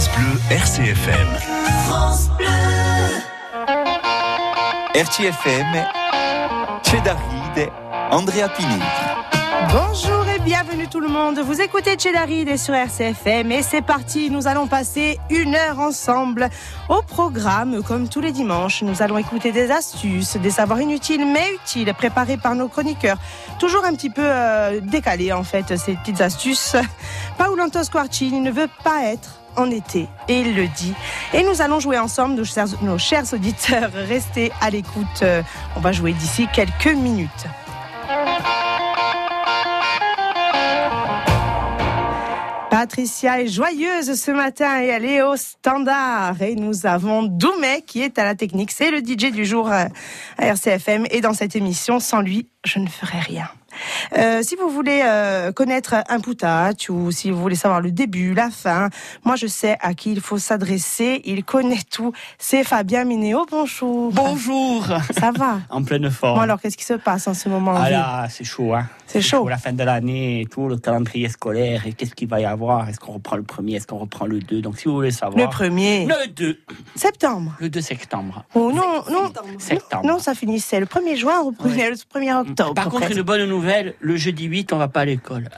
France 0.00 0.16
Bleu 0.16 0.56
RCFM. 0.56 1.28
France 1.84 2.30
Bleu. 2.38 2.46
RCFM, 4.94 5.84
Cedaride, 6.82 7.70
Andrea 8.10 8.48
Pinelli. 8.48 8.80
Bonjour 9.70 10.26
et 10.26 10.38
bienvenue 10.38 10.88
tout 10.88 11.00
le 11.00 11.08
monde. 11.08 11.40
Vous 11.40 11.60
écoutez 11.60 11.98
Cheddaride 11.98 12.56
sur 12.56 12.72
RCFM 12.72 13.52
et 13.52 13.62
c'est 13.62 13.82
parti. 13.82 14.30
Nous 14.30 14.48
allons 14.48 14.68
passer 14.68 15.18
une 15.28 15.54
heure 15.54 15.78
ensemble. 15.78 16.48
Au 16.88 17.02
programme, 17.02 17.82
comme 17.82 18.08
tous 18.08 18.22
les 18.22 18.32
dimanches, 18.32 18.82
nous 18.82 19.02
allons 19.02 19.18
écouter 19.18 19.52
des 19.52 19.70
astuces, 19.70 20.38
des 20.38 20.50
savoirs 20.50 20.80
inutiles 20.80 21.26
mais 21.26 21.46
utiles 21.62 21.92
préparés 21.92 22.38
par 22.38 22.54
nos 22.54 22.68
chroniqueurs. 22.68 23.18
Toujours 23.58 23.84
un 23.84 23.94
petit 23.94 24.08
peu 24.08 24.24
euh, 24.24 24.80
décalés 24.80 25.34
en 25.34 25.44
fait, 25.44 25.76
ces 25.76 25.92
petites 25.92 26.22
astuces. 26.22 26.74
Paolo 27.36 27.64
Squarcini 27.82 28.40
ne 28.40 28.50
veut 28.50 28.70
pas 28.82 29.04
être 29.04 29.39
en 29.60 29.70
été 29.70 30.08
et 30.28 30.40
il 30.40 30.54
le 30.54 30.66
dit. 30.68 30.94
Et 31.32 31.42
nous 31.42 31.62
allons 31.62 31.80
jouer 31.80 31.98
ensemble, 31.98 32.34
nos 32.34 32.44
chers, 32.44 32.66
nos 32.82 32.98
chers 32.98 33.32
auditeurs. 33.32 33.90
Restez 33.94 34.50
à 34.60 34.70
l'écoute. 34.70 35.22
Euh, 35.22 35.42
On 35.76 35.80
va 35.80 35.92
jouer 35.92 36.12
d'ici 36.12 36.48
quelques 36.52 36.94
minutes. 36.94 37.46
Patricia 42.70 43.42
est 43.42 43.48
joyeuse 43.48 44.14
ce 44.18 44.30
matin 44.30 44.82
et 44.82 44.86
elle 44.86 45.04
est 45.04 45.22
au 45.22 45.36
standard. 45.36 46.40
Et 46.40 46.54
nous 46.54 46.86
avons 46.86 47.24
Doumet 47.24 47.82
qui 47.86 48.00
est 48.00 48.18
à 48.18 48.24
la 48.24 48.34
technique. 48.34 48.70
C'est 48.70 48.90
le 48.90 49.00
DJ 49.00 49.32
du 49.32 49.44
jour 49.44 49.70
euh, 49.70 49.84
à 50.38 50.46
RCFM. 50.46 51.04
Et 51.10 51.20
dans 51.20 51.34
cette 51.34 51.56
émission, 51.56 52.00
sans 52.00 52.20
lui, 52.20 52.48
je 52.64 52.78
ne 52.78 52.86
ferai 52.86 53.18
rien. 53.18 53.50
Euh, 54.16 54.42
si 54.42 54.56
vous 54.56 54.68
voulez 54.68 55.02
euh, 55.04 55.52
connaître 55.52 55.94
un 56.08 56.20
poutach 56.20 56.88
ou 56.88 57.10
si 57.10 57.30
vous 57.30 57.40
voulez 57.40 57.56
savoir 57.56 57.80
le 57.80 57.90
début, 57.90 58.34
la 58.34 58.50
fin, 58.50 58.88
moi 59.24 59.36
je 59.36 59.46
sais 59.46 59.76
à 59.80 59.94
qui 59.94 60.12
il 60.12 60.20
faut 60.20 60.38
s'adresser. 60.38 61.22
Il 61.24 61.44
connaît 61.44 61.78
tout. 61.90 62.12
C'est 62.38 62.64
Fabien 62.64 63.04
Minéo. 63.04 63.46
Bonjour. 63.50 64.12
Bonjour 64.12 64.86
Ça 65.18 65.30
va? 65.32 65.60
En 65.70 65.82
pleine 65.82 66.10
forme. 66.10 66.36
Bon 66.36 66.40
alors, 66.40 66.60
qu'est-ce 66.60 66.76
qui 66.76 66.84
se 66.84 66.94
passe 66.94 67.26
en 67.28 67.34
ce 67.34 67.48
moment 67.48 67.72
en 67.72 67.76
ah 67.82 67.90
là, 67.90 68.26
c'est 68.28 68.44
chaud, 68.44 68.74
hein. 68.74 68.86
C'est 69.06 69.20
chaud. 69.20 69.48
La 69.48 69.58
fin 69.58 69.72
de 69.72 69.82
l'année 69.82 70.42
et 70.42 70.46
tout, 70.46 70.68
le 70.68 70.76
calendrier 70.76 71.28
scolaire, 71.28 71.86
et 71.86 71.92
qu'est-ce 71.92 72.14
qu'il 72.14 72.28
va 72.28 72.40
y 72.40 72.44
avoir? 72.44 72.88
Est-ce 72.88 73.00
qu'on 73.00 73.12
reprend 73.12 73.36
le 73.36 73.42
premier? 73.42 73.76
Est-ce 73.76 73.86
qu'on 73.86 73.98
reprend 73.98 74.26
le 74.26 74.38
2 74.38 74.60
Donc 74.60 74.78
si 74.78 74.86
vous 74.86 74.94
voulez 74.94 75.10
savoir... 75.10 75.36
Le 75.36 75.50
premier 75.50 76.06
Le 76.06 76.28
2 76.28 76.58
septembre. 76.94 77.52
Le 77.58 77.68
2 77.68 77.80
septembre. 77.80 78.44
Oh 78.54 78.70
non, 78.72 79.02
non, 79.10 79.32
Septembre. 79.58 80.06
non, 80.06 80.18
ça 80.18 80.34
finissait 80.34 80.78
le 80.78 80.86
1er 80.86 81.16
juin, 81.16 81.40
on 81.42 81.46
reprenait 81.46 81.90
le 81.90 81.96
1er 81.96 82.40
octobre. 82.40 82.74
Par 82.74 82.88
contre, 82.88 83.10
une 83.10 83.22
bonne 83.22 83.44
nouvelle, 83.46 83.59
le 84.00 84.16
jeudi 84.16 84.44
8, 84.44 84.72
on 84.72 84.78
va 84.78 84.88
pas 84.88 85.00
à 85.00 85.04
l'école. 85.04 85.48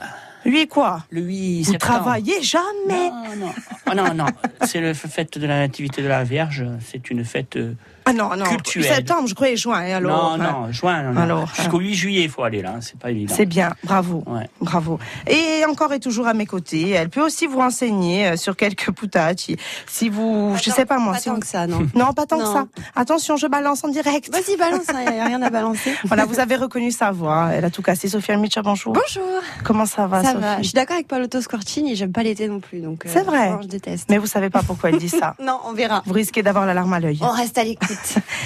Lui 0.45 0.67
quoi 0.67 1.03
Le 1.09 1.21
8 1.21 1.63
Vous 1.63 1.71
septembre. 1.71 1.93
travaillez 1.93 2.41
jamais 2.41 3.09
Non, 3.09 3.95
non, 3.95 4.03
non, 4.07 4.13
non. 4.13 4.25
C'est 4.65 4.81
le 4.81 4.93
fête 4.93 5.37
de 5.37 5.47
la 5.47 5.59
Nativité 5.59 6.01
de 6.01 6.07
la 6.07 6.23
Vierge. 6.23 6.65
C'est 6.85 7.09
une 7.09 7.23
fête... 7.23 7.55
euh, 7.55 7.75
Ah 8.05 8.13
non, 8.13 8.29
non. 8.35 8.45
Septembre, 8.65 9.27
je 9.27 9.33
croyais 9.35 9.55
juin. 9.55 9.81
et 9.85 9.93
Alors, 9.93 10.37
non, 10.37 10.43
hein. 10.43 10.51
non, 10.65 10.71
juin. 10.71 11.03
Non, 11.03 11.13
non. 11.13 11.21
Alors, 11.21 11.49
Jusqu'au 11.55 11.79
8 11.79 11.93
juillet, 11.93 12.23
il 12.23 12.29
faut 12.29 12.43
aller 12.43 12.61
là. 12.61 12.73
hein, 12.75 12.79
C'est 12.81 12.97
pas 12.99 13.11
évident. 13.11 13.33
C'est 13.35 13.45
bien, 13.45 13.73
bravo. 13.83 14.23
Ouais. 14.27 14.49
Bravo. 14.61 14.99
Et 15.27 15.63
encore 15.69 15.93
et 15.93 15.99
toujours 15.99 16.27
à 16.27 16.33
mes 16.33 16.45
côtés. 16.45 16.89
Elle 16.91 17.09
peut 17.09 17.21
aussi 17.21 17.47
vous 17.47 17.57
renseigner 17.59 18.27
euh, 18.27 18.35
sur 18.37 18.55
quelques 18.55 18.91
poutacci. 18.91 19.57
Si 19.87 20.09
vous, 20.09 20.55
je 20.61 20.69
sais 20.69 20.85
pas 20.85 20.97
moi. 20.97 21.13
Pas 21.13 21.19
si 21.19 21.25
tant 21.25 21.35
vous- 21.35 21.39
que 21.39 21.47
ça, 21.47 21.67
non. 21.67 21.87
Non, 21.95 22.13
pas 22.13 22.25
tant 22.25 22.39
que 22.39 22.45
ça. 22.45 22.65
Attention, 22.95 23.37
je 23.37 23.47
balance 23.47 23.83
en 23.83 23.87
direct. 23.89 24.29
Vas-y, 24.31 24.57
balance, 24.57 24.81
il 25.07 25.13
n'y 25.13 25.19
a 25.19 25.25
rien 25.25 25.41
à 25.41 25.49
balancer. 25.51 25.93
Voilà, 26.05 26.25
vous 26.25 26.39
avez 26.39 26.55
reconnu 26.55 26.91
sa 26.91 27.11
voix. 27.11 27.49
Elle 27.53 27.65
a 27.65 27.69
tout 27.69 27.81
cassé. 27.81 28.09
Sophie 28.09 28.31
Almicha, 28.31 28.61
bonjour. 28.61 28.93
Bonjour, 28.93 29.41
Comment 29.63 29.85
ça 29.85 30.07
va, 30.07 30.21
ça 30.23 30.31
Sophie 30.31 30.41
va. 30.41 30.57
Je 30.57 30.63
suis 30.63 30.73
d'accord 30.73 30.95
avec 30.95 31.07
Paolo 31.07 31.27
Squarcini, 31.39 31.95
j'aime 31.95 32.11
pas 32.11 32.23
l'été 32.23 32.47
non 32.47 32.59
plus. 32.59 32.79
donc. 32.79 33.05
euh, 33.05 33.09
C'est 33.11 33.23
vrai. 33.23 33.37
franchement, 33.47 33.61
Je 33.63 33.67
déteste. 33.67 34.07
Mais 34.09 34.17
vous 34.17 34.27
savez 34.27 34.49
pas 34.49 34.61
pourquoi 34.63 34.89
elle 34.89 34.97
dit 34.97 35.09
ça. 35.09 35.35
Non, 35.43 35.59
on 35.65 35.73
verra. 35.73 36.01
Vous 36.05 36.13
risquez 36.13 36.41
d'avoir 36.43 36.65
la 36.65 36.73
larme 36.73 36.93
à 36.93 36.99
l'œil. 36.99 37.19
On 37.21 37.29
reste 37.31 37.57
à 37.57 37.63
l'écoute. 37.63 37.92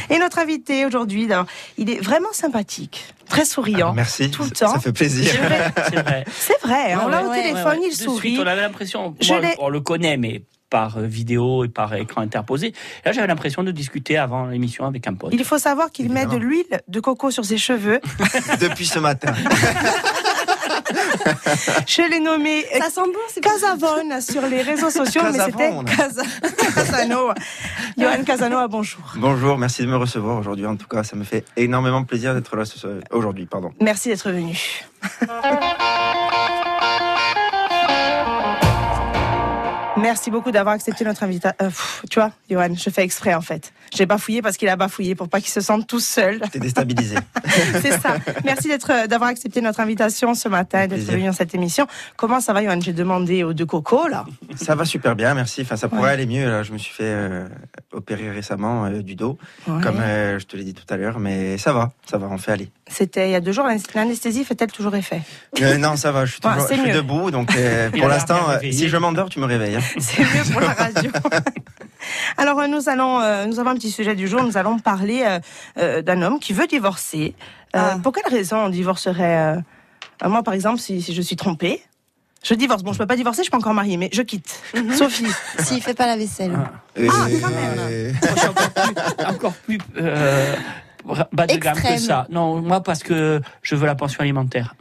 Et 0.09 0.19
notre 0.19 0.39
invité 0.39 0.85
aujourd'hui, 0.85 1.27
il 1.77 1.89
est 1.89 1.99
vraiment 1.99 2.31
sympathique, 2.33 3.13
très 3.29 3.45
souriant. 3.45 3.89
Ah, 3.91 3.95
Merci, 3.95 4.31
Tout 4.31 4.43
le 4.43 4.49
ça- 4.55 4.65
temps. 4.67 4.73
ça 4.73 4.79
fait 4.79 4.93
plaisir. 4.93 5.31
C'est 5.89 6.01
vrai. 6.01 6.25
C'est 6.37 6.61
vrai, 6.61 6.93
hein, 6.93 7.01
on 7.03 7.05
Ouais, 7.05 7.11
l'a 7.11 7.21
ouais, 7.21 7.27
au 7.27 7.29
ouais, 7.31 7.41
téléphone, 7.41 7.65
Ouais, 7.65 7.79
ouais. 7.79 7.89
il 7.91 7.97
De 7.97 8.03
sourit. 8.03 8.29
suite, 8.29 8.39
on 8.43 8.47
avait 8.47 8.61
l'impression, 8.61 9.15
on 9.59 9.69
le 9.69 9.79
connaît, 9.81 10.17
mais 10.17 10.43
par 10.69 10.97
euh, 10.97 11.03
vidéo 11.03 11.63
et 11.63 11.69
par 11.69 11.93
écran 11.95 12.19
interposé. 12.21 12.73
Là, 13.05 13.13
j'avais 13.13 13.27
l'impression 13.27 13.63
de 13.63 13.71
discuter 13.71 14.17
avant 14.17 14.47
l'émission 14.47 14.85
avec 14.85 15.07
un 15.07 15.13
pote. 15.13 15.29
Il 15.33 15.45
faut 15.45 15.57
savoir 15.57 15.91
qu'il 15.91 16.11
met 16.11 16.25
de 16.25 16.35
l'huile 16.35 16.81
de 16.89 16.99
coco 16.99 17.31
sur 17.31 17.45
ses 17.45 17.57
cheveux. 17.57 18.01
Depuis 18.59 18.85
ce 18.85 18.99
matin. 18.99 19.33
Je 21.87 22.09
l'ai 22.09 22.19
nommé 22.19 22.65
euh, 22.75 22.79
Ça 22.79 22.89
sent 22.89 23.01
bon, 23.05 23.19
c'est 23.29 23.41
Casavone 23.41 24.21
sur 24.21 24.41
les 24.47 24.61
réseaux 24.61 24.89
sociaux, 24.89 25.21
mais 25.31 25.39
c'était. 25.39 25.71
Casa... 25.95 26.21
Casano. 26.75 27.29
Johan 27.97 28.23
Casano, 28.25 28.67
bonjour. 28.67 29.01
Bonjour, 29.15 29.57
merci 29.57 29.81
de 29.83 29.87
me 29.87 29.97
recevoir 29.97 30.37
aujourd'hui. 30.39 30.65
En 30.65 30.75
tout 30.75 30.87
cas, 30.87 31.03
ça 31.03 31.15
me 31.15 31.23
fait 31.23 31.45
énormément 31.55 32.03
plaisir 32.03 32.33
d'être 32.33 32.55
là 32.55 32.65
ce 32.65 32.77
soir- 32.79 32.93
aujourd'hui. 33.11 33.45
Pardon. 33.45 33.71
Merci 33.81 34.09
d'être 34.09 34.29
venu. 34.31 34.57
Merci 39.97 40.31
beaucoup 40.31 40.51
d'avoir 40.51 40.75
accepté 40.75 41.03
notre 41.03 41.23
invitation. 41.23 41.55
tu 42.09 42.19
vois, 42.19 42.31
Johan, 42.49 42.73
je 42.75 42.89
fais 42.89 43.03
exprès 43.03 43.33
en 43.33 43.41
fait. 43.41 43.73
J'ai 43.95 44.05
bafouillé 44.05 44.41
parce 44.41 44.57
qu'il 44.57 44.67
a 44.69 44.75
bafouillé 44.75 45.15
pour 45.15 45.29
pas 45.29 45.39
qu'il 45.39 45.49
se 45.49 45.61
sente 45.61 45.87
tout 45.87 45.99
seul. 45.99 46.39
T'es 46.51 46.59
déstabilisé. 46.59 47.15
C'est 47.81 47.99
ça. 47.99 48.17
Merci 48.43 48.67
d'être, 48.67 48.91
euh, 48.91 49.07
d'avoir 49.07 49.29
accepté 49.29 49.61
notre 49.61 49.79
invitation 49.79 50.33
ce 50.35 50.49
matin, 50.49 50.83
et 50.83 50.87
d'être 50.87 51.03
venu 51.05 51.25
dans 51.25 51.31
cette 51.33 51.55
émission. 51.55 51.87
Comment 52.17 52.39
ça 52.41 52.53
va, 52.53 52.63
Johan? 52.63 52.79
J'ai 52.81 52.93
demandé 52.93 53.43
aux 53.43 53.53
deux 53.53 53.65
cocos 53.65 54.07
là. 54.07 54.25
ça 54.55 54.75
va 54.75 54.85
super 54.85 55.15
bien, 55.15 55.33
merci. 55.33 55.61
Enfin, 55.61 55.77
ça 55.77 55.87
pourrait 55.87 56.01
Ouais. 56.01 56.09
aller 56.11 56.25
mieux. 56.25 56.47
Là, 56.49 56.63
je 56.63 56.73
me 56.73 56.77
suis 56.77 56.93
fait 56.93 57.03
euh, 57.05 57.47
opérer 57.91 58.29
récemment 58.29 58.85
euh, 58.85 59.01
du 59.01 59.15
dos, 59.15 59.37
Ouais. 59.67 59.81
comme 59.81 59.99
euh, 59.99 60.37
je 60.39 60.45
te 60.45 60.55
l'ai 60.57 60.63
dit 60.63 60.73
tout 60.73 60.85
à 60.93 60.97
l'heure, 60.97 61.19
mais 61.19 61.57
ça 61.57 61.73
va, 61.73 61.91
ça 62.09 62.17
va, 62.17 62.27
on 62.29 62.37
fait 62.37 62.51
aller. 62.51 62.69
C'était 62.89 63.29
il 63.29 63.31
y 63.31 63.35
a 63.35 63.41
deux 63.41 63.51
jours. 63.51 63.65
L'anesthésie 63.95 64.43
fait-elle 64.45 64.71
toujours 64.71 64.95
effet? 64.95 65.21
Euh, 65.61 65.77
non, 65.77 65.95
ça 65.95 66.11
va, 66.11 66.25
je 66.25 66.31
suis, 66.33 66.41
toujours, 66.41 66.67
je 66.69 66.73
suis 66.75 66.91
debout, 66.91 67.31
donc 67.31 67.55
euh, 67.55 67.89
pour 67.97 68.07
l'instant, 68.07 68.49
euh, 68.49 68.59
si 68.71 68.87
je 68.89 68.97
m'endors, 68.97 69.29
tu 69.29 69.39
me 69.39 69.45
réveilles. 69.45 69.75
hein. 69.75 69.81
C'est 69.99 70.21
mieux 70.21 70.51
pour 70.51 70.61
la 70.61 70.73
radio. 70.73 71.11
Alors 72.37 72.59
euh, 72.59 72.67
nous 72.67 72.89
allons, 72.89 73.19
euh, 73.19 73.45
nous 73.45 73.59
avons 73.59 73.71
un 73.71 73.75
petit 73.75 73.91
sujet 73.91 74.15
du 74.15 74.27
jour. 74.27 74.43
Nous 74.43 74.57
allons 74.57 74.79
parler 74.79 75.23
euh, 75.25 75.39
euh, 75.77 76.01
d'un 76.01 76.21
homme 76.21 76.39
qui 76.39 76.53
veut 76.53 76.67
divorcer. 76.67 77.35
Euh, 77.75 77.79
Ah. 77.79 77.97
Pour 78.01 78.13
quelle 78.13 78.31
raison 78.31 78.57
on 78.65 78.69
divorcerait 78.69 79.55
Moi, 80.23 80.41
par 80.43 80.53
exemple, 80.53 80.79
si, 80.79 81.01
si 81.01 81.13
je 81.13 81.21
suis 81.21 81.35
trompée, 81.35 81.81
je 82.43 82.53
divorce. 82.53 82.81
Bon, 82.83 82.93
je 82.93 82.97
peux 82.97 83.05
pas 83.07 83.17
divorcer, 83.17 83.39
je 83.39 83.43
suis 83.43 83.51
pas 83.51 83.57
encore 83.57 83.73
mariée, 83.73 83.97
mais 83.97 84.09
je 84.13 84.21
quitte. 84.21 84.61
Sophie, 84.95 85.27
S'il 85.59 85.81
fait 85.81 85.93
pas 85.93 86.05
la 86.07 86.15
vaisselle. 86.15 86.53
Euh, 86.97 87.07
quand 87.41 87.49
même. 87.49 87.75
euh, 87.77 88.11
Moi, 88.21 88.31
je 88.33 88.39
suis 88.39 88.47
encore 88.47 88.69
plus, 88.73 89.25
encore 89.35 89.53
plus 89.53 89.77
euh, 89.97 90.55
bas 91.33 91.45
de 91.47 91.55
gamme 91.57 91.75
que 91.81 91.97
ça. 91.97 92.25
Non, 92.29 92.61
moi, 92.61 92.81
parce 92.81 93.03
que 93.03 93.41
je 93.61 93.75
veux 93.75 93.85
la 93.85 93.95
pension 93.95 94.21
alimentaire. 94.21 94.75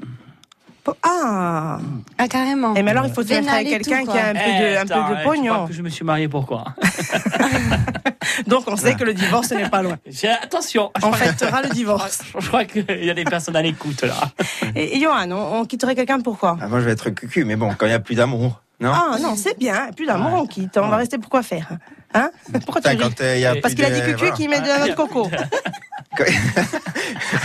Ah. 1.02 1.78
Ah, 2.18 2.28
carrément. 2.28 2.74
Et 2.74 2.82
mais 2.82 2.90
alors 2.92 3.06
il 3.06 3.12
faut 3.12 3.24
te 3.24 3.32
mettre 3.32 3.52
avec 3.52 3.68
quelqu'un 3.68 4.04
qui 4.04 4.18
a 4.18 4.28
un 4.28 4.32
peu 4.34 4.38
de, 4.38 4.64
Eh, 4.64 4.76
un 4.76 4.80
attends, 4.82 5.04
peu 5.06 5.12
eh, 5.12 5.16
de 5.16 5.20
tu 5.22 5.28
pognon. 5.28 5.54
crois 5.54 5.66
que 5.68 5.72
je 5.74 5.82
me 5.82 5.88
suis 5.88 6.04
marié 6.04 6.28
pourquoi? 6.28 6.64
Donc 8.46 8.64
on 8.66 8.76
sait 8.76 8.94
que 8.94 9.04
le 9.04 9.14
divorce 9.14 9.50
n'est 9.52 9.68
pas 9.68 9.82
loin. 9.82 9.96
J'ai- 10.06 10.28
Attention, 10.28 10.90
On 11.02 11.12
fêtera 11.12 11.62
le 11.62 11.68
divorce. 11.70 12.22
je 12.38 12.46
crois 12.48 12.64
qu'il 12.64 12.84
y 13.04 13.10
a 13.10 13.14
des 13.14 13.24
personnes 13.24 13.56
à 13.56 13.62
l'écoute 13.62 14.02
là. 14.02 14.14
Et, 14.74 14.96
et 14.96 15.00
Johan, 15.00 15.30
on, 15.30 15.60
on 15.60 15.64
quitterait 15.64 15.94
quelqu'un 15.94 16.20
pourquoi 16.20 16.56
ah, 16.60 16.68
moi, 16.68 16.80
je 16.80 16.84
vais 16.86 16.92
être 16.92 17.10
cucu, 17.10 17.44
mais 17.44 17.56
bon, 17.56 17.72
quand 17.76 17.86
il 17.86 17.90
n'y 17.90 17.94
a 17.94 18.00
plus 18.00 18.14
d'amour, 18.14 18.60
non? 18.80 18.92
Ah 18.92 19.16
non, 19.20 19.34
c'est 19.36 19.58
bien. 19.58 19.90
Plus 19.96 20.06
d'amour, 20.06 20.32
Ouais. 20.34 20.40
on 20.42 20.46
quitte. 20.46 20.76
On 20.76 20.88
va 20.88 20.96
rester 20.96 21.18
pour 21.18 21.30
quoi 21.30 21.42
faire? 21.42 21.68
Hein 22.14 22.30
Pourquoi 22.64 22.80
tu 22.80 22.96
quand 22.96 23.20
euh, 23.20 23.36
il 23.36 23.40
y 23.40 23.46
a 23.46 23.56
Parce 23.56 23.74
qu'il 23.74 23.84
a 23.84 23.90
dit 23.90 24.00
cucu 24.00 24.16
voilà. 24.16 24.34
qui 24.34 24.48
met 24.48 24.60
de 24.60 24.66
notre 24.66 24.94
coco. 24.94 25.30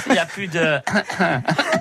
Il 0.07 0.13
n'y 0.13 0.17
a 0.17 0.25
plus 0.25 0.47
de. 0.47 0.79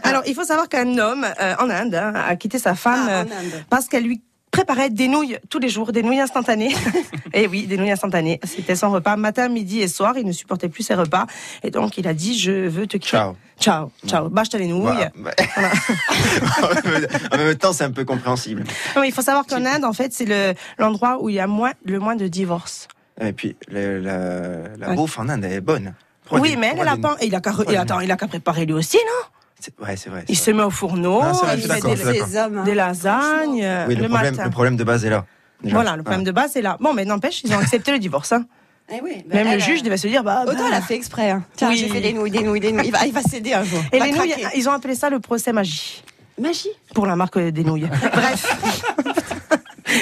Alors, 0.02 0.22
il 0.26 0.34
faut 0.34 0.44
savoir 0.44 0.68
qu'un 0.68 0.98
homme 0.98 1.26
euh, 1.40 1.54
en 1.58 1.70
Inde 1.70 1.94
hein, 1.94 2.14
a 2.14 2.36
quitté 2.36 2.58
sa 2.58 2.74
femme 2.74 3.06
Ah, 3.08 3.20
euh, 3.20 3.24
parce 3.69 3.86
qu'elle 3.86 4.04
lui 4.04 4.20
préparait 4.50 4.91
des 4.91 5.09
nouilles 5.09 5.38
tous 5.49 5.59
les 5.59 5.69
jours, 5.69 5.93
des 5.93 6.03
nouilles 6.03 6.21
instantanées. 6.21 6.75
et 7.35 7.47
oui, 7.47 7.67
des 7.67 7.76
nouilles 7.76 7.91
instantanées. 7.93 8.41
C'était 8.44 8.75
son 8.76 8.91
repas 8.91 9.17
matin, 9.17 9.49
midi 9.49 9.81
et 9.81 9.88
soir. 9.88 10.17
Il 10.19 10.26
ne 10.26 10.32
supportait 10.32 10.69
plus 10.69 10.82
ses 10.82 10.94
repas. 10.94 11.26
Et 11.62 11.70
donc, 11.70 11.97
il 11.99 12.06
a 12.08 12.14
dit, 12.14 12.38
je 12.38 12.50
veux 12.69 12.87
te 12.87 12.97
quitter. 12.97 13.17
Ciao. 13.17 13.37
Ciao, 13.61 13.91
ciao. 14.06 14.29
Bâche 14.29 14.49
les 14.55 14.67
nouilles. 14.67 14.81
Voilà. 14.82 15.11
Voilà. 15.55 15.70
en 17.32 17.37
même 17.37 17.55
temps, 17.56 17.73
c'est 17.73 17.85
un 17.85 17.91
peu 17.91 18.05
compréhensible. 18.05 18.64
Non, 18.94 19.02
mais 19.02 19.08
il 19.08 19.12
faut 19.14 19.23
savoir 19.23 19.47
qu'en 19.47 19.64
Inde, 19.64 19.85
en 19.85 19.93
fait, 19.93 20.12
c'est 20.12 20.25
le- 20.25 20.55
l'endroit 20.79 21.19
où 21.23 21.29
il 21.29 21.35
y 21.37 21.41
a 21.41 21.46
moins, 21.46 21.73
le 21.85 21.99
moins 21.99 22.17
de 22.17 22.26
divorces. 22.26 22.88
Et 23.20 23.32
puis, 23.32 23.56
le- 23.69 23.99
la, 24.00 24.76
la 24.79 24.88
Ouais. 24.91 24.94
bouffe 24.96 25.19
en 25.19 25.29
Inde, 25.29 25.44
elle 25.44 25.53
est 25.53 25.61
bonne. 25.61 25.94
Oui, 26.32 26.56
mais 26.58 26.70
elle, 26.73 26.79
elle 26.81 26.88
a 26.88 26.96
pas, 26.96 27.17
il 27.23 27.35
a 27.35 27.41
qu'à, 27.41 27.53
attends, 27.79 28.00
il 28.00 28.11
a 28.11 28.17
qu'à 28.17 28.29
préparer 28.29 28.64
lui 28.64 28.73
aussi, 28.75 28.96
non? 28.99 29.26
C'est- 29.60 29.78
Ouais, 29.80 29.96
c'est 29.96 30.10
vrai. 30.10 30.24
Il 30.28 30.36
se 30.38 30.50
met 30.50 30.62
au 30.62 30.70
fourneau, 30.70 31.20
Ah, 31.22 31.32
vrai, 31.32 31.58
il 31.58 31.68
des, 31.68 32.36
hommes. 32.36 32.58
hein. 32.58 32.64
des 32.64 32.74
lasagnes 32.74 33.62
euh, 33.62 33.84
Oui, 33.88 33.94
le, 33.94 34.02
le 34.02 34.08
problème, 34.08 34.30
matin. 34.34 34.44
le 34.44 34.50
problème 34.50 34.76
de 34.76 34.84
base 34.84 35.04
est 35.04 35.10
là. 35.10 35.24
déjà. 35.62 35.74
Voilà, 35.74 35.96
le 35.96 36.02
problème 36.02 36.24
de 36.24 36.32
base 36.32 36.56
est 36.56 36.62
là. 36.62 36.76
Bon, 36.80 36.94
mais 36.94 37.04
n'empêche, 37.04 37.42
ils 37.44 37.52
ont 37.54 37.58
accepté 37.58 37.92
le 37.92 37.98
divorce. 37.98 38.32
Hein. 38.32 38.46
Eh 38.92 39.00
oui, 39.04 39.22
bah, 39.28 39.36
Même 39.36 39.52
le 39.52 39.58
juge 39.60 39.82
devait 39.82 39.96
se 39.98 40.08
dire, 40.08 40.24
bah, 40.24 40.42
Autant 40.46 40.54
bah. 40.54 40.64
elle 40.68 40.74
a 40.74 40.80
fait 40.80 40.94
exprès. 40.96 41.30
hein. 41.30 41.44
Tiens, 41.56 41.68
Oui. 41.68 41.76
j'ai 41.76 41.88
fait 41.88 42.00
des 42.00 42.12
nouilles, 42.12 42.30
des 42.30 42.42
nouilles, 42.42 42.58
des 42.60 42.72
nouilles. 42.72 42.86
Il 42.86 42.92
va, 42.92 43.06
il 43.06 43.12
va 43.12 43.22
céder 43.22 43.52
un 43.52 43.62
jour. 43.62 43.80
Et 43.92 44.00
les 44.00 44.10
nouilles, 44.12 44.30
craquer. 44.30 44.56
ils 44.58 44.68
ont 44.68 44.72
appelé 44.72 44.94
ça 44.96 45.10
le 45.10 45.20
procès 45.20 45.52
magie 45.52 46.02
Magie. 46.40 46.70
pour 46.94 47.06
la 47.06 47.14
marque 47.16 47.38
des 47.38 47.62
nouilles. 47.64 47.86
Bref. 48.12 48.56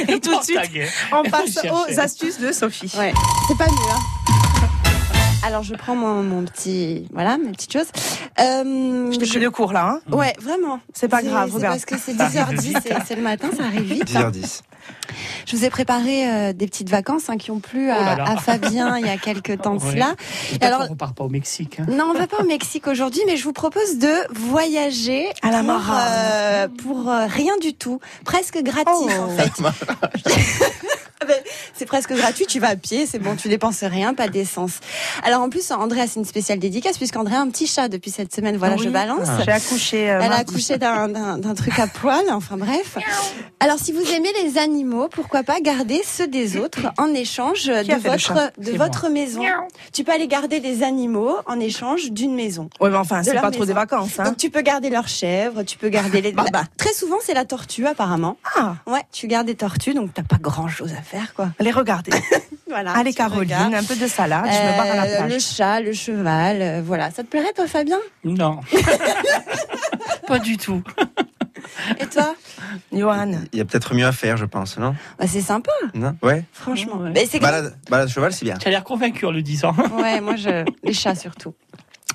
Et 0.08 0.20
tout 0.20 0.38
de 0.38 0.43
suite, 0.44 0.58
on 1.12 1.22
passe 1.31 1.58
aux 1.64 1.99
astuces 2.00 2.38
de 2.38 2.52
Sophie. 2.52 2.93
Ouais, 2.96 3.12
c'est 3.49 3.58
pas 3.58 3.66
mieux. 3.66 3.72
Hein. 3.93 3.99
Alors 5.44 5.62
je 5.62 5.75
prends 5.75 5.94
mon, 5.94 6.23
mon 6.23 6.44
petit, 6.44 7.06
voilà, 7.12 7.38
mes 7.38 7.52
petites 7.52 7.73
choses. 7.73 7.87
Euh, 8.40 9.11
Je 9.12 9.19
t'ai 9.19 9.26
pris 9.26 9.40
de 9.40 9.49
cours 9.49 9.73
là. 9.73 9.88
Hein 9.88 10.00
Ouais, 10.14 10.32
vraiment. 10.40 10.81
C'est 10.93 11.08
pas 11.08 11.23
grave, 11.23 11.49
c'est 11.50 11.56
regarde. 11.56 11.75
Parce 11.75 11.85
que 11.85 11.96
c'est 11.99 12.12
10h10, 12.14 12.76
c'est- 12.82 12.94
c'est 13.06 13.17
le 13.17 13.23
matin, 13.23 13.49
ça 13.56 13.64
arrive 13.64 13.82
vite. 13.82 14.05
10h10. 14.05 14.62
Je 15.49 15.56
vous 15.56 15.65
ai 15.65 15.71
préparé 15.71 16.29
euh, 16.29 16.53
des 16.53 16.67
petites 16.67 16.91
vacances 16.91 17.31
hein, 17.31 17.39
qui 17.39 17.50
ont 17.50 17.59
plu 17.61 17.91
à, 17.91 17.97
Oh 18.00 18.05
là 18.05 18.17
là. 18.17 18.25
à 18.33 18.37
Fabien 18.37 18.99
il 18.99 19.06
y 19.06 19.09
a 19.09 19.17
quelques 19.29 19.61
temps 19.62 19.77
de 19.77 19.83
Ouais. 19.83 19.93
cela. 19.93 20.15
J'espère 20.50 20.69
alors- 20.75 20.87
qu'on 20.87 20.93
repart 20.93 21.17
pas 21.17 21.25
au 21.25 21.29
Mexique. 21.31 21.81
hein. 21.81 21.87
Non, 21.89 22.12
on 22.15 22.19
va 22.19 22.27
pas 22.27 22.39
au 22.43 22.47
Mexique 22.47 22.87
aujourd'hui, 22.87 23.23
mais 23.27 23.37
je 23.39 23.45
vous 23.45 23.55
propose 23.55 23.97
de 23.99 24.12
voyager 24.39 25.27
À 25.43 25.50
la 25.50 25.59
pour, 25.61 25.67
marade. 25.69 26.12
euh, 26.12 26.69
pour 26.83 27.09
euh, 27.09 27.27
rien 27.27 27.56
du 27.62 27.73
tout, 27.73 27.99
presque 28.27 28.62
gratis 28.62 28.93
Oh. 28.93 29.09
en 29.23 29.29
fait. 29.37 29.53
Mais 31.27 31.43
c'est 31.75 31.87
presque 31.87 32.12
gratuit, 32.15 32.47
tu 32.47 32.61
vas 32.61 32.69
à 32.69 32.77
pied, 32.77 33.06
c'est 33.06 33.19
bon, 33.19 33.35
tu 33.37 33.49
dépenses 33.49 33.83
rien, 33.83 34.15
pas 34.15 34.29
d'essence. 34.29 34.81
Alors 35.25 35.43
en 35.43 35.49
plus, 35.51 35.71
Andrea, 35.73 36.06
c'est 36.06 36.21
une 36.21 36.25
spéciale 36.25 36.59
dédicace 36.59 36.97
puisqu'Andrea 36.99 37.37
a 37.39 37.41
un 37.41 37.49
petit 37.51 37.67
chat 37.67 37.89
depuis 37.89 38.11
cette 38.11 38.35
semaine. 38.35 38.56
Voilà, 38.56 38.77
Oui. 38.77 38.83
je 38.85 38.89
balance. 38.91 39.27
J'ai 39.44 39.51
accouché. 39.51 40.11
euh, 40.11 40.21
Elle 40.23 40.33
a 40.33 40.37
accouché 40.37 40.79
d'un 40.79 41.55
truc 41.55 41.79
à 41.79 41.87
poil, 41.87 42.25
enfin 42.31 42.56
bref. 42.56 42.99
Alors 43.61 43.79
si 43.79 43.93
vous 43.93 44.03
aimez 44.12 44.31
les 44.44 44.59
animaux, 44.59 45.09
pourquoi 45.11 45.38
pas 45.43 45.61
garder 45.61 46.02
ceux 46.05 46.26
des 46.26 46.56
autres 46.56 46.93
en 46.99 47.08
échange 47.14 47.64
de 47.67 47.94
votre, 48.79 49.08
de 49.08 49.12
maison. 49.12 49.43
Tu 49.93 50.05
peux 50.05 50.12
aller 50.12 50.29
garder 50.29 50.61
des 50.61 50.82
animaux 50.82 51.37
en 51.46 51.58
échange 51.61 52.11
d'une 52.12 52.35
maison. 52.35 52.69
Ouais, 52.81 52.90
mais 52.90 52.96
enfin, 52.96 53.23
c'est 53.23 53.35
pas 53.40 53.50
trop 53.50 53.64
des 53.64 53.73
vacances. 53.73 54.19
Hein. 54.19 54.25
Donc 54.25 54.37
tu 54.37 54.50
peux 54.50 54.61
garder 54.62 54.90
leurs 54.90 55.08
chèvres, 55.08 55.62
tu 55.62 55.79
peux 55.79 55.88
garder 55.88 56.20
les... 56.20 56.32
Bah, 56.38 56.44
bah. 56.52 56.64
Très 56.76 56.93
souvent 56.93 57.17
c'est 57.23 57.35
la 57.35 57.44
tortue 57.44 57.87
apparemment. 57.87 58.37
Ah, 58.56 58.75
Ouais, 58.87 59.02
tu 59.12 59.26
gardes 59.26 59.46
des 59.46 59.55
tortues, 59.56 59.94
donc 59.94 60.12
t'as 60.14 60.23
pas 60.23 60.37
grand 60.40 60.69
chose 60.69 60.93
à 60.99 61.02
faire 61.02 61.35
quoi. 61.35 61.49
allez 61.58 61.70
regarder. 61.73 62.12
Voilà. 62.70 62.93
Allez 62.93 63.14
Caroline, 63.14 63.55
regardes. 63.56 63.73
un 63.75 63.82
peu 63.82 63.96
de 63.96 64.06
salade, 64.06 64.44
je 64.44 64.50
me 64.50 64.76
barre 64.76 64.93
à 64.93 64.94
la 64.96 65.05
Euh, 65.05 65.17
plage. 65.25 65.32
le 65.32 65.38
chat, 65.38 65.81
le 65.81 65.93
cheval, 65.94 66.61
euh, 66.61 66.82
voilà. 66.84 67.11
Ça 67.11 67.23
te 67.23 67.29
plairait 67.29 67.55
toi 67.55 67.67
Fabien? 67.67 67.96
Non. 68.25 68.61
pas 70.26 70.38
du 70.38 70.58
tout. 70.58 70.82
Et 72.01 72.07
toi 72.07 72.35
Johan. 72.93 73.33
Il 73.53 73.59
y 73.59 73.61
a 73.61 73.65
peut-être 73.65 73.95
mieux 73.95 74.07
à 74.07 74.13
faire, 74.13 74.37
je 74.37 74.45
pense, 74.45 74.79
non? 74.79 74.95
Bah, 75.19 75.27
C'est 75.27 75.41
sympa, 75.41 75.71
Non? 75.95 76.17
Ouais 76.23 76.45
franchement. 76.53 76.97
Ouais. 76.97 77.11
Mais 77.15 77.27
c'est 77.27 77.41
balade, 77.41 77.77
balade 77.91 78.09
cheval, 78.09 78.33
c'est 78.33 78.45
bien. 78.45 78.57
Tu 78.57 78.69
as 78.69 78.71
l'air 78.71 78.85
convaincu 78.85 79.27
en 79.27 79.31
le 79.31 79.43
disant. 79.43 79.75
Ouais, 79.97 80.21
moi, 80.21 80.37
je... 80.37 80.65
les 80.83 80.93
chats 80.93 81.15
surtout. 81.15 81.55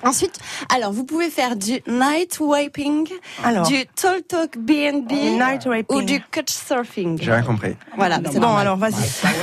Ensuite, 0.02 0.38
alors, 0.74 0.92
vous 0.92 1.04
pouvez 1.04 1.30
faire 1.30 1.56
du 1.56 1.80
night 1.86 2.38
wiping, 2.40 3.08
Alors, 3.42 3.66
du 3.66 3.86
tall 3.94 4.22
talk 4.22 4.58
BNB 4.58 5.12
ou 5.88 6.02
du 6.02 6.20
couchsurfing. 6.20 7.18
J'ai 7.22 7.32
rien 7.32 7.42
compris. 7.42 7.74
Voilà, 7.96 8.18
Non, 8.18 8.24
c'est 8.30 8.34
Bon, 8.38 8.48
normal. 8.48 8.60
alors 8.66 8.76
vas-y. 8.76 8.94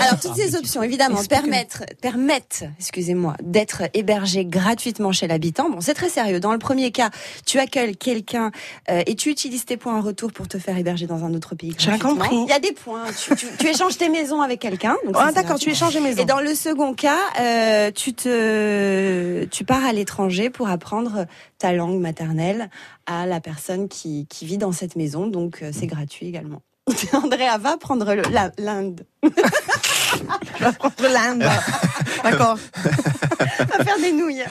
Alors, 0.04 0.20
toutes 0.20 0.36
ces 0.36 0.56
options, 0.56 0.84
évidemment, 0.84 1.24
permettent, 1.28 1.84
permettent, 2.02 2.66
excusez-moi, 2.80 3.34
d'être 3.42 3.84
hébergé 3.94 4.46
gratuitement 4.46 5.12
chez 5.12 5.26
l'habitant. 5.28 5.70
Bon, 5.70 5.82
c'est 5.82 5.94
très 5.96 6.10
sérieux. 6.10 6.40
Dans 6.40 6.52
le 6.52 6.60
premier 6.60 6.92
cas, 6.92 7.10
tu 7.46 7.58
accueilles 7.58 7.96
quelqu'un 7.98 8.52
euh, 8.90 9.02
et 9.08 9.16
tu 9.16 9.30
utilises 9.30 9.66
tes 9.66 9.78
points 9.78 9.98
en 9.98 10.02
retour 10.02 10.32
pour 10.32 10.48
te 10.48 10.60
faire 10.60 10.78
héberger 10.78 11.08
dans 11.08 11.24
un 11.24 11.34
autre 11.34 11.56
pays. 11.56 11.74
J'ai 11.78 11.90
rien 11.92 12.00
compris. 12.00 12.36
Il 12.36 12.50
y 12.50 12.54
a 12.54 12.60
des 12.60 12.74
points. 12.74 13.06
Tu, 13.20 13.36
tu- 13.36 13.48
tu 13.58 13.68
échanges 13.68 13.98
tes 13.98 14.10
maisons 14.10 14.42
avec 14.42 14.60
quelqu'un. 14.60 14.96
Ah, 15.16 15.32
d'accord, 15.32 15.58
tu 15.58 15.70
échanges 15.70 15.94
les 15.96 16.02
maisons. 16.02 16.22
Et 16.22 16.26
dans 16.26 16.40
le 16.42 16.54
second 16.54 16.94
cas, 16.94 17.18
euh, 17.40 17.90
tu 17.92 18.14
te, 18.14 19.46
tu 19.46 19.64
pars 19.64 19.84
à 19.86 19.94
l'étranger 19.94 20.41
pour 20.50 20.70
apprendre 20.70 21.26
ta 21.58 21.74
langue 21.74 22.00
maternelle 22.00 22.70
à 23.06 23.26
la 23.26 23.40
personne 23.40 23.88
qui, 23.88 24.28
qui 24.28 24.46
vit 24.46 24.58
dans 24.58 24.72
cette 24.72 24.96
maison, 24.96 25.28
donc 25.28 25.62
euh, 25.62 25.72
c'est 25.74 25.88
gratuit 25.88 26.28
également. 26.28 26.62
Andrea 27.14 27.58
va 27.60 27.78
prendre 27.78 28.14
l'Inde. 28.58 29.06
Vais 29.24 30.74
prendre 30.74 31.08
l'Inde. 31.14 31.44
D'accord, 32.24 32.58
Va 32.76 33.84
faire 33.84 34.00
des 34.00 34.12
nouilles. 34.12 34.44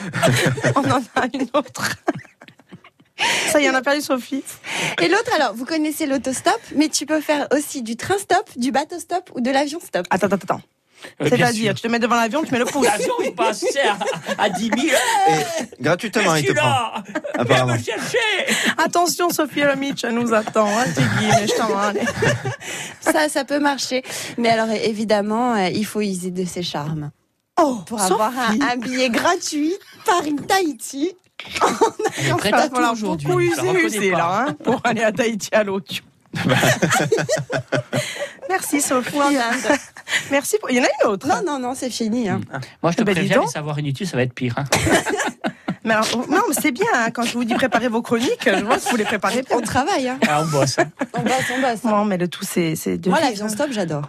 on 0.75 0.89
en 0.89 1.01
a 1.15 1.27
une 1.33 1.47
autre. 1.53 1.95
Ça 3.51 3.61
y 3.61 3.69
on 3.69 3.73
a 3.73 3.81
perdu 3.81 4.01
Sophie. 4.01 4.43
Et 5.01 5.07
l'autre, 5.07 5.31
alors, 5.35 5.53
vous 5.53 5.65
connaissez 5.65 6.07
l'autostop, 6.07 6.59
mais 6.75 6.89
tu 6.89 7.05
peux 7.05 7.21
faire 7.21 7.47
aussi 7.55 7.83
du 7.83 7.95
train 7.95 8.17
stop, 8.17 8.49
du 8.57 8.71
bateau 8.71 8.99
stop 8.99 9.29
ou 9.35 9.41
de 9.41 9.51
l'avion 9.51 9.79
stop. 9.79 10.07
Attends, 10.09 10.27
attends, 10.27 10.37
attends. 10.43 10.61
Euh, 11.21 11.27
C'est-à-dire, 11.29 11.73
tu 11.73 11.81
te 11.81 11.87
mets 11.87 11.99
devant 11.99 12.15
l'avion, 12.15 12.43
tu 12.43 12.51
mets 12.51 12.59
le 12.59 12.65
pouce. 12.65 12.85
L'avion, 12.85 13.13
il 13.23 13.33
passe 13.33 13.63
à, 14.37 14.43
à 14.43 14.49
10 14.49 14.63
000. 14.63 14.75
Et 14.79 15.81
gratuitement, 15.81 16.35
il 16.35 16.45
te 16.45 16.53
prend. 16.53 17.03
Apparemment. 17.37 17.73
me 17.73 17.77
chercher 17.77 18.17
Attention, 18.77 19.29
Sophie 19.29 19.61
elle 19.61 20.13
nous 20.13 20.33
attend. 20.33 20.67
Hein, 20.67 20.85
mais 21.19 21.47
je 21.47 21.55
t'en. 21.55 23.11
Ça, 23.11 23.29
ça 23.29 23.45
peut 23.45 23.59
marcher. 23.59 24.03
Mais 24.37 24.49
alors, 24.49 24.69
évidemment, 24.69 25.55
euh, 25.55 25.69
il 25.69 25.85
faut 25.85 26.01
user 26.01 26.31
de 26.31 26.45
ses 26.45 26.63
charmes. 26.63 27.11
Oh, 27.61 27.79
Pour 27.85 28.01
avoir 28.01 28.31
un, 28.37 28.77
billet 28.77 29.09
gratuit 29.09 29.73
Paris-Tahiti. 30.05 31.13
Elle 32.17 32.27
est 32.27 32.33
prête 32.35 32.53
à 32.53 32.69
tout 32.69 32.81
aujourd'hui. 32.81 33.27
beaucoup 33.27 33.39
user, 33.39 34.11
pas. 34.11 34.17
là, 34.17 34.45
hein, 34.47 34.53
pour 34.63 34.79
aller 34.83 35.01
à 35.01 35.11
Tahiti 35.11 35.49
à 35.51 35.63
l'audio. 35.63 36.03
Merci 38.49 38.81
Sophie. 38.81 39.17
Merci. 40.31 40.57
Pour... 40.59 40.69
Il 40.69 40.77
y 40.77 40.79
en 40.79 40.83
a 40.83 40.87
une 41.03 41.09
autre. 41.09 41.27
Non, 41.27 41.41
non, 41.45 41.59
non, 41.59 41.73
c'est 41.75 41.89
fini. 41.89 42.27
Hein. 42.29 42.41
Moi, 42.83 42.91
je 42.91 42.97
te 42.97 43.03
Ben, 43.03 43.13
préviens, 43.13 43.41
les 43.41 43.47
savoirs 43.47 43.79
inutiles, 43.79 44.07
ça 44.07 44.17
va 44.17 44.23
être 44.23 44.33
pire. 44.33 44.55
hein. 44.57 44.65
Mais 45.83 45.95
alors, 45.95 46.07
non, 46.29 46.41
mais 46.47 46.53
c'est 46.53 46.71
bien. 46.71 46.85
hein, 46.93 47.09
quand 47.09 47.23
je 47.23 47.33
vous 47.33 47.43
dis 47.43 47.55
préparer 47.55 47.87
vos 47.87 48.03
chroniques, 48.03 48.43
je 48.45 48.63
vois 48.63 48.77
que 48.77 48.87
vous 48.87 48.97
les 48.97 49.03
préparez 49.03 49.41
bien. 49.41 49.57
On 49.57 49.61
travaille, 49.61 50.09
hein. 50.09 50.19
Ah, 50.27 50.43
on 50.43 50.47
bosse. 50.47 50.77
hein. 50.77 50.85
On 51.17 51.21
bosse, 51.23 51.33
on 51.57 51.59
bosse. 51.59 51.79
hein. 51.85 51.89
Non, 51.89 52.05
mais 52.05 52.17
le 52.19 52.27
tout, 52.27 52.45
c'est 52.45 52.75
c'est 52.75 52.99
de 52.99 53.09
Moi, 53.09 53.19
l'avion 53.19 53.45
hein. 53.47 53.49
stop, 53.49 53.71
j'adore. 53.71 54.03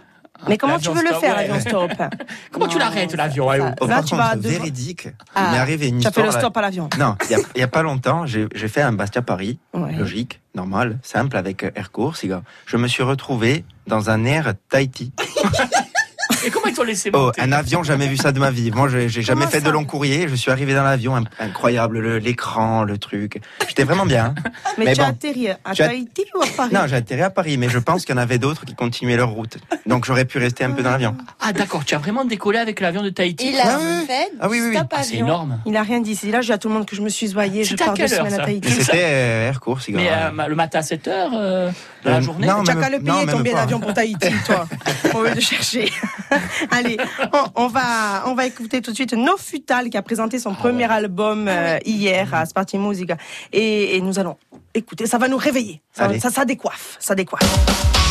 Mais 0.47 0.57
comment 0.57 0.77
tu 0.79 0.89
veux 0.89 1.03
le 1.03 1.13
faire, 1.15 1.35
l'avion 1.35 1.59
stop 1.59 1.91
Comment 2.51 2.67
tu 2.67 2.77
l'arrêtes, 2.79 3.13
l'avion 3.15 3.49
Là, 3.49 3.71
par 3.77 4.03
tu 4.03 4.15
vas 4.15 4.35
véridique, 4.35 5.07
Ah. 5.35 5.45
il 5.47 5.51
m'est 5.53 5.57
arrivé 5.59 5.87
une 5.87 5.99
Tu 5.99 6.07
as 6.07 6.11
fait 6.11 6.21
histoire. 6.21 6.35
le 6.35 6.39
stop 6.41 6.57
à 6.57 6.61
l'avion. 6.61 6.89
Non, 6.99 7.15
il 7.29 7.37
n'y 7.55 7.61
a, 7.63 7.67
pas 7.67 7.81
longtemps, 7.83 8.25
j'ai 8.25 8.47
fait 8.67 8.81
un 8.81 8.91
Bastia-Paris, 8.93 9.59
Ouais. 9.73 9.93
logique, 9.93 10.41
normal, 10.55 10.99
simple, 11.03 11.37
avec 11.37 11.63
euh, 11.63 11.71
Air 11.75 11.91
Course. 11.91 12.25
gars. 12.25 12.43
Je 12.65 12.77
me 12.77 12.87
suis 12.87 13.03
retrouvé 13.03 13.65
dans 13.87 14.09
un 14.09 14.25
air 14.25 14.53
Tahiti. 14.69 15.11
Et 16.45 16.49
comment 16.51 16.62
ils 16.67 16.73
t'ont 16.73 16.83
laissé 16.83 17.09
Oh, 17.13 17.31
un 17.37 17.51
avion, 17.51 17.83
jamais 17.83 18.07
vu 18.07 18.17
ça 18.17 18.31
de 18.31 18.39
ma 18.39 18.51
vie. 18.51 18.71
Moi, 18.71 18.87
j'ai 18.89 19.21
jamais 19.21 19.47
fait 19.47 19.61
de 19.61 19.69
long 19.69 19.85
courrier. 19.85 20.27
Je 20.27 20.35
suis 20.35 20.51
arrivé 20.51 20.73
dans 20.73 20.83
l'avion, 20.83 21.21
incroyable, 21.39 21.99
le- 21.99 22.17
l'écran, 22.19 22.83
le 22.83 22.97
truc. 22.97 23.41
J'étais 23.67 23.83
vraiment 23.83 24.05
bien. 24.05 24.33
Mais, 24.77 24.85
Mais 24.85 24.93
tu 24.93 25.01
as 25.01 25.07
atterri 25.07 25.49
à 25.49 25.57
Tahiti 25.75 26.25
ou 26.35 26.41
à 26.41 26.47
Paris? 26.57 26.69
Non, 26.73 26.81
j'ai 26.87 26.95
atterri 26.95 27.21
à 27.21 27.29
Paris, 27.29 27.57
mais 27.57 27.69
je 27.69 27.77
pense 27.77 28.05
qu'il 28.05 28.15
y 28.15 28.17
en 28.17 28.21
avait 28.21 28.39
d'autres 28.39 28.65
qui 28.65 28.73
continuaient 28.73 29.17
leur 29.17 29.29
route. 29.29 29.57
Donc, 29.85 30.05
j'aurais 30.05 30.25
pu 30.25 30.39
rester 30.39 30.63
un 30.63 30.71
peu 30.71 30.81
dans 30.81 30.89
l'avion. 30.91 31.15
Ah, 31.39 31.53
d'accord, 31.53 31.85
tu 31.85 31.93
as 31.93 31.99
vraiment 31.99 32.25
décollé 32.25 32.57
avec 32.57 32.79
l'avion 32.79 33.03
de 33.03 33.09
Tahiti 33.09 33.49
Il 33.51 33.59
a 33.59 33.77
Ouais, 33.77 34.05
fait 34.07 34.29
Ah 34.39 34.47
oui, 34.49 34.59
oui, 34.61 34.69
oui. 34.71 34.77
Ah, 34.91 35.03
C'est 35.03 35.17
énorme. 35.17 35.59
Il 35.65 35.75
a 35.77 35.83
rien 35.83 35.99
dit. 36.01 36.15
C'est 36.15 36.31
là, 36.31 36.41
je 36.41 36.47
dis 36.47 36.51
à 36.53 36.57
tout 36.57 36.69
le 36.69 36.73
monde 36.73 36.85
que 36.85 36.95
je 36.95 37.01
me 37.01 37.09
suis 37.09 37.27
zoyée. 37.27 37.63
Je 37.63 37.75
pars 37.75 37.93
deux 37.93 38.07
semaines 38.07 38.33
à 38.33 38.37
ça 38.37 38.43
Tahiti. 38.45 38.71
C'était 38.71 38.91
euh, 39.03 39.47
Air 39.49 39.59
Course. 39.59 39.89
Mais 39.89 40.09
euh, 40.11 40.47
le 40.47 40.55
matin 40.55 40.79
à 40.79 40.81
7 40.81 41.07
heures 41.07 41.31
euh, 41.35 41.69
de 42.03 42.09
la 42.09 42.17
Euh, 42.17 42.21
journée 42.21 42.47
non, 42.47 42.63
Tu 42.63 42.71
as 42.71 42.75
même- 42.75 42.83
qu'à 42.83 42.89
le 42.89 42.99
payer 43.03 43.25
ton 43.27 43.39
billet 43.41 43.55
d'avion 43.55 43.79
pour 43.79 43.93
Tahiti, 43.93 44.29
toi. 44.45 44.67
Au 45.13 45.23
lieu 45.23 45.35
de 45.35 45.39
chercher. 45.39 45.91
Allez, 46.71 46.97
on, 47.33 47.63
on 47.63 47.67
va, 47.67 48.23
on 48.27 48.33
va 48.33 48.45
écouter 48.45 48.81
tout 48.81 48.91
de 48.91 48.95
suite 48.95 49.13
No 49.13 49.37
Futal 49.37 49.89
qui 49.89 49.97
a 49.97 50.01
présenté 50.01 50.39
son 50.39 50.53
premier 50.53 50.89
album 50.91 51.47
euh, 51.47 51.77
hier 51.85 52.33
à 52.33 52.45
Sparty 52.45 52.77
Music. 52.77 53.11
Et, 53.51 53.95
et 53.95 54.01
nous 54.01 54.19
allons 54.19 54.37
écouter. 54.73 55.05
Ça 55.05 55.17
va 55.17 55.27
nous 55.27 55.37
réveiller. 55.37 55.81
Ça, 55.91 56.19
ça, 56.19 56.29
ça 56.29 56.45
décoiffe. 56.45 56.97
Ça 56.99 57.15
décoiffe. 57.15 58.02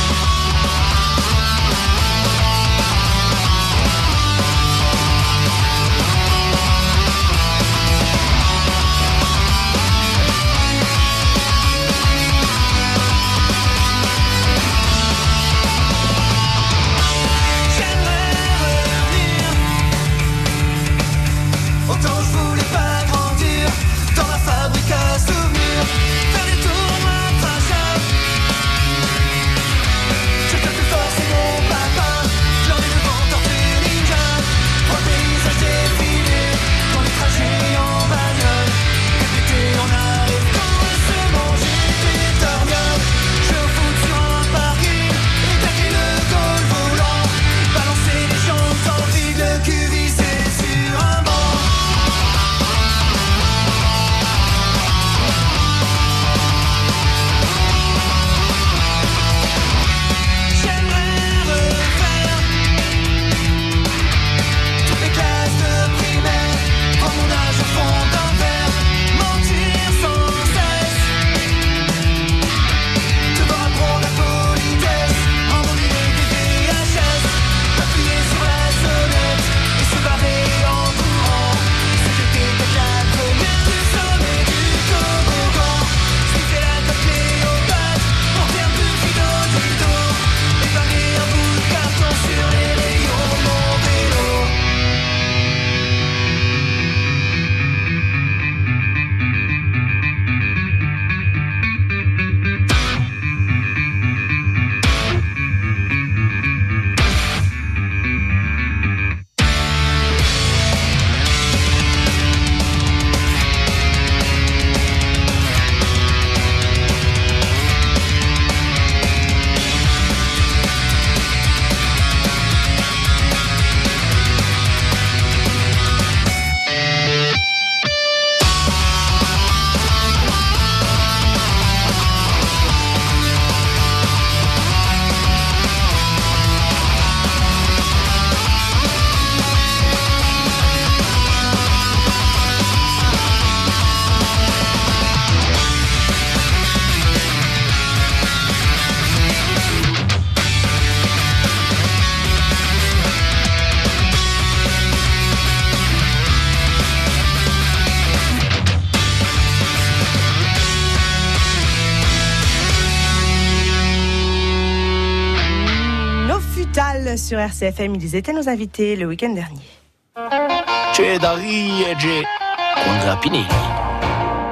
RCFM. 167.43 167.95
Ils 167.97 168.17
étaient 168.17 168.33
nos 168.33 168.49
invités 168.49 168.97
le 168.97 169.07
week-end 169.07 169.31
dernier. 169.35 169.61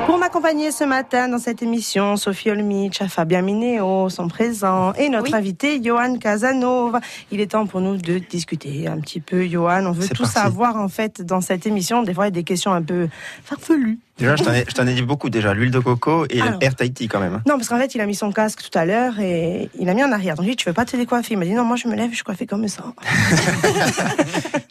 Pour 0.07 0.19
m'accompagner 0.19 0.71
ce 0.73 0.85
matin 0.85 1.29
dans 1.29 1.39
cette 1.39 1.63
émission, 1.63 2.17
Sophie 2.17 2.51
Olmich, 2.51 3.03
Fabien 3.09 3.43
Mineo 3.43 4.09
sont 4.09 4.27
présents 4.29 4.93
et 4.95 5.09
notre 5.09 5.27
Oui. 5.31 5.35
invité, 5.35 5.81
Johan 5.83 6.17
Casanova. 6.19 7.01
Il 7.31 7.41
est 7.41 7.53
temps 7.53 7.67
pour 7.67 7.81
nous 7.81 7.97
de 7.97 8.19
discuter 8.19 8.89
un 8.89 8.99
petit 8.99 9.21
peu, 9.21 9.47
Johan. 9.47 9.87
On 9.87 9.93
veut 9.93 10.09
tout 10.09 10.23
parti. 10.23 10.33
savoir 10.33 10.77
en 10.77 10.89
fait 10.89 11.23
dans 11.23 11.41
cette 11.41 11.67
émission. 11.67 12.03
Des 12.03 12.15
fois, 12.15 12.25
il 12.25 12.29
y 12.29 12.29
a 12.29 12.33
des 12.33 12.45
questions 12.45 12.73
un 12.73 12.83
peu 12.83 13.09
farfelues. 13.45 13.99
Déjà, 14.21 14.37
je 14.37 14.43
t'en 14.75 14.87
ai, 14.87 14.95
dit 14.95 15.03
beaucoup 15.03 15.31
déjà. 15.31 15.55
L'huile 15.55 15.71
de 15.71 15.79
coco 15.81 16.27
et 16.31 16.41
Alors. 16.41 16.59
l'air 16.61 16.75
Tahiti 16.77 17.09
quand 17.09 17.21
même. 17.21 17.41
Non, 17.47 17.57
parce 17.57 17.69
qu'en 17.69 17.79
fait, 17.79 17.95
il 17.95 18.01
a 18.01 18.07
mis 18.07 18.15
son 18.15 18.31
casque 18.33 18.63
tout 18.71 18.79
à 18.79 18.85
l'heure 18.85 19.19
et 19.19 19.71
il 19.79 19.89
a 19.89 19.95
mis 19.95 20.05
en 20.05 20.13
arrière. 20.13 20.35
Donc, 20.37 20.45
je 20.45 20.49
lui 20.49 20.53
ai 20.53 20.57
dit, 20.57 20.63
tu 20.63 20.69
veux 20.69 20.75
pas 20.75 20.85
te 20.85 20.97
décoiffer? 20.97 21.33
Il 21.35 21.39
m'a 21.39 21.45
dit, 21.47 21.53
non, 21.55 21.65
moi, 21.65 21.77
je 21.77 21.89
me 21.89 21.95
lève, 21.97 22.11
je 22.11 22.17
suis 22.17 22.25
coiffée 22.25 22.47
comme 22.47 22.69
ça. 22.69 22.85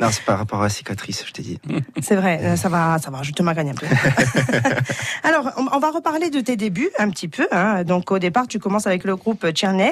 Non, 0.01 0.07
c'est 0.11 0.23
par 0.23 0.37
rapport 0.37 0.61
à 0.61 0.63
la 0.63 0.69
cicatrice, 0.69 1.25
je 1.27 1.33
t'ai 1.33 1.41
dit. 1.41 1.59
C'est 2.01 2.15
vrai, 2.15 2.39
euh, 2.41 2.55
ça 2.55 2.69
va, 2.69 2.97
ça 2.99 3.11
va, 3.11 3.21
je 3.21 3.31
te 3.33 3.43
magagne 3.43 3.71
un 3.71 3.73
peu. 3.73 3.85
Alors, 5.23 5.51
on, 5.57 5.67
on 5.73 5.79
va 5.79 5.91
reparler 5.91 6.29
de 6.29 6.39
tes 6.39 6.55
débuts 6.55 6.89
un 6.99 7.09
petit 7.09 7.27
peu. 7.27 7.47
hein. 7.51 7.83
Donc, 7.83 8.09
au 8.11 8.17
départ, 8.17 8.47
tu 8.47 8.59
commences 8.59 8.87
avec 8.87 9.03
le 9.03 9.17
groupe 9.17 9.45
Tchernes. 9.51 9.91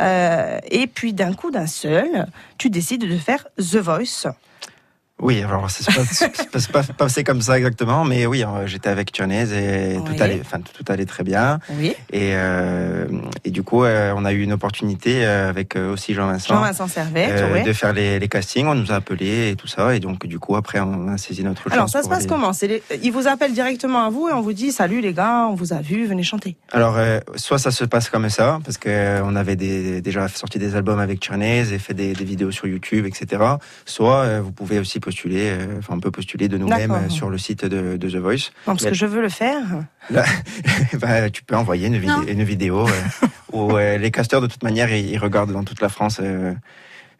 Euh, 0.00 0.58
et 0.70 0.86
puis, 0.86 1.12
d'un 1.12 1.34
coup, 1.34 1.50
d'un 1.50 1.66
seul, 1.66 2.26
tu 2.56 2.70
décides 2.70 3.06
de 3.06 3.18
faire 3.18 3.46
The 3.58 3.76
Voice. 3.76 4.26
Oui, 5.20 5.42
alors 5.42 5.68
c'est 5.68 5.84
pas, 5.86 6.02
pas, 6.70 6.82
pas 6.82 6.92
passé 6.94 7.24
comme 7.24 7.40
ça 7.40 7.56
exactement, 7.58 8.04
mais 8.04 8.24
oui, 8.26 8.44
euh, 8.44 8.66
j'étais 8.66 8.88
avec 8.88 9.10
Tchernaise 9.10 9.52
et 9.52 9.96
Oui. 9.98 10.04
tout 10.16 10.22
allait, 10.22 10.40
enfin 10.40 10.60
tout 10.60 10.84
allait 10.92 11.06
très 11.06 11.24
bien. 11.24 11.58
Oui. 11.72 11.88
Et, 12.12 12.30
euh, 12.34 13.06
et 13.44 13.50
du 13.50 13.64
coup, 13.64 13.82
euh, 13.84 14.12
on 14.16 14.24
a 14.24 14.32
eu 14.32 14.42
une 14.42 14.52
opportunité 14.52 15.26
euh, 15.26 15.48
avec 15.50 15.74
aussi 15.74 16.14
Jean-Vincent 16.14 16.54
Jean-Vincent 16.54 16.86
Servet. 16.86 17.26
euh, 17.30 17.52
ouais. 17.52 17.62
de 17.64 17.72
faire 17.72 17.92
les, 17.92 18.20
les 18.20 18.28
castings. 18.28 18.66
On 18.68 18.76
nous 18.76 18.92
a 18.92 18.94
appelés 18.96 19.50
et 19.50 19.56
tout 19.56 19.66
ça, 19.66 19.94
et 19.96 20.00
donc 20.00 20.24
du 20.26 20.38
coup 20.38 20.54
après 20.54 20.78
on 20.78 21.08
a 21.08 21.18
saisi 21.18 21.42
notre 21.42 21.62
chance. 21.64 21.72
Alors, 21.72 21.88
ça 21.88 22.02
se 22.04 22.08
passe 22.08 22.26
comment? 22.26 22.52
Les- 22.62 22.82
Il 23.02 23.10
vous 23.10 23.26
appelle 23.26 23.52
directement 23.52 24.04
à 24.04 24.10
vous 24.10 24.28
et 24.28 24.32
on 24.32 24.40
vous 24.40 24.52
dit 24.52 24.70
Salut 24.70 25.00
les 25.00 25.12
gars, 25.14 25.46
on 25.50 25.54
vous 25.54 25.72
a 25.72 25.80
vu, 25.80 26.06
venez 26.06 26.22
chanter. 26.22 26.56
Alors, 26.72 26.96
soit 27.34 27.58
ça 27.58 27.72
se 27.72 27.84
passe 27.84 28.08
comme 28.08 28.28
ça, 28.28 28.60
parce 28.64 28.78
que 28.78 29.20
on 29.22 29.34
avait 29.34 29.56
des, 29.56 30.00
déjà 30.00 30.28
sorti 30.28 30.58
des 30.60 30.76
albums 30.76 31.00
avec 31.00 31.18
Tchernaise 31.20 31.72
et 31.72 31.78
fait 31.80 31.94
des, 31.94 32.12
des 32.12 32.24
vidéos 32.24 32.52
sur 32.52 32.66
YouTube, 32.68 33.04
etc. 33.06 33.42
Soit 33.84 34.40
vous 34.40 34.52
pouvez 34.52 34.78
aussi 34.78 35.00
postuler, 35.08 35.48
euh, 35.48 35.78
enfin 35.78 35.94
on 35.96 36.00
peut 36.00 36.10
postuler 36.10 36.48
de 36.48 36.58
nous-mêmes 36.58 36.90
euh, 36.90 37.08
sur 37.08 37.30
le 37.30 37.38
site 37.38 37.64
de, 37.64 37.96
de 37.96 38.10
The 38.10 38.16
Voice. 38.16 38.52
Non, 38.66 38.74
parce 38.74 38.84
que 38.84 38.92
je 38.94 39.06
veux 39.06 39.22
le 39.22 39.30
faire. 39.30 39.62
Bah, 41.00 41.30
tu 41.30 41.42
peux 41.44 41.56
envoyer 41.56 41.86
une, 41.86 42.28
une 42.28 42.42
vidéo 42.42 42.86
euh, 42.86 43.26
où 43.52 43.76
euh, 43.76 43.96
les 43.96 44.10
casteurs 44.10 44.40
de 44.42 44.46
toute 44.46 44.62
manière 44.62 44.92
ils, 44.92 45.10
ils 45.10 45.18
regardent 45.18 45.52
dans 45.52 45.64
toute 45.64 45.80
la 45.80 45.88
France 45.88 46.20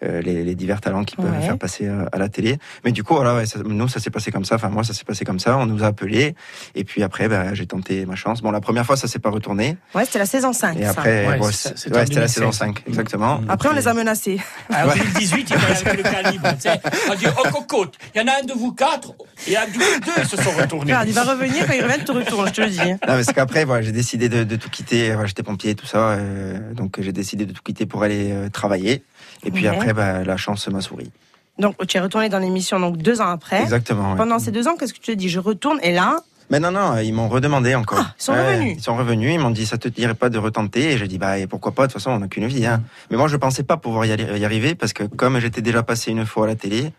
les, 0.03 0.45
les 0.45 0.55
divers 0.55 0.81
talents 0.81 1.05
qu'ils 1.05 1.17
peuvent 1.17 1.29
Ouais. 1.33 1.43
faire 1.47 1.59
passer 1.59 1.87
euh, 1.87 2.07
à 2.13 2.19
la 2.19 2.29
télé. 2.29 2.59
Mais 2.85 2.93
du 2.93 3.03
coup, 3.05 3.15
voilà, 3.15 3.35
ouais, 3.37 3.47
ça- 3.47 3.59
nous 3.65 3.89
ça 3.89 4.01
s'est 4.01 4.11
passé 4.11 4.31
comme 4.31 4.45
ça. 4.45 4.55
Enfin 4.57 4.69
moi 4.69 4.85
ça 4.85 4.93
s'est 4.95 5.05
passé 5.05 5.25
comme 5.25 5.39
ça. 5.41 5.57
On 5.59 5.67
nous 5.67 5.83
a 5.83 5.89
appelés 5.89 6.35
et 6.75 6.85
puis 6.85 7.03
après 7.03 7.29
bah, 7.29 7.55
j'ai 7.55 7.67
tenté 7.67 8.07
ma 8.07 8.15
chance. 8.15 8.41
Bon 8.43 8.51
la 8.51 8.61
première 8.61 8.87
fois 8.87 8.97
ça 8.97 9.09
s'est 9.09 9.19
pas 9.19 9.31
retourné 9.31 9.77
Ouais, 9.95 10.05
c'était 10.05 10.19
la 10.21 10.27
saison 10.27 10.53
5. 10.53 10.77
et 10.79 10.85
ça. 10.85 10.91
après 10.91 11.27
Ouais, 11.27 11.39
bon, 11.39 11.47
c'est- 11.51 11.69
c'est- 11.71 11.79
c'était 11.79 11.97
en 11.97 11.99
ouais, 12.01 12.07
c'était 12.07 12.15
la 12.21 12.27
2016. 12.27 12.35
saison 12.35 12.53
5 12.53 12.83
exactement. 12.87 13.41
Après, 13.49 13.69
on 13.69 13.73
les 13.73 13.89
a 13.89 13.95
menacés. 13.95 14.41
En 14.73 14.87
2018, 14.95 15.51
il 15.51 15.57
parlait 15.57 15.77
avec 15.87 15.97
le 15.97 16.03
calibre. 16.03 16.49
tu 16.55 16.61
sais. 16.63 16.81
On 17.11 17.15
dit, 17.15 17.27
oh 17.27 17.49
cocotte, 17.53 17.95
il 18.15 18.21
y 18.21 18.25
en 18.25 18.29
a 18.29 18.41
un 18.41 18.45
de 18.45 18.53
vous 18.53 18.73
quatre, 18.73 19.13
et 19.47 19.57
un 19.57 19.67
du 19.67 19.79
coup 19.79 19.85
deux 20.17 20.25
se 20.25 20.37
sont 20.37 20.51
retournés. 20.51 20.93
Regarde, 20.93 21.09
il 21.09 21.15
va 21.15 21.23
revenir, 21.25 21.67
quand 21.67 21.73
il 21.75 21.83
revient, 21.83 21.99
tu 21.99 22.05
te 22.05 22.13
retournes, 22.13 22.47
je 22.49 22.53
te 22.53 22.61
le 22.63 22.69
dis. 22.71 22.79
Non, 22.79 23.17
mais 23.17 23.23
c'est 23.25 23.33
qu'après, 23.35 23.65
voilà, 23.65 23.83
j'ai 23.83 23.93
décidé 23.93 24.29
de, 24.29 24.45
de 24.45 24.57
tout 24.57 24.71
quitter. 24.71 25.13
Voilà, 25.13 25.27
J'étais 25.27 25.43
pompier 25.43 25.71
et 25.71 25.75
tout 25.75 25.87
ça, 25.87 25.99
euh, 26.11 26.73
donc 26.75 26.97
j'ai 27.01 27.13
décidé 27.13 27.45
de 27.47 27.53
tout 27.53 27.63
quitter 27.63 27.87
pour 27.87 28.03
aller 28.03 28.31
euh, 28.33 28.49
travailler. 28.49 29.03
Et 29.45 29.51
puis 29.51 29.69
Ouais. 29.69 29.75
après, 29.77 29.93
bah, 29.93 30.25
la 30.25 30.37
chance 30.37 30.69
m'a 30.69 30.81
souri. 30.81 31.11
Donc, 31.59 31.75
tu 31.87 31.97
es 31.97 32.01
retourné 32.01 32.29
dans 32.29 32.39
l'émission 32.39 32.79
donc 32.79 32.99
deux 32.99 33.21
ans 33.21 33.29
après. 33.31 33.63
Exactement. 33.63 34.13
ouais. 34.13 34.17
Pendant 34.17 34.39
ces 34.39 34.51
deux 34.53 34.69
ans, 34.69 34.77
qu'est-ce 34.79 34.95
que 34.95 34.99
tu 35.01 35.13
te 35.13 35.17
dis? 35.17 35.29
Je 35.29 35.41
retourne 35.41 35.79
et 35.83 35.93
là, 35.93 36.19
Mais 36.51 36.61
non, 36.61 36.71
non, 36.71 36.97
ils 36.99 37.13
m'ont 37.13 37.29
redemandé 37.29 37.75
encore. 37.75 37.99
Ah, 38.01 38.15
ils 38.19 38.23
sont 38.23 38.33
revenus. 38.33 38.75
Ils 38.79 38.83
sont 38.83 38.97
revenus, 38.97 39.35
ils 39.35 39.39
m'ont 39.41 39.51
dit, 39.51 39.67
ça 39.67 39.77
te 39.77 39.89
dirait 39.89 40.15
pas 40.15 40.31
de 40.31 40.39
retenter? 40.39 40.93
Et 40.93 40.99
j'ai 40.99 41.07
dit, 41.09 41.19
bah, 41.19 41.37
et 41.39 41.47
pourquoi 41.47 41.73
pas, 41.73 41.87
de 41.87 41.93
toute 41.93 42.01
façon, 42.01 42.13
on 42.13 42.21
n'a 42.21 42.29
qu'une 42.29 42.47
vie. 42.47 42.65
Hein. 42.65 42.83
Mais 43.11 43.17
moi, 43.19 43.29
je 43.29 43.37
pensais 43.37 43.65
pas 43.65 43.77
pouvoir 43.77 44.07
y, 44.07 44.13
aller- 44.13 44.39
y 44.39 44.45
arriver 44.45 44.75
parce 44.75 44.93
que 44.95 45.03
comme 45.05 45.39
j'étais 45.41 45.61
déjà 45.63 45.83
passé 45.83 46.11
une 46.11 46.25
fois 46.25 46.45
à 46.45 46.49
la 46.49 46.55
télé, 46.55 46.93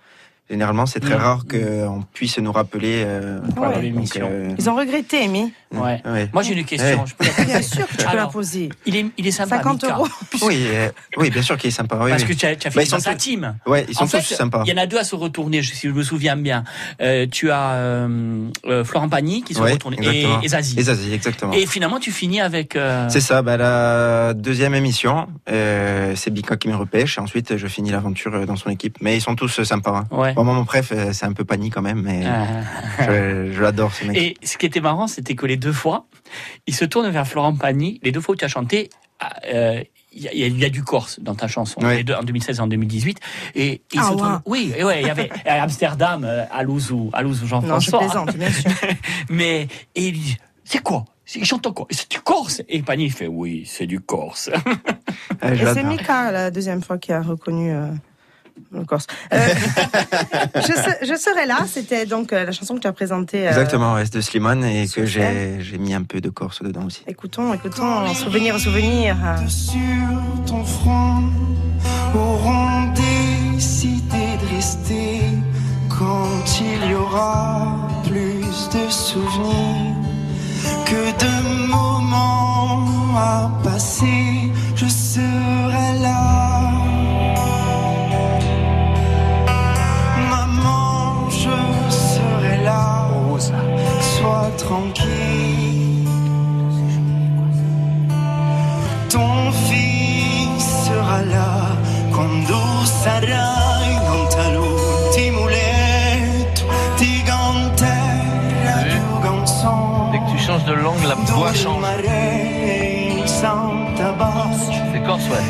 généralement, 0.50 0.86
c'est 0.86 1.00
très 1.00 1.16
Mm. 1.16 1.22
rare 1.22 1.44
qu'on 1.50 2.04
puisse 2.14 2.38
nous 2.40 2.52
rappeler. 2.52 3.04
euh, 3.06 3.40
donc, 3.40 3.82
l'émission. 3.82 4.28
euh, 4.32 4.50
ils 4.58 4.70
ont 4.70 4.76
regretté, 4.76 5.24
Amy. 5.24 5.52
Ouais. 5.72 6.02
ouais. 6.06 6.30
Moi, 6.34 6.42
j'ai 6.42 6.54
une 6.54 6.66
question. 6.66 7.02
Ouais. 7.02 7.06
Je 7.06 7.14
peux 7.14 7.26
la 7.26 7.32
poser 7.32 7.46
Bien 7.46 7.62
sûr 7.62 7.88
que 7.88 7.96
tu 7.98 8.06
peux 8.08 8.18
la 8.18 8.28
poser. 8.28 8.70
Il 8.88 8.96
est, 8.96 9.06
il 9.18 9.28
est 9.28 9.32
sympa, 9.32 9.58
50 9.58 9.84
Mika. 9.84 9.96
euros. 9.96 10.08
Oui, 10.42 10.64
euh, 10.68 10.90
oui, 11.18 11.30
bien 11.30 11.42
sûr 11.44 11.58
qu'il 11.58 11.68
est 11.68 11.72
sympa. 11.72 12.00
Oui, 12.02 12.10
Parce 12.10 12.24
oui. 12.24 12.30
que 12.30 12.34
tu 12.34 12.46
as, 12.48 12.56
tu 12.56 12.68
as 12.68 12.72
Bah, 12.72 12.82
fait 12.82 12.86
sont 12.88 12.96
dans 12.98 13.02
sa 13.04 13.12
tous- 13.14 13.18
team. 13.18 13.56
Ouais, 13.68 13.86
ils 13.88 13.94
sont 13.96 14.04
en 14.06 14.08
fait, 14.08 14.20
tous 14.20 14.34
sympas. 14.34 14.64
il 14.66 14.70
y 14.72 14.74
en 14.74 14.82
a 14.82 14.88
deux 14.88 14.98
à 14.98 15.04
se 15.04 15.16
retourner, 15.16 15.62
si 15.62 15.88
je 15.88 15.94
me 15.94 16.02
souviens 16.04 16.36
bien. 16.36 16.64
Euh, 17.02 17.28
tu 17.32 17.52
as 17.52 17.72
euh, 17.74 18.48
euh, 18.66 18.84
Florent 18.84 19.10
Pagny 19.10 19.44
qui 19.44 19.54
se 19.54 19.62
Ouais, 19.62 19.74
retourne 19.74 19.96
et, 20.02 20.48
Zazie. 20.48 20.80
Et 20.80 20.84
Zazie, 20.84 21.14
exactement. 21.14 21.54
Et 21.54 21.66
finalement, 21.68 22.00
tu 22.00 22.12
finis 22.12 22.42
avec. 22.42 22.76
euh, 22.76 23.08
C'est 23.10 23.22
ça, 23.22 23.42
bah, 23.44 23.58
la 23.58 24.34
deuxième 24.34 24.74
émission, 24.74 25.28
euh, 25.52 26.14
c'est 26.16 26.32
Bika 26.32 26.58
qui 26.58 26.68
me 26.70 26.76
repêche, 26.76 27.18
et 27.18 27.22
ensuite 27.22 27.58
je 27.58 27.68
finis 27.68 27.92
l'aventure 27.92 28.46
dans 28.48 28.56
son 28.56 28.70
équipe. 28.72 28.98
Mais 29.02 29.16
ils 29.18 29.22
sont 29.22 29.36
tous 29.36 29.62
sympas. 29.64 30.06
hein. 30.12 30.16
Ouais. 30.18 30.34
Bon, 30.40 30.46
moi, 30.46 30.54
mon 30.54 30.64
préf, 30.64 30.94
euh, 30.94 31.12
c'est 31.12 31.26
un 31.26 31.34
peu 31.34 31.44
panique 31.44 31.74
quand 31.74 31.82
même, 31.82 32.02
mais 32.02 32.24
Euh, 32.26 33.48
je, 33.52 33.58
je 33.58 33.62
l'adore 33.62 33.94
ce 33.94 34.06
mec. 34.06 34.16
Et 34.16 34.38
ce 34.42 34.58
qui 34.58 34.66
était 34.68 34.80
marrant, 34.80 35.08
c'était 35.08 35.36
que 35.36 35.46
les 35.46 35.58
deux 35.58 35.74
fois, 35.74 36.06
il 36.66 36.74
se 36.74 36.86
tourne 36.86 37.10
vers 37.10 37.28
Florent 37.28 37.54
Pagny. 37.56 38.00
Les 38.04 38.14
deux 38.14 38.22
fois 38.22 38.34
où 38.34 38.36
tu 38.38 38.46
as 38.46 38.48
chanté, 38.48 38.90
euh, 39.54 39.84
il 40.14 40.22
y, 40.24 40.28
a- 40.30 40.32
il 40.34 40.58
y 40.58 40.64
a 40.64 40.70
du 40.70 40.82
Corse 40.82 41.20
dans 41.20 41.36
ta 41.36 41.50
chanson, 41.50 41.82
les 41.82 42.06
deux, 42.06 42.14
en 42.14 42.24
2016 42.24 42.58
et 42.58 42.62
en 42.62 42.68
2018. 42.68 43.20
Et 43.56 43.82
il 43.92 44.00
Ah, 44.00 44.04
se 44.04 44.10
ouais. 44.12 44.16
tourne. 44.16 44.42
Oui, 44.46 44.72
et 44.78 44.84
ouais, 44.86 45.02
il 45.02 45.08
y 45.08 45.10
avait 45.10 45.30
à 45.46 45.62
Amsterdam, 45.62 46.24
euh, 46.24 46.46
à 46.50 46.64
Louzou, 46.64 47.10
à 47.12 47.22
Louzou 47.22 47.44
Non, 47.44 47.48
je 47.62 47.92
Jean-François. 47.92 48.00
plaisante, 48.00 48.38
bien 48.38 48.50
sûr. 48.50 48.72
Mais 49.30 49.68
et 49.96 50.08
il 50.08 50.14
dit, 50.14 50.38
c'est 50.64 50.82
quoi? 50.82 51.04
Il 51.36 51.44
chante 51.44 51.72
quoi? 51.74 51.86
C'est 51.92 52.10
du 52.10 52.22
Corse 52.22 52.62
Et 52.70 52.82
Pagny 52.82 53.06
il 53.08 53.12
fait, 53.12 53.28
oui, 53.28 53.64
c'est 53.68 53.86
du 53.88 54.00
Corse. 54.00 54.50
Et 55.44 55.58
c'est. 55.58 55.84
Mika, 55.84 56.32
la 56.32 56.50
deuxième 56.50 56.82
fois, 56.82 56.98
qui 56.98 57.12
a 57.12 57.22
reconnu 57.22 57.72
euh, 57.72 57.88
le 58.72 58.84
Corse. 58.86 59.08
Euh, 59.34 59.38
je, 60.56 60.62
se- 60.62 61.06
je 61.06 61.16
serai 61.16 61.46
là, 61.46 61.60
c'était 61.68 62.06
donc 62.06 62.34
euh, 62.34 62.46
la 62.46 62.52
chanson 62.52 62.76
que 62.76 62.80
tu 62.82 62.88
as 62.88 62.94
présentée. 62.94 63.46
euh, 63.48 63.50
Exactement, 63.50 63.94
ouais, 63.94 64.04
c'est 64.06 64.14
de 64.16 64.22
Slimane, 64.22 64.64
et 64.64 64.88
que 64.88 65.06
j'ai 65.06 65.58
j'ai 65.62 65.78
mis 65.78 65.94
un 65.94 66.04
peu 66.04 66.22
de 66.22 66.30
Corse 66.30 66.62
dedans 66.64 66.86
aussi. 66.86 67.04
Écoutons, 67.08 67.54
écoutons, 67.54 68.14
souvenir, 68.14 68.60
souvenir. 68.60 69.16
sur 69.48 69.80
ton 70.46 70.64
front 70.66 71.24
auront 72.16 72.92
décidé 73.56 74.38
de 74.42 74.56
rester 74.56 75.22
quand 75.90 76.60
il 76.62 76.92
y 76.92 76.96
aura 76.96 77.78
plus 78.08 78.70
de 78.74 78.90
souvenirs 78.90 79.96
que 80.86 81.12
de 81.26 81.68
moments 81.68 82.88
à 83.18 83.52
passer. 83.64 84.52
Je 84.76 84.86
serai 84.88 86.00
là. 86.02 86.49
Sois 94.30 94.52
tranquille. 94.58 96.08
Ton 99.10 99.52
fils 99.68 100.66
sera 100.86 101.20
là 101.36 101.54
quando 102.14 102.60
sarai 102.86 103.92
letto 105.56 106.64
ti 106.96 107.06
tu 107.06 107.12
Dès 110.12 110.20
que 110.20 110.30
tu 110.32 110.38
changes 110.46 110.66
de 110.66 110.74
langue, 110.74 111.06
la 111.08 111.16
voix 111.16 111.54
change. 111.54 111.84
C'est 114.92 115.04
corse, 115.08 115.28
ouais. 115.32 115.46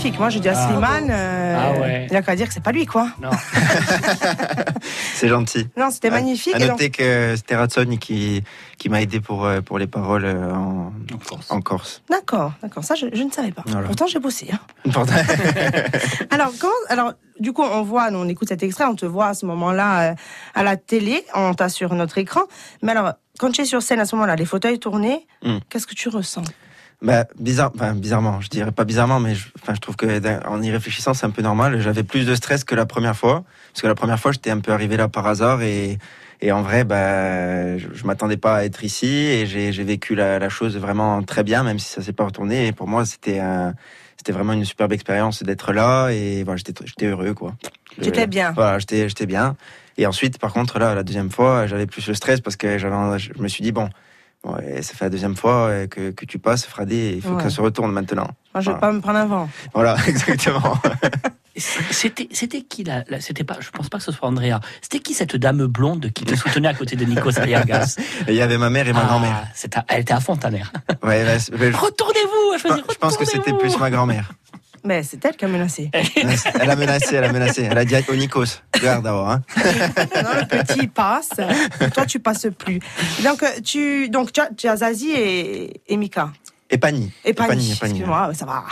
Magnifique. 0.00 0.18
Moi, 0.18 0.30
je 0.30 0.38
dis 0.38 0.48
à 0.48 0.54
Ah. 0.56 0.66
Slimane, 0.68 1.08
euh, 1.10 1.56
Ah 1.58 1.78
ouais. 1.80 2.06
il 2.10 2.16
a 2.16 2.22
qu'à 2.22 2.34
dire 2.34 2.48
que 2.48 2.54
c'est 2.54 2.62
pas 2.62 2.72
lui, 2.72 2.86
quoi. 2.86 3.08
non. 3.20 3.28
C'est 5.14 5.28
gentil. 5.28 5.68
Non, 5.76 5.90
c'était 5.90 6.08
magnifique. 6.08 6.54
À 6.54 6.58
donc- 6.58 6.68
noter 6.70 6.88
que 6.90 7.34
c'était 7.36 7.54
Ratson 7.56 7.84
qui, 8.00 8.42
qui 8.78 8.88
m'a 8.88 9.02
aidé 9.02 9.20
pour, 9.20 9.44
euh, 9.44 9.60
pour 9.60 9.78
les 9.78 9.86
paroles 9.86 10.24
euh, 10.24 10.54
en, 10.54 10.90
En 11.50 11.60
Corse. 11.60 12.02
D'accord, 12.08 12.52
d'accord. 12.62 12.82
Ça, 12.82 12.94
je, 12.94 13.06
je 13.12 13.22
ne 13.22 13.30
savais 13.30 13.52
pas. 13.52 13.62
Voilà. 13.66 13.86
Pourtant, 13.88 14.06
j'ai 14.06 14.18
bossé. 14.18 14.48
hein. 14.50 14.58
Pourtant- 14.90 15.12
Alors, 16.30 16.50
comment, 16.58 16.72
alors, 16.88 17.12
du 17.38 17.52
coup, 17.52 17.62
on 17.62 17.82
voit, 17.82 18.08
on 18.10 18.26
écoute 18.26 18.48
cet 18.48 18.62
extrait, 18.62 18.84
on 18.86 18.94
te 18.94 19.04
voit 19.04 19.26
à 19.28 19.34
ce 19.34 19.44
moment-là 19.44 20.12
euh, 20.12 20.14
à 20.54 20.62
la 20.62 20.78
télé, 20.78 21.26
on 21.34 21.52
t'a 21.52 21.68
sur 21.68 21.92
notre 21.92 22.16
écran. 22.16 22.40
Mais 22.82 22.92
alors, 22.92 23.12
quand 23.38 23.50
tu 23.52 23.60
es 23.60 23.64
sur 23.66 23.82
scène 23.82 24.00
à 24.00 24.06
ce 24.06 24.14
moment-là, 24.16 24.34
les 24.36 24.46
fauteuils 24.46 24.78
tournés, 24.78 25.26
Mm. 25.44 25.58
qu'est-ce 25.68 25.86
que 25.86 25.94
tu 25.94 26.08
ressens? 26.08 26.42
Bah, 27.02 27.24
bizarre, 27.38 27.70
enfin, 27.74 27.94
bizarrement, 27.94 28.40
je 28.40 28.48
dirais 28.48 28.72
pas 28.72 28.84
bizarrement, 28.84 29.20
mais 29.20 29.34
je, 29.34 29.48
enfin, 29.62 29.74
je 29.74 29.80
trouve 29.80 29.96
que 29.96 30.46
en 30.46 30.62
y 30.62 30.70
réfléchissant, 30.70 31.14
c'est 31.14 31.24
un 31.26 31.30
peu 31.30 31.42
normal. 31.42 31.80
J'avais 31.80 32.02
plus 32.02 32.26
de 32.26 32.34
stress 32.34 32.62
que 32.64 32.74
la 32.74 32.84
première 32.86 33.16
fois, 33.16 33.44
parce 33.72 33.80
que 33.82 33.86
la 33.86 33.94
première 33.94 34.20
fois, 34.20 34.32
j'étais 34.32 34.50
un 34.50 34.60
peu 34.60 34.72
arrivé 34.72 34.96
là 34.98 35.08
par 35.08 35.26
hasard 35.26 35.62
et, 35.62 35.98
Et 36.42 36.52
en 36.52 36.62
vrai, 36.62 36.84
bah, 36.84 37.76
je, 37.78 37.88
je 37.92 38.04
m'attendais 38.06 38.38
pas 38.38 38.56
à 38.56 38.64
être 38.64 38.82
ici 38.82 39.06
et 39.06 39.46
j'ai 39.46 39.72
j'ai 39.72 39.84
vécu 39.84 40.14
la, 40.14 40.38
la 40.38 40.48
chose 40.48 40.76
vraiment 40.78 41.22
très 41.22 41.42
bien, 41.44 41.62
même 41.62 41.78
si 41.78 41.88
ça 41.88 42.00
s'est 42.02 42.14
pas 42.14 42.24
retourné. 42.24 42.66
Et 42.66 42.72
pour 42.72 42.88
moi, 42.88 43.04
c'était 43.04 43.40
c'était 44.16 44.32
vraiment 44.32 44.54
une 44.54 44.64
superbe 44.64 44.92
expérience 44.92 45.42
d'être 45.42 45.72
là 45.72 46.08
et 46.10 46.42
voilà, 46.44 46.56
j'étais 46.56 46.72
j'étais 46.86 47.06
heureux 47.06 47.34
quoi. 47.34 47.54
J'étais 48.00 48.26
bien. 48.26 48.52
Voilà, 48.52 48.78
j'étais 48.78 49.08
j'étais 49.08 49.26
bien. 49.26 49.56
Et 49.98 50.06
ensuite, 50.06 50.38
par 50.38 50.52
contre, 50.52 50.78
là, 50.78 50.94
la 50.94 51.02
deuxième 51.02 51.30
fois, 51.30 51.66
j'avais 51.66 51.86
plus 51.86 52.06
le 52.08 52.14
stress 52.14 52.40
parce 52.40 52.56
que 52.56 52.78
j'avais, 52.78 53.18
je 53.18 53.32
me 53.38 53.48
suis 53.48 53.62
dit 53.62 53.72
bon, 53.72 53.90
ouais, 54.44 54.82
ça 54.82 54.94
fait 54.94 55.04
la 55.06 55.10
deuxième 55.10 55.36
fois 55.36 55.68
euh, 55.68 55.86
que, 55.86 56.10
que 56.10 56.24
tu 56.24 56.38
passes, 56.38 56.66
Fradé, 56.66 57.14
il 57.16 57.22
faut 57.22 57.30
Ouais. 57.30 57.36
que 57.36 57.42
ça 57.44 57.50
se 57.56 57.60
retourne 57.60 57.92
maintenant. 57.92 58.28
Moi, 58.54 58.60
je 58.62 58.70
vais 58.70 58.76
Voilà. 58.76 58.78
pas 58.80 58.92
me 58.92 59.00
prendre 59.00 59.18
un 59.18 59.26
vent. 59.26 59.48
Voilà, 59.74 59.96
exactement. 60.06 60.78
C'était, 61.56 62.28
c'était 62.32 62.62
qui 62.62 62.84
la, 62.84 63.04
la- 63.08 63.20
c'était 63.20 63.44
pas, 63.44 63.56
je 63.60 63.68
pense 63.70 63.88
pas 63.88 63.98
que 63.98 64.04
ce 64.04 64.12
soit 64.12 64.28
Andrea. 64.28 64.60
C'était 64.80 65.00
qui 65.00 65.12
cette 65.14 65.36
dame 65.36 65.66
blonde 65.66 66.10
qui 66.12 66.24
te 66.24 66.34
soutenait 66.34 66.68
à 66.68 66.74
côté 66.74 66.96
de 66.96 67.04
Nikos 67.04 67.38
Aliagas 67.38 67.96
Il 68.28 68.34
y 68.34 68.40
avait 68.40 68.56
ma 68.56 68.70
mère 68.70 68.88
et 68.88 68.92
ma 68.92 69.02
Ah, 69.02 69.06
grand-mère. 69.06 69.44
Elle 69.88 70.00
était 70.00 70.12
à 70.14 70.20
fond 70.20 70.36
ta 70.36 70.50
mère. 70.50 70.72
Ouais, 71.02 71.24
bah, 71.24 71.38
c'est- 71.38 71.52
je, 71.56 71.76
Retournez-vous. 71.76 72.58
Faisait, 72.58 72.82
je 72.90 72.94
pense 72.98 73.16
que 73.16 73.24
c'était 73.26 73.52
plus 73.52 73.76
ma 73.78 73.90
grand-mère. 73.90 74.30
Mais 74.84 75.02
c'est 75.02 75.22
elle 75.24 75.36
qui 75.36 75.44
a 75.44 75.48
menacé. 75.48 75.90
Elle 75.92 76.70
a 76.70 76.76
menacé, 76.76 77.16
elle 77.16 77.24
a 77.24 77.32
menacé. 77.32 77.68
Elle 77.70 77.78
a 77.78 77.84
dit 77.84 77.94
au 78.08 78.14
Nikos, 78.14 78.62
garde 78.82 79.04
d'abord. 79.04 79.28
Hein. 79.28 79.42
non, 79.56 80.30
le 80.40 80.46
petit 80.46 80.86
passe. 80.86 81.30
Toi, 81.94 82.06
tu 82.06 82.18
passes 82.20 82.46
plus. 82.58 82.80
Donc, 83.22 83.42
euh, 83.42 83.48
tu, 83.62 84.08
donc, 84.08 84.32
tu 84.32 84.40
as, 84.40 84.48
tu 84.56 84.68
as 84.68 84.76
Zazie 84.76 85.10
et, 85.12 85.82
et 85.88 85.96
Mika. 85.96 86.30
Et 86.70 86.78
Pani. 86.78 87.12
Et 87.24 87.34
Pani. 87.34 87.48
Pani, 87.48 87.72
et 87.72 87.76
Pani, 87.76 87.90
Excuse-moi, 87.92 88.30
ça 88.34 88.46
va. 88.46 88.64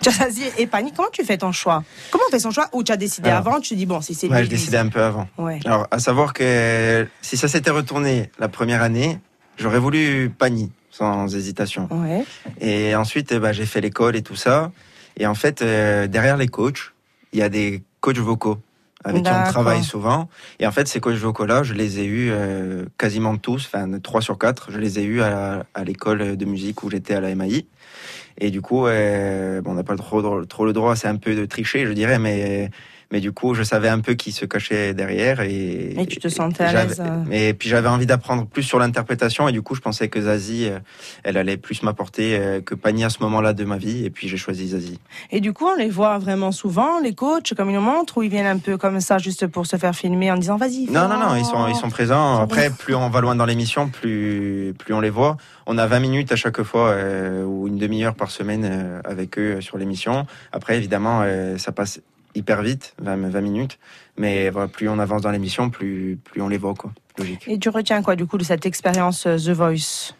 Tu 0.00 0.08
as 0.08 0.12
Zazie 0.12 0.44
et 0.58 0.66
Pani. 0.66 0.92
Comment 0.92 1.10
tu 1.12 1.24
fais 1.24 1.38
ton 1.38 1.52
choix? 1.52 1.84
Comment 2.10 2.24
on 2.28 2.30
fait 2.30 2.38
son 2.40 2.50
choix? 2.50 2.68
Ou 2.72 2.82
tu 2.82 2.92
as 2.92 2.96
décidé 2.96 3.30
Alors, 3.30 3.46
avant 3.46 3.60
Tu 3.60 3.70
te 3.70 3.74
dis, 3.74 3.86
bon, 3.86 4.00
si 4.00 4.14
c'est 4.14 4.28
Ouais, 4.28 4.38
lui, 4.38 4.46
je 4.46 4.50
décidais 4.50 4.78
un 4.78 4.88
peu 4.88 5.02
avant. 5.02 5.28
Ouais. 5.38 5.60
Alors, 5.64 5.86
à 5.90 5.98
savoir 5.98 6.32
que 6.32 7.06
si 7.20 7.36
ça 7.36 7.48
s'était 7.48 7.70
retourné 7.70 8.30
la 8.38 8.48
première 8.48 8.82
année, 8.82 9.18
j'aurais 9.58 9.78
voulu 9.78 10.30
Pani, 10.36 10.72
sans 10.90 11.32
hésitation. 11.34 11.88
Ouais. 11.90 12.24
Et 12.60 12.96
ensuite, 12.96 13.30
eh 13.32 13.38
ben, 13.38 13.52
j'ai 13.52 13.66
fait 13.66 13.80
l'école 13.80 14.16
et 14.16 14.22
tout 14.22 14.36
ça. 14.36 14.72
Et 15.18 15.26
en 15.26 15.34
fait, 15.34 15.62
euh, 15.62 16.06
derrière 16.06 16.36
les 16.36 16.48
coachs, 16.48 16.92
il 17.32 17.38
y 17.38 17.42
a 17.42 17.48
des 17.48 17.82
coachs 18.00 18.18
vocaux 18.18 18.58
avec 19.04 19.24
qui 19.24 19.30
on 19.30 19.50
travaille 19.50 19.82
souvent. 19.82 20.28
Et 20.60 20.66
en 20.66 20.72
fait, 20.72 20.86
ces 20.86 21.00
coachs 21.00 21.16
vocaux-là, 21.16 21.62
je 21.64 21.74
les 21.74 21.98
ai 21.98 22.04
eus 22.04 22.30
euh, 22.30 22.84
quasiment 22.98 23.36
tous, 23.36 23.66
enfin 23.66 23.98
3 23.98 24.20
sur 24.20 24.38
4, 24.38 24.70
je 24.70 24.78
les 24.78 25.00
ai 25.00 25.04
eus 25.04 25.22
à, 25.22 25.64
à 25.74 25.84
l'école 25.84 26.36
de 26.36 26.44
musique 26.44 26.82
où 26.84 26.90
j'étais 26.90 27.14
à 27.14 27.20
la 27.20 27.34
MAI. 27.34 27.66
Et 28.38 28.50
du 28.50 28.60
coup, 28.60 28.86
euh, 28.86 29.60
bon, 29.60 29.72
on 29.72 29.74
n'a 29.74 29.82
pas 29.82 29.96
trop, 29.96 30.44
trop 30.44 30.64
le 30.64 30.72
droit, 30.72 30.96
c'est 30.96 31.08
un 31.08 31.16
peu 31.16 31.34
de 31.34 31.44
tricher, 31.44 31.86
je 31.86 31.92
dirais, 31.92 32.18
mais, 32.18 32.70
mais 33.12 33.20
du 33.20 33.30
coup, 33.30 33.54
je 33.54 33.62
savais 33.62 33.88
un 33.88 34.00
peu 34.00 34.14
qui 34.14 34.32
se 34.32 34.46
cachait 34.46 34.94
derrière. 34.94 35.40
Et, 35.42 35.94
Et 36.00 36.06
tu 36.06 36.18
te 36.18 36.28
sentais 36.28 36.64
à 36.64 36.72
l'aise, 36.72 37.00
euh. 37.00 37.24
Et 37.30 37.52
puis 37.52 37.68
j'avais 37.68 37.88
envie 37.88 38.06
d'apprendre 38.06 38.46
plus 38.46 38.62
sur 38.62 38.78
l'interprétation, 38.78 39.46
et 39.48 39.52
du 39.52 39.60
coup, 39.60 39.74
je 39.74 39.80
pensais 39.80 40.08
que 40.08 40.20
Zazie, 40.20 40.68
euh, 40.68 40.78
elle 41.22 41.36
allait 41.36 41.58
plus 41.58 41.82
m'apporter 41.82 42.38
euh, 42.38 42.60
que 42.62 42.74
Pani 42.74 43.04
à 43.04 43.10
ce 43.10 43.22
moment-là 43.22 43.52
de 43.52 43.64
ma 43.64 43.76
vie, 43.76 44.06
et 44.06 44.10
puis 44.10 44.28
j'ai 44.28 44.38
choisi 44.38 44.68
Zazie. 44.68 44.98
Et 45.30 45.40
du 45.40 45.52
coup, 45.52 45.66
on 45.66 45.76
les 45.76 45.90
voit 45.90 46.18
vraiment 46.18 46.52
souvent, 46.52 47.00
les 47.00 47.14
coachs, 47.14 47.52
comme 47.54 47.68
ils 47.68 47.74
nous 47.74 47.82
montrent, 47.82 48.18
ou 48.18 48.22
ils 48.22 48.30
viennent 48.30 48.46
un 48.46 48.58
peu 48.58 48.78
comme 48.78 49.00
ça, 49.00 49.18
juste 49.18 49.46
pour 49.46 49.66
se 49.66 49.76
faire 49.76 49.94
filmer 49.94 50.32
en 50.32 50.38
disant, 50.38 50.56
vas-y. 50.56 50.86
Non, 50.90 51.06
non, 51.06 51.18
non, 51.18 51.36
ils 51.36 51.44
sont, 51.44 51.68
ils 51.68 51.76
sont 51.76 51.90
présents. 51.90 52.40
Après, 52.40 52.70
plus 52.70 52.94
on 52.94 53.10
va 53.10 53.20
loin 53.20 53.36
dans 53.36 53.46
l'émission, 53.46 53.90
plus, 53.90 54.74
plus 54.78 54.94
on 54.94 55.00
les 55.00 55.10
voit. 55.10 55.36
On 55.66 55.76
a 55.76 55.86
20 55.86 56.00
minutes 56.00 56.32
à 56.32 56.36
chaque 56.36 56.62
fois, 56.62 56.88
euh, 56.88 57.44
ou 57.44 57.68
une 57.68 57.76
demi-heure 57.76 58.14
par 58.14 58.30
semaine 58.30 58.64
euh, 58.64 59.00
avec 59.04 59.38
eux 59.38 59.56
euh, 59.56 59.60
sur 59.60 59.78
l'émission. 59.78 60.26
Après, 60.50 60.76
évidemment, 60.76 61.20
euh, 61.24 61.58
ça 61.58 61.72
passe 61.72 62.00
hyper 62.34 62.62
vite, 62.62 62.94
20, 63.02 63.30
20 63.30 63.40
minutes. 63.40 63.78
Mais 64.16 64.50
voilà, 64.50 64.68
plus 64.68 64.88
on 64.88 64.98
avance 64.98 65.22
dans 65.22 65.30
l'émission, 65.30 65.70
plus, 65.70 66.18
plus 66.22 66.42
on 66.42 66.48
les 66.48 66.58
voit, 66.58 66.74
quoi. 66.74 66.92
Logique. 67.18 67.44
Et 67.46 67.58
tu 67.58 67.68
retiens 67.68 68.02
quoi, 68.02 68.16
du 68.16 68.26
coup, 68.26 68.38
de 68.38 68.44
cette 68.44 68.64
expérience 68.66 69.26
euh, 69.26 69.36
The 69.36 69.50
Voice? 69.50 70.14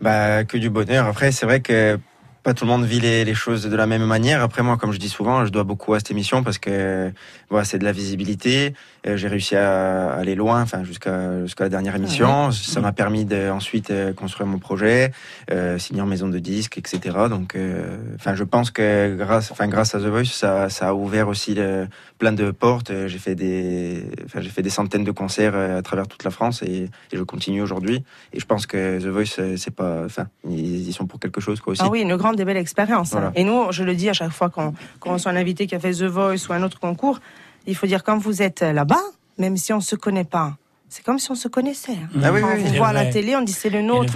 Bah, 0.00 0.44
que 0.44 0.56
du 0.56 0.70
bonheur. 0.70 1.06
Après, 1.06 1.32
c'est 1.32 1.46
vrai 1.46 1.60
que 1.60 1.98
pas 2.42 2.54
tout 2.54 2.64
le 2.64 2.70
monde 2.70 2.84
vit 2.84 3.00
les, 3.00 3.24
les 3.24 3.34
choses 3.34 3.64
de 3.64 3.76
la 3.76 3.86
même 3.86 4.04
manière. 4.04 4.42
Après, 4.42 4.62
moi, 4.62 4.76
comme 4.76 4.92
je 4.92 4.98
dis 4.98 5.08
souvent, 5.08 5.44
je 5.44 5.50
dois 5.50 5.64
beaucoup 5.64 5.92
à 5.94 5.98
cette 5.98 6.10
émission 6.10 6.42
parce 6.42 6.58
que 6.58 7.12
voilà, 7.50 7.64
c'est 7.64 7.78
de 7.78 7.84
la 7.84 7.92
visibilité. 7.92 8.74
Euh, 9.06 9.16
J'ai 9.16 9.28
réussi 9.28 9.56
à 9.56 10.12
aller 10.12 10.34
loin, 10.34 10.60
enfin 10.60 10.84
jusqu'à 10.84 11.40
jusqu'à 11.44 11.64
la 11.64 11.70
dernière 11.70 11.96
émission. 11.96 12.50
Ça 12.52 12.80
m'a 12.80 12.92
permis 12.92 13.24
de 13.24 13.48
ensuite 13.50 13.90
euh, 13.90 14.12
construire 14.12 14.46
mon 14.46 14.58
projet, 14.58 15.12
euh, 15.50 15.78
signer 15.78 16.02
en 16.02 16.06
maison 16.06 16.28
de 16.28 16.38
disques, 16.38 16.76
etc. 16.76 17.16
Donc, 17.30 17.54
euh, 17.54 17.96
enfin, 18.16 18.34
je 18.34 18.44
pense 18.44 18.70
que 18.70 19.16
grâce, 19.16 19.50
enfin, 19.52 19.68
grâce 19.68 19.94
à 19.94 20.00
The 20.00 20.04
Voice, 20.04 20.24
ça, 20.26 20.68
ça 20.68 20.88
a 20.88 20.94
ouvert 20.94 21.28
aussi 21.28 21.54
le- 21.54 21.86
plein 22.18 22.32
de 22.32 22.50
portes. 22.50 22.92
J'ai 23.06 23.18
fait 23.18 23.34
des, 23.34 24.04
enfin, 24.26 24.42
j'ai 24.42 24.50
fait 24.50 24.60
des 24.62 24.68
centaines 24.68 25.04
de 25.04 25.10
concerts 25.12 25.54
à 25.56 25.80
travers 25.80 26.06
toute 26.06 26.22
la 26.24 26.30
France 26.30 26.62
et, 26.62 26.90
et 27.12 27.16
je 27.16 27.22
continue 27.22 27.62
aujourd'hui. 27.62 28.04
Et 28.34 28.40
je 28.40 28.44
pense 28.44 28.66
que 28.66 28.98
The 29.00 29.06
Voice, 29.06 29.40
c'est 29.56 29.74
pas, 29.74 30.02
enfin, 30.04 30.26
ils 30.46 30.88
y 30.88 30.92
sont 30.92 31.06
pour 31.06 31.18
quelque 31.18 31.40
chose, 31.40 31.60
quoi 31.60 31.72
aussi. 31.72 31.82
Ah 31.82 31.88
oui, 31.90 32.02
une 32.02 32.16
grande 32.16 32.38
et 32.38 32.44
belle 32.44 32.58
expérience. 32.58 33.14
hein. 33.14 33.32
Et 33.34 33.44
nous, 33.44 33.72
je 33.72 33.82
le 33.82 33.94
dis 33.94 34.10
à 34.10 34.12
chaque 34.12 34.32
fois 34.32 34.50
qu'on 34.50 34.74
qu'on 35.00 35.14
reçoit 35.14 35.32
un 35.32 35.36
invité 35.36 35.66
qui 35.66 35.74
a 35.74 35.80
fait 35.80 35.92
The 35.92 36.02
Voice 36.04 36.46
ou 36.48 36.52
un 36.52 36.62
autre 36.62 36.78
concours, 36.78 37.20
il 37.66 37.74
faut 37.76 37.86
dire 37.86 38.02
quand 38.04 38.18
vous 38.18 38.42
êtes 38.42 38.60
là-bas, 38.62 39.00
même 39.38 39.56
si 39.56 39.72
on 39.72 39.80
se 39.80 39.96
connaît 39.96 40.24
pas, 40.24 40.56
c'est 40.88 41.04
comme 41.04 41.18
si 41.20 41.30
on 41.30 41.36
se 41.36 41.46
connaissait. 41.46 41.92
hein. 41.92 42.20
Ah 42.24 42.32
oui, 42.32 42.40
Quand 42.40 42.48
oui, 42.54 42.64
on 42.66 42.76
voit 42.78 42.88
à 42.88 42.92
la 42.92 43.06
télé, 43.06 43.36
on 43.36 43.42
dit 43.42 43.52
c'est 43.52 43.70
le 43.70 43.80
nôtre. 43.80 44.12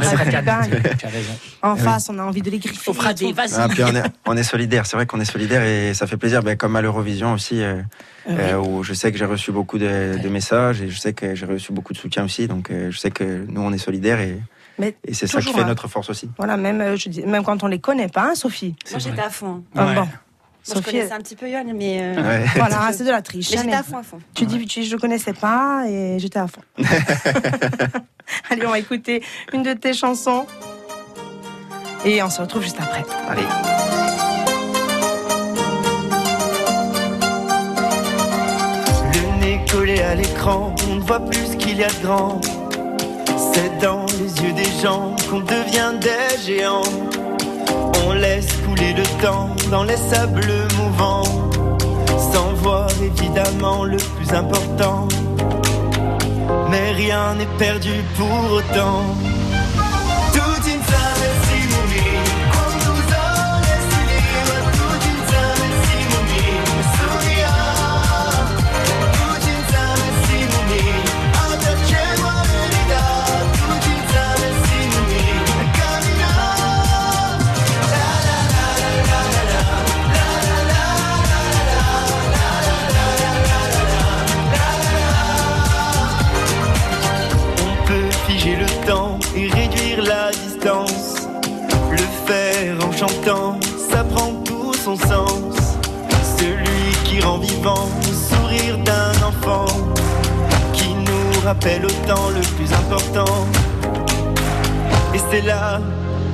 En 1.62 1.74
oui. 1.74 1.80
face, 1.80 2.08
on 2.10 2.18
a 2.18 2.22
envie 2.24 2.42
de 2.42 2.50
les 2.50 2.58
griffer. 2.58 2.90
Vas-y. 3.32 3.54
Ah, 3.56 3.68
puis 3.68 3.84
on 3.84 3.94
est, 3.94 4.02
on 4.26 4.36
est 4.36 4.42
solidaire, 4.42 4.84
c'est 4.86 4.96
vrai 4.96 5.06
qu'on 5.06 5.20
est 5.20 5.24
solidaire 5.24 5.62
et 5.62 5.94
ça 5.94 6.06
fait 6.06 6.16
plaisir, 6.16 6.42
ben, 6.42 6.56
comme 6.56 6.74
à 6.76 6.82
l'Eurovision 6.82 7.32
aussi, 7.32 7.62
euh, 7.62 7.80
Ah 8.26 8.30
oui. 8.30 8.34
euh, 8.40 8.58
où 8.58 8.82
je 8.82 8.92
sais 8.92 9.12
que 9.12 9.18
j'ai 9.18 9.24
reçu 9.24 9.52
beaucoup 9.52 9.78
de, 9.78 10.18
de 10.20 10.28
messages 10.28 10.82
et 10.82 10.88
je 10.90 10.98
sais 10.98 11.12
que 11.12 11.34
j'ai 11.34 11.46
reçu 11.46 11.72
beaucoup 11.72 11.92
de 11.92 11.98
soutien 11.98 12.24
aussi, 12.24 12.48
donc 12.48 12.70
euh, 12.70 12.90
je 12.90 12.98
sais 12.98 13.10
que 13.12 13.44
nous 13.48 13.60
on 13.60 13.72
est 13.72 13.78
solidaires 13.78 14.20
et, 14.20 14.40
Mais 14.78 14.96
et 15.04 15.14
c'est 15.14 15.28
ça 15.28 15.40
qui 15.40 15.52
fait 15.52 15.60
hein. 15.60 15.66
notre 15.66 15.86
force 15.86 16.10
aussi. 16.10 16.28
Voilà, 16.38 16.56
même, 16.56 16.80
euh, 16.80 16.96
je 16.96 17.08
dis, 17.08 17.22
même 17.22 17.44
quand 17.44 17.62
on 17.62 17.68
les 17.68 17.78
connaît 17.78 18.08
pas, 18.08 18.30
hein, 18.30 18.34
Sophie. 18.34 18.74
Moi, 18.90 18.98
j'étais 18.98 19.22
à 19.22 19.30
fond. 19.30 19.62
Ah, 19.76 19.86
Ouais. 19.86 19.94
Bon. 20.66 20.74
Moi, 20.74 20.80
je 20.80 20.84
Sophie, 20.84 20.96
connaissais 20.96 21.12
un 21.12 21.18
petit 21.20 21.36
peu 21.36 21.48
Yoann, 21.48 21.72
mais, 21.74 21.98
euh, 22.00 22.14
Ouais. 22.22 22.44
voilà, 22.56 22.90
c'est 22.92 23.04
de 23.04 23.10
la 23.10 23.22
triche. 23.22 23.50
mais 23.52 23.58
j'étais 23.58 23.74
à 23.74 23.82
fond, 23.82 23.98
à 23.98 24.02
fond. 24.02 24.18
Tu 24.34 24.46
dis, 24.46 24.64
tu, 24.66 24.82
je 24.82 24.96
connaissais 24.96 25.32
pas 25.34 25.84
et 25.88 26.18
j'étais 26.18 26.38
à 26.38 26.46
fond. 26.46 26.62
Allez, 28.50 28.66
on 28.66 28.70
va 28.70 28.78
écouter 28.78 29.22
une 29.52 29.62
de 29.62 29.72
tes 29.74 29.92
chansons. 29.92 30.46
Et 32.06 32.22
on 32.22 32.28
se 32.30 32.40
retrouve 32.40 32.62
juste 32.62 32.78
après. 32.80 33.02
Allez. 33.28 33.42
Le 39.12 39.40
nez 39.40 39.60
collé 39.70 40.00
à 40.00 40.14
l'écran, 40.14 40.74
on 40.90 40.94
ne 40.96 41.00
voit 41.00 41.20
plus 41.20 41.46
ce 41.52 41.56
qu'il 41.56 41.78
y 41.78 41.84
a 41.84 41.88
de 41.88 42.02
grand. 42.06 42.40
C'est 43.52 43.78
dans 43.80 44.06
les 44.18 44.42
yeux 44.42 44.52
des 44.52 44.70
gens 44.82 45.14
qu'on 45.28 45.40
devient 45.40 45.92
des 46.00 46.42
géants. 46.44 46.82
On 48.06 48.12
laisse 48.12 48.48
couler 48.66 48.92
le 48.92 49.04
temps 49.22 49.50
dans 49.70 49.84
les 49.84 49.96
sables 49.96 50.52
mouvants, 50.76 51.50
sans 52.32 52.52
voir 52.62 52.88
évidemment 53.02 53.84
le 53.84 53.96
plus 53.96 54.30
important. 54.32 55.08
Mais 56.70 56.92
rien 56.92 57.34
n'est 57.34 57.56
perdu 57.58 57.92
pour 58.16 58.52
autant. 58.52 59.33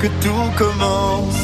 Que 0.00 0.06
tout 0.22 0.50
commence. 0.56 1.39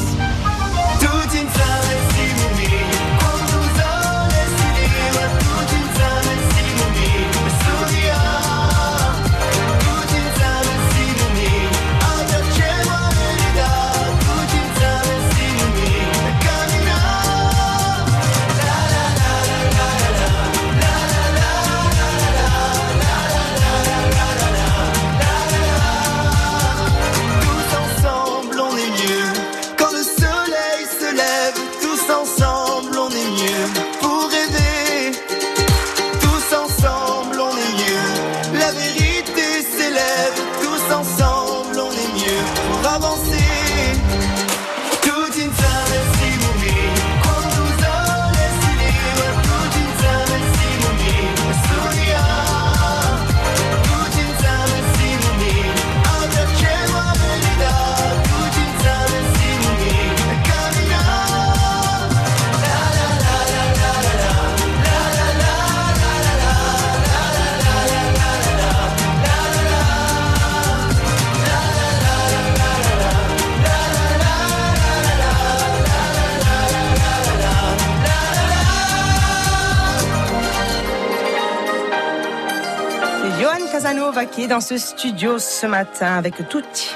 Vaquet 84.17 84.47
dans 84.47 84.61
ce 84.61 84.79
studio 84.79 85.37
ce 85.37 85.67
matin 85.67 86.15
avec 86.17 86.33
tutti. 86.49 86.89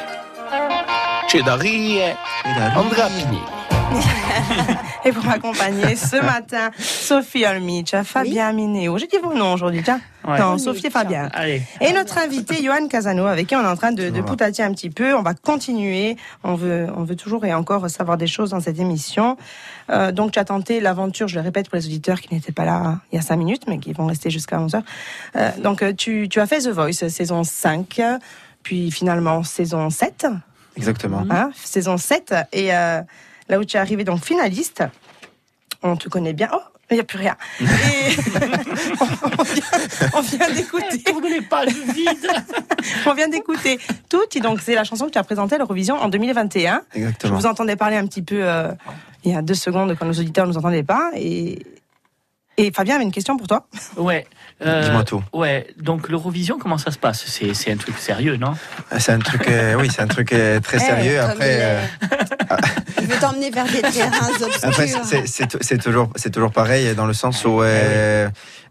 Cedari 1.27 1.97
et 1.99 2.15
Andrea 2.75 3.09
Pini. 3.09 3.60
Et 5.05 5.11
pour 5.11 5.25
m'accompagner 5.25 5.95
ce 5.95 6.17
matin, 6.23 6.69
Sophie 6.77 7.45
Olmic, 7.45 7.95
Fabien 8.03 8.53
Minéo. 8.53 8.97
J'ai 8.99 9.07
dit 9.07 9.17
vos 9.21 9.33
noms 9.33 9.53
aujourd'hui, 9.53 9.81
tiens. 9.83 9.99
Ouais. 10.27 10.37
Non, 10.39 10.59
Sophie 10.59 10.87
et 10.87 10.89
Fabien. 10.91 11.29
Allez. 11.33 11.63
Et 11.79 11.91
notre 11.91 12.19
invité, 12.19 12.63
Johan 12.63 12.87
Casano, 12.87 13.25
avec 13.25 13.47
qui 13.47 13.55
on 13.55 13.61
est 13.63 13.67
en 13.67 13.75
train 13.75 13.91
de, 13.91 14.11
de 14.11 14.21
poutailler 14.21 14.63
un 14.63 14.71
petit 14.73 14.91
peu. 14.91 15.15
On 15.15 15.23
va 15.23 15.33
continuer. 15.33 16.17
On 16.43 16.53
veut, 16.53 16.87
on 16.95 17.03
veut 17.03 17.15
toujours 17.15 17.45
et 17.45 17.53
encore 17.53 17.89
savoir 17.89 18.17
des 18.17 18.27
choses 18.27 18.51
dans 18.51 18.59
cette 18.59 18.79
émission. 18.79 19.37
Euh, 19.89 20.11
donc, 20.11 20.33
tu 20.33 20.39
as 20.39 20.45
tenté 20.45 20.79
l'aventure, 20.79 21.27
je 21.27 21.35
le 21.35 21.41
répète 21.41 21.67
pour 21.67 21.77
les 21.77 21.85
auditeurs 21.87 22.21
qui 22.21 22.33
n'étaient 22.33 22.51
pas 22.51 22.65
là 22.65 22.75
hein, 22.75 23.01
il 23.11 23.15
y 23.15 23.19
a 23.19 23.23
cinq 23.23 23.37
minutes, 23.37 23.63
mais 23.67 23.79
qui 23.79 23.93
vont 23.93 24.05
rester 24.05 24.29
jusqu'à 24.29 24.59
11 24.61 24.75
heures. 24.75 24.83
Euh, 25.35 25.49
donc, 25.63 25.81
euh, 25.81 25.93
tu, 25.93 26.29
tu 26.29 26.39
as 26.39 26.45
fait 26.45 26.59
The 26.59 26.69
Voice, 26.69 27.07
saison 27.09 27.43
5, 27.43 27.99
puis 28.61 28.91
finalement 28.91 29.41
saison 29.43 29.89
7, 29.89 30.27
Exactement. 30.77 31.25
hein, 31.31 31.49
saison 31.55 31.97
7. 31.97 32.35
Et 32.53 32.73
euh, 32.73 33.01
là 33.51 33.59
où 33.59 33.65
tu 33.65 33.77
es 33.77 33.79
arrivé, 33.79 34.03
donc 34.03 34.23
finaliste, 34.23 34.83
on 35.83 35.95
te 35.97 36.09
connaît 36.09 36.33
bien. 36.33 36.49
Oh, 36.53 36.61
il 36.89 36.95
n'y 36.95 36.99
a 37.01 37.03
plus 37.03 37.19
rien. 37.19 37.37
Et 37.59 37.65
on 39.37 40.21
vient, 40.21 40.47
vient 40.47 40.55
d'écouter. 40.55 41.03
Tournez 41.03 41.41
pas 41.41 41.65
le 41.65 41.71
vide. 41.71 42.27
On 43.05 43.13
vient 43.13 43.29
d'écouter 43.29 43.79
Tutti, 44.09 44.41
donc 44.41 44.59
c'est 44.61 44.75
la 44.75 44.83
chanson 44.83 45.05
que 45.05 45.11
tu 45.11 45.17
as 45.17 45.23
présentée 45.23 45.55
à 45.55 45.57
l'Eurovision 45.59 45.95
en 45.95 46.09
2021. 46.09 46.81
Je 46.93 46.97
Exactement. 46.99 47.37
vous 47.37 47.45
entendais 47.45 47.75
parler 47.75 47.95
un 47.95 48.05
petit 48.07 48.21
peu 48.21 48.43
euh, 48.43 48.71
il 49.23 49.31
y 49.31 49.35
a 49.35 49.41
deux 49.41 49.53
secondes 49.53 49.95
quand 49.97 50.05
nos 50.05 50.13
auditeurs 50.13 50.47
ne 50.47 50.51
nous 50.51 50.57
entendaient 50.57 50.83
pas. 50.83 51.11
Et, 51.15 51.65
et 52.57 52.71
Fabien 52.71 52.95
avait 52.95 53.03
une 53.03 53.11
question 53.11 53.37
pour 53.37 53.47
toi. 53.47 53.67
Ouais. 53.95 54.25
Euh, 54.65 54.83
Dis-moi 54.85 55.03
tout. 55.03 55.23
Ouais. 55.33 55.67
Donc 55.77 56.09
l'Eurovision, 56.09 56.57
comment 56.59 56.77
ça 56.77 56.91
se 56.91 56.97
passe? 56.97 57.23
C'est 57.25 57.53
c'est 57.53 57.71
un 57.71 57.77
truc 57.77 57.97
sérieux, 57.97 58.37
non? 58.37 58.53
Ah, 58.91 58.99
C'est 58.99 59.11
un 59.11 59.19
truc, 59.19 59.47
euh, 59.47 59.75
oui, 59.75 59.89
c'est 59.93 60.01
un 60.01 60.07
truc 60.07 60.31
euh, 60.33 60.59
très 60.59 60.77
Eh, 60.77 60.79
sérieux. 60.79 61.19
Après, 61.19 61.35
il 61.53 61.59
est. 61.59 61.61
euh, 61.63 62.57
Il 63.01 63.07
veut 63.07 63.19
t'emmener 63.19 63.49
vers 63.49 63.65
des 63.65 63.81
terrains 63.81 64.29
obscurs. 64.29 64.47
Après, 64.69 64.87
c'est- 64.87 65.03
c'est 65.05 65.27
c'est- 65.27 65.57
c'est 65.63 65.77
toujours, 65.81 66.09
c'est 66.15 66.29
toujours 66.31 66.51
pareil 66.51 66.93
dans 66.95 67.05
le 67.07 67.13
sens 67.13 67.43
où 67.45 67.61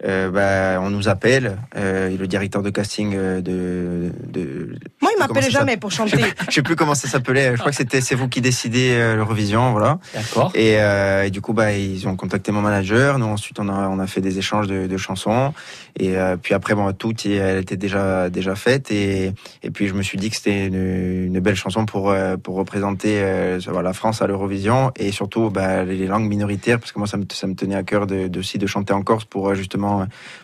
euh, 0.04 0.30
bah, 0.30 0.80
on 0.82 0.90
nous 0.90 1.08
appelle, 1.08 1.58
euh, 1.76 2.08
et 2.08 2.16
le 2.16 2.26
directeur 2.26 2.62
de 2.62 2.70
casting 2.70 3.12
euh, 3.14 3.40
de, 3.40 4.12
de 4.26 4.74
Moi, 5.02 5.10
il 5.14 5.18
m'appelait 5.18 5.50
jamais 5.50 5.76
pour 5.76 5.90
chanter. 5.90 6.18
je 6.48 6.54
sais 6.54 6.62
plus 6.62 6.76
comment 6.76 6.94
ça 6.94 7.08
s'appelait. 7.08 7.52
Je 7.52 7.58
crois 7.58 7.70
que 7.70 7.76
c'était 7.76 8.00
c'est 8.00 8.14
vous 8.14 8.28
qui 8.28 8.40
décidez 8.40 8.92
euh, 8.92 9.16
l'Eurovision, 9.16 9.72
voilà. 9.72 9.98
D'accord. 10.14 10.52
Et, 10.54 10.76
euh, 10.78 11.24
et 11.24 11.30
du 11.30 11.40
coup, 11.40 11.52
bah, 11.52 11.72
ils 11.72 12.08
ont 12.08 12.16
contacté 12.16 12.52
mon 12.52 12.62
manager. 12.62 13.18
Nous, 13.18 13.26
ensuite, 13.26 13.58
on 13.60 13.68
a, 13.68 13.88
on 13.88 13.98
a 13.98 14.06
fait 14.06 14.20
des 14.20 14.38
échanges 14.38 14.66
de, 14.66 14.86
de 14.86 14.96
chansons. 14.96 15.52
Et 15.98 16.16
euh, 16.16 16.36
puis 16.36 16.54
après, 16.54 16.74
bon, 16.74 16.92
tout, 16.92 17.14
elle 17.26 17.58
était 17.58 17.76
déjà, 17.76 18.30
déjà 18.30 18.54
faite. 18.54 18.90
Et, 18.90 19.32
et 19.62 19.70
puis, 19.70 19.88
je 19.88 19.94
me 19.94 20.02
suis 20.02 20.18
dit 20.18 20.30
que 20.30 20.36
c'était 20.36 20.66
une, 20.66 21.26
une 21.26 21.40
belle 21.40 21.56
chanson 21.56 21.84
pour, 21.86 22.10
euh, 22.10 22.36
pour 22.36 22.56
représenter 22.56 23.20
euh, 23.20 23.58
la 23.82 23.92
France 23.92 24.22
à 24.22 24.26
l'Eurovision. 24.26 24.92
Et 24.96 25.12
surtout, 25.12 25.50
bah, 25.50 25.84
les 25.84 26.06
langues 26.06 26.28
minoritaires, 26.28 26.78
parce 26.78 26.92
que 26.92 26.98
moi, 26.98 27.08
ça 27.08 27.16
me, 27.16 27.24
ça 27.30 27.46
me 27.46 27.54
tenait 27.54 27.74
à 27.74 27.82
cœur 27.82 28.06
de, 28.06 28.28
de, 28.28 28.38
aussi 28.38 28.58
de 28.58 28.66
chanter 28.66 28.92
en 28.92 29.02
Corse 29.02 29.24
pour 29.24 29.48
euh, 29.48 29.54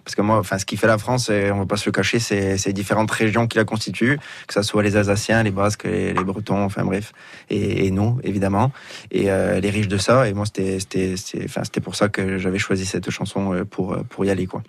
Parce 0.05 0.15
que 0.15 0.23
moi, 0.23 0.39
enfin, 0.39 0.59
ce 0.59 0.65
qui 0.65 0.77
fait 0.77 0.87
la 0.87 0.99
France, 0.99 1.31
on 1.31 1.59
va 1.59 1.67
pas 1.67 1.77
se 1.77 1.87
le 1.87 1.93
cacher, 1.93 2.19
c'est 2.19 2.65
les 2.67 2.73
différentes 2.73 3.11
régions 3.11 3.47
qui 3.47 3.59
la 3.59 3.65
constituent, 3.65 4.19
que 4.47 4.55
ça 4.55 4.63
soit 4.63 4.83
les 4.83 4.97
Alsaciens, 4.97 5.43
les 5.43 5.51
Basques, 5.51 5.85
les, 5.85 6.13
les 6.13 6.25
Bretons, 6.25 6.63
enfin 6.63 6.85
bref. 6.85 7.13
Et, 7.51 7.91
nous, 7.91 8.19
évidemment. 8.23 8.73
Et 9.11 9.31
euh, 9.31 9.57
elle 9.57 9.65
est 9.65 9.71
riche 9.71 9.89
de 9.89 9.99
ça 9.99 10.29
et 10.29 10.35
moi 10.35 10.45
c'était 10.47 11.81
pour 11.83 11.95
ça 11.95 12.09
que 12.09 12.39
j'avais 12.39 12.59
choisi 12.59 12.85
cette 12.85 13.11
chanson 13.11 13.53
euh, 13.53 13.65
pour 13.65 13.95
euh, 13.95 14.03
pour 14.09 14.25
y 14.25 14.31
aller 14.31 14.47
quoi 14.47 14.63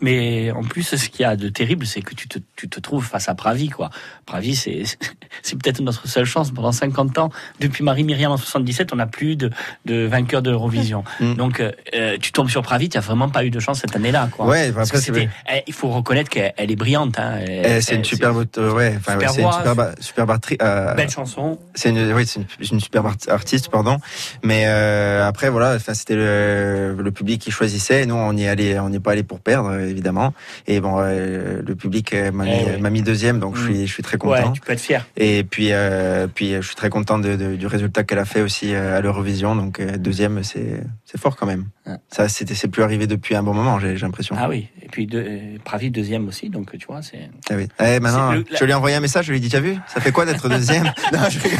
Mais 0.00 0.50
en 0.50 0.62
plus, 0.62 0.82
ce 0.96 1.08
qu'il 1.08 1.20
y 1.22 1.24
a 1.24 1.36
de 1.36 1.48
terrible, 1.48 1.86
c'est 1.86 2.00
que 2.02 2.14
tu 2.14 2.28
te, 2.28 2.38
tu 2.56 2.68
te 2.68 2.80
trouves 2.80 3.04
face 3.06 3.28
à 3.28 3.34
Pravi, 3.34 3.68
quoi. 3.68 3.90
Pravi, 4.26 4.56
c'est, 4.56 4.82
c'est 5.42 5.56
peut-être 5.60 5.80
notre 5.80 6.08
seule 6.08 6.24
chance. 6.24 6.50
Pendant 6.50 6.72
50 6.72 7.18
ans, 7.18 7.30
depuis 7.60 7.84
Marie-Myriam 7.84 8.32
en 8.32 8.36
77, 8.36 8.92
on 8.92 8.96
n'a 8.96 9.06
plus 9.06 9.36
de, 9.36 9.50
de 9.84 10.06
vainqueur 10.06 10.42
de 10.42 10.50
l'Eurovision. 10.50 11.04
Mm. 11.20 11.34
Donc, 11.34 11.60
euh, 11.60 11.72
euh, 11.94 12.16
tu 12.20 12.32
tombes 12.32 12.48
sur 12.48 12.62
Pravi, 12.62 12.88
tu 12.88 12.96
n'as 12.96 13.02
vraiment 13.02 13.28
pas 13.28 13.44
eu 13.44 13.50
de 13.50 13.60
chance 13.60 13.80
cette 13.80 13.94
année-là, 13.94 14.28
quoi. 14.32 14.46
ouais 14.46 14.72
Parce 14.72 14.90
après 14.94 15.28
eh, 15.52 15.62
il 15.66 15.72
faut 15.72 15.88
reconnaître 15.88 16.30
qu'elle 16.30 16.52
elle 16.56 16.70
est 16.70 16.76
brillante. 16.76 17.18
Hein. 17.18 17.38
Eh, 17.46 17.80
c'est 17.80 17.94
une 17.96 18.04
superbe 18.04 18.44
euh, 18.58 18.72
ouais 18.72 18.94
enfin 18.96 19.16
ouais, 19.16 19.28
super 19.28 19.30
c'est 19.30 19.40
une 19.40 19.46
voix, 19.46 19.52
superbe 19.58 19.94
superbe 20.00 20.30
artri- 20.30 20.56
euh, 20.62 20.94
belle 20.94 21.10
chanson. 21.10 21.58
c'est 21.74 21.90
une 21.90 22.12
oui 22.12 22.26
c'est 22.26 22.40
une, 22.40 22.46
une 22.72 22.80
superbe 22.80 23.06
art- 23.06 23.32
artiste 23.34 23.68
pardon 23.68 23.98
mais 24.42 24.64
après 24.66 25.50
voilà 25.50 25.78
c'était 25.78 26.14
le, 26.14 26.96
le 26.98 27.10
public 27.12 27.40
qui 27.40 27.50
choisissait 27.50 28.06
nous 28.06 28.14
on 28.14 28.36
y 28.36 28.44
est 28.44 28.48
allé 28.48 28.78
on 28.78 28.88
n'est 28.88 29.00
pas 29.00 29.12
allé 29.12 29.22
pour 29.22 29.40
perdre 29.40 29.59
euh, 29.68 29.86
évidemment 29.88 30.32
et 30.66 30.80
bon 30.80 30.96
euh, 30.98 31.60
le 31.66 31.74
public 31.76 32.12
euh, 32.14 32.30
m'a 32.32 32.46
Eh 32.46 32.64
oui. 32.64 32.80
m'a 32.80 32.90
mis 32.90 33.02
deuxième 33.02 33.38
donc 33.40 33.56
je 33.56 33.62
Mm. 33.62 33.64
suis 33.74 33.86
je 33.86 33.92
suis 33.92 34.02
très 34.02 34.16
Ouais, 34.24 34.38
content 34.40 34.52
tu 34.52 34.60
peux 34.60 34.72
être 34.72 34.80
fier. 34.80 35.06
Et 35.16 35.44
puis, 35.44 35.72
euh, 35.72 36.26
puis, 36.32 36.54
je 36.54 36.60
suis 36.62 36.74
très 36.76 36.90
content 36.90 37.18
de, 37.18 37.36
de- 37.36 37.56
du 37.56 37.66
résultat 37.66 38.04
qu'elle 38.04 38.18
a 38.18 38.24
fait 38.24 38.40
aussi 38.42 38.74
à 38.74 39.00
l'Eurovision. 39.00 39.54
Donc, 39.56 39.80
deuxième, 39.98 40.42
c'est 40.44 40.82
c'est 41.10 41.20
fort 41.20 41.34
quand 41.34 41.46
même. 41.46 41.66
Ouais. 41.86 41.96
Ça, 42.08 42.28
c'était 42.28 42.54
c'est 42.54 42.68
plus 42.68 42.84
arrivé 42.84 43.08
depuis 43.08 43.34
un 43.34 43.42
bon 43.42 43.52
moment, 43.52 43.80
j'ai 43.80 43.96
j'ai 43.96 44.06
l'impression. 44.06 44.36
Ah 44.38 44.48
oui. 44.48 44.68
Et 44.80 44.86
puis, 44.86 45.06
de, 45.06 45.18
euh, 45.18 45.58
Pravi, 45.64 45.90
deuxième 45.90 46.28
aussi. 46.28 46.50
Donc, 46.50 46.76
tu 46.78 46.86
vois, 46.86 47.02
c'est. 47.02 47.28
Ah 47.50 47.54
oui. 47.56 47.66
Eh, 47.80 47.98
maintenant, 47.98 48.32
je 48.32 48.64
lui 48.64 48.70
ai 48.70 48.74
envoyé 48.74 48.94
un 48.94 49.00
message, 49.00 49.26
je 49.26 49.32
lui 49.32 49.38
ai 49.38 49.40
dit, 49.40 49.48
t'as 49.48 49.60
vu 49.60 49.76
Ça 49.88 50.00
fait 50.00 50.12
quoi 50.12 50.24
d'être 50.24 50.48
deuxième 50.48 50.84
Non, 51.12 51.18
je 51.28 51.40
rigole. 51.40 51.58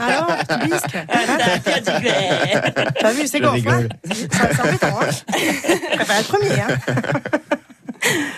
Alors, 0.00 0.28
tu 0.48 0.68
bisques 0.68 0.96
T'as 3.00 3.12
vu, 3.12 3.26
c'est 3.26 3.38
Je 3.38 3.44
hein 3.44 3.50
rigole. 3.50 3.88
Ça, 4.30 4.44
hein 4.44 5.08
Je 5.28 5.96
préfère 5.96 6.16
être 6.20 6.28
premier, 6.28 6.60
hein 6.60 7.58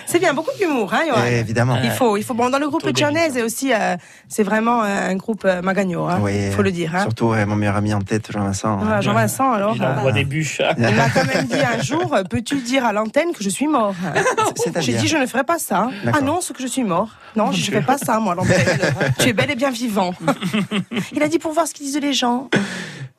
C'est 0.07 0.19
bien, 0.19 0.33
beaucoup 0.33 0.51
d'humour, 0.57 0.93
hein, 0.93 1.01
Johan 1.07 1.21
Eh, 1.27 1.39
évidemment. 1.39 1.77
Il 1.83 1.91
faut, 1.91 2.15
il 2.15 2.23
faut. 2.23 2.33
Bon, 2.33 2.49
dans 2.49 2.59
le 2.59 2.67
groupe 2.67 2.83
et 2.87 3.41
aussi, 3.43 3.73
euh, 3.73 3.95
c'est 4.29 4.43
vraiment 4.43 4.81
euh, 4.83 5.09
un 5.09 5.15
groupe 5.15 5.43
euh, 5.45 5.61
Magagno, 5.61 6.05
hein, 6.05 6.19
Oui, 6.21 6.49
faut 6.51 6.61
le 6.61 6.71
dire. 6.71 6.95
Hein. 6.95 7.01
Surtout 7.01 7.33
mon 7.45 7.55
meilleur 7.55 7.75
ami 7.75 7.93
en 7.93 8.01
tête, 8.01 8.31
Jean-Vincent. 8.31 8.77
Voilà, 8.77 9.01
Jean-Vincent, 9.01 9.51
alors, 9.51 9.75
Il 9.75 9.83
euh, 9.83 9.95
envoie 9.97 10.13
des 10.13 10.23
bûches. 10.23 10.61
il 10.77 10.95
m'a 10.95 11.09
quand 11.09 11.25
même 11.25 11.45
dit 11.45 11.55
un 11.55 11.81
jour, 11.81 12.15
peux-tu 12.29 12.55
dire 12.57 12.85
à 12.85 12.93
l'antenne 12.93 13.33
que 13.33 13.43
je 13.43 13.49
suis 13.49 13.67
mort 13.67 13.93
J'ai 14.79 14.93
dit, 14.93 15.07
je 15.07 15.17
ne 15.17 15.25
ferai 15.25 15.43
pas 15.43 15.59
ça. 15.59 15.89
Annonce 16.13 16.51
que 16.55 16.61
je 16.61 16.67
suis 16.67 16.83
mort. 16.83 17.09
Non, 17.35 17.51
je 17.51 17.69
ne 17.69 17.77
fais 17.77 17.85
pas 17.85 17.97
ça, 17.97 18.19
moi, 18.19 18.31
à 18.31 18.35
l'antenne. 18.35 18.65
tu 19.19 19.29
es 19.29 19.33
bel 19.33 19.51
et 19.51 19.55
bien 19.55 19.69
vivant. 19.69 20.13
il 21.13 21.21
a 21.21 21.27
dit 21.27 21.39
pour 21.39 21.51
voir 21.51 21.67
ce 21.67 21.73
qu'ils 21.73 21.85
disent 21.85 21.99
les 21.99 22.13
gens. 22.13 22.49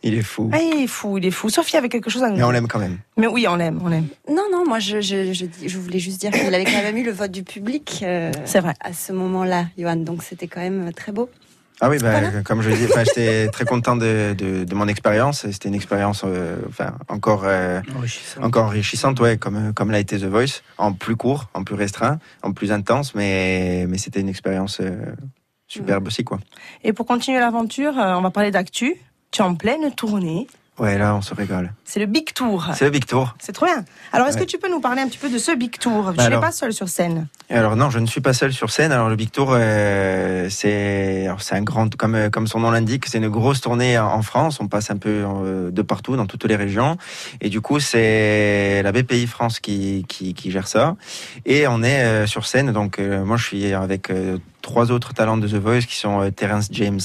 Il 0.03 0.15
est 0.15 0.23
fou. 0.23 0.49
Ah, 0.53 0.59
il 0.61 0.83
est 0.85 0.87
fou, 0.87 1.19
il 1.19 1.27
est 1.27 1.31
fou. 1.33 1.51
Sophie 1.51 1.77
avait 1.77 1.89
quelque 1.89 2.09
chose 2.09 2.23
à 2.23 2.29
nous 2.29 2.37
Mais 2.37 2.43
on 2.45 2.47
dire. 2.47 2.53
l'aime 2.53 2.69
quand 2.69 2.79
même. 2.79 2.99
Mais 3.17 3.27
oui, 3.27 3.47
on 3.49 3.57
l'aime, 3.57 3.81
on 3.83 3.89
l'aime. 3.89 4.07
Non, 4.29 4.45
non, 4.53 4.65
moi 4.65 4.79
je, 4.79 5.01
je, 5.01 5.33
je, 5.33 5.45
je 5.67 5.79
voulais 5.79 5.99
juste 5.99 6.21
dire 6.21 6.31
qu'il 6.31 6.55
avait 6.55 6.65
quand 6.65 6.83
même 6.83 6.88
eu 6.97 7.05
le 7.05 7.13
vote 7.13 7.31
du 7.31 7.43
public 7.43 8.01
euh, 8.03 8.33
C'est 8.45 8.61
vrai. 8.61 8.75
à 8.81 8.93
ce 8.93 9.13
moment-là, 9.13 9.67
Johan. 9.77 9.97
Donc 9.97 10.23
c'était 10.23 10.49
quand 10.49 10.61
même 10.61 10.93
très 10.93 11.13
beau. 11.13 11.29
Ah 11.81 11.89
oui, 11.89 11.99
bah, 12.01 12.43
comme 12.45 12.61
je 12.61 12.71
dis, 12.71 12.87
enfin, 12.87 13.05
j'étais 13.05 13.49
très 13.53 13.65
content 13.65 13.95
de, 13.95 14.35
de, 14.37 14.65
de 14.65 14.75
mon 14.75 14.89
expérience. 14.89 15.49
C'était 15.53 15.69
une 15.69 15.77
expérience 15.77 16.23
euh, 16.25 16.57
enfin, 16.69 16.95
encore, 17.09 17.43
euh, 17.45 17.81
Enrichissant. 17.97 18.43
encore 18.43 18.65
enrichissante, 18.65 19.21
ouais, 19.21 19.37
comme, 19.39 19.73
comme 19.75 19.93
l'a 19.93 20.01
été 20.01 20.19
The 20.19 20.25
Voice, 20.25 20.63
en 20.77 20.93
plus 20.93 21.15
court, 21.15 21.49
en 21.55 21.63
plus 21.63 21.77
restreint, 21.77 22.19
en 22.43 22.53
plus 22.53 22.73
intense, 22.73 23.15
mais, 23.15 23.87
mais 23.89 23.97
c'était 23.97 24.21
une 24.21 24.29
expérience 24.29 24.81
euh, 24.81 24.97
superbe 25.69 26.09
aussi, 26.09 26.25
quoi. 26.25 26.41
Et 26.83 26.93
pour 26.93 27.07
continuer 27.07 27.39
l'aventure, 27.39 27.97
euh, 27.97 28.15
on 28.17 28.23
va 28.23 28.31
parler 28.31 28.51
d'actu. 28.51 28.97
Tu 29.31 29.41
es 29.41 29.45
en 29.45 29.55
pleine 29.55 29.93
tournée. 29.95 30.49
Ouais, 30.79 30.97
là, 30.97 31.15
on 31.17 31.23
se 31.23 31.35
régale. 31.35 31.73
C'est 31.85 31.99
le 31.99 32.07
Big 32.07 32.33
Tour. 32.33 32.69
C'est 32.75 32.85
le 32.85 32.91
Big 32.93 33.05
Tour. 33.05 33.35
C'est 33.41 33.53
trop 33.53 33.67
bien. 33.67 33.85
Alors, 34.13 34.29
est-ce 34.29 34.37
Ouais. 34.39 34.45
que 34.45 34.51
tu 34.51 34.59
peux 34.59 34.71
nous 34.71 34.81
parler 34.81 35.03
un 35.03 35.09
petit 35.09 35.19
peu 35.19 35.29
de 35.29 35.39
ce 35.39 35.51
Big 35.57 35.77
Tour? 35.79 36.11
Tu 36.11 36.17
Bah 36.17 36.23
n'es 36.23 36.27
alors- 36.29 36.41
pas 36.41 36.53
seul 36.53 36.73
sur 36.73 36.89
scène. 36.89 37.27
Alors 37.51 37.75
non, 37.77 37.91
je 37.91 37.99
ne 37.99 38.07
suis 38.07 38.21
pas 38.21 38.33
seul 38.33 38.53
sur 38.53 38.71
scène. 38.71 38.93
Alors 38.93 39.09
le 39.09 39.17
Big 39.17 39.31
Tour, 39.33 39.51
euh, 39.53 40.49
c'est 40.51 41.27
un 41.51 41.63
grand, 41.63 41.95
comme 41.97 42.15
euh, 42.15 42.31
comme 42.31 42.47
son 42.47 42.61
nom 42.61 42.71
l'indique, 42.71 43.07
c'est 43.07 43.19
une 43.19 43.29
grosse 43.29 43.61
tournée 43.61 43.99
en, 43.99 44.23
France. 44.23 44.61
On 44.61 44.69
passe 44.69 44.91
un 44.91 44.97
peu 44.99 45.25
euh, 45.27 45.71
de 45.71 45.83
partout, 45.83 46.15
dans 46.17 46.27
toutes 46.27 46.45
les 46.45 46.57
régions. 46.57 46.97
Et 47.41 47.49
du 47.49 47.61
coup, 47.61 47.81
c'est 47.81 48.83
la 48.83 48.93
BPI 48.93 49.27
France 49.27 49.61
qui, 49.61 50.05
qui 50.09 50.35
qui 50.35 50.51
gère 50.51 50.69
ça. 50.69 50.95
Et 51.47 51.67
on 51.67 51.83
est 51.83 52.03
euh, 52.05 52.27
sur 52.27 52.47
scène. 52.47 52.71
Donc 52.73 52.99
moi, 52.99 53.37
je 53.37 53.45
suis 53.45 53.73
avec 53.75 54.13
trois 54.63 54.91
autres 54.91 55.15
talents 55.15 55.37
de 55.37 55.47
The 55.47 55.55
Voice 55.55 55.87
qui 55.87 55.97
sont 55.97 56.21
euh, 56.21 56.31
Terence 56.31 56.69
James, 56.73 57.01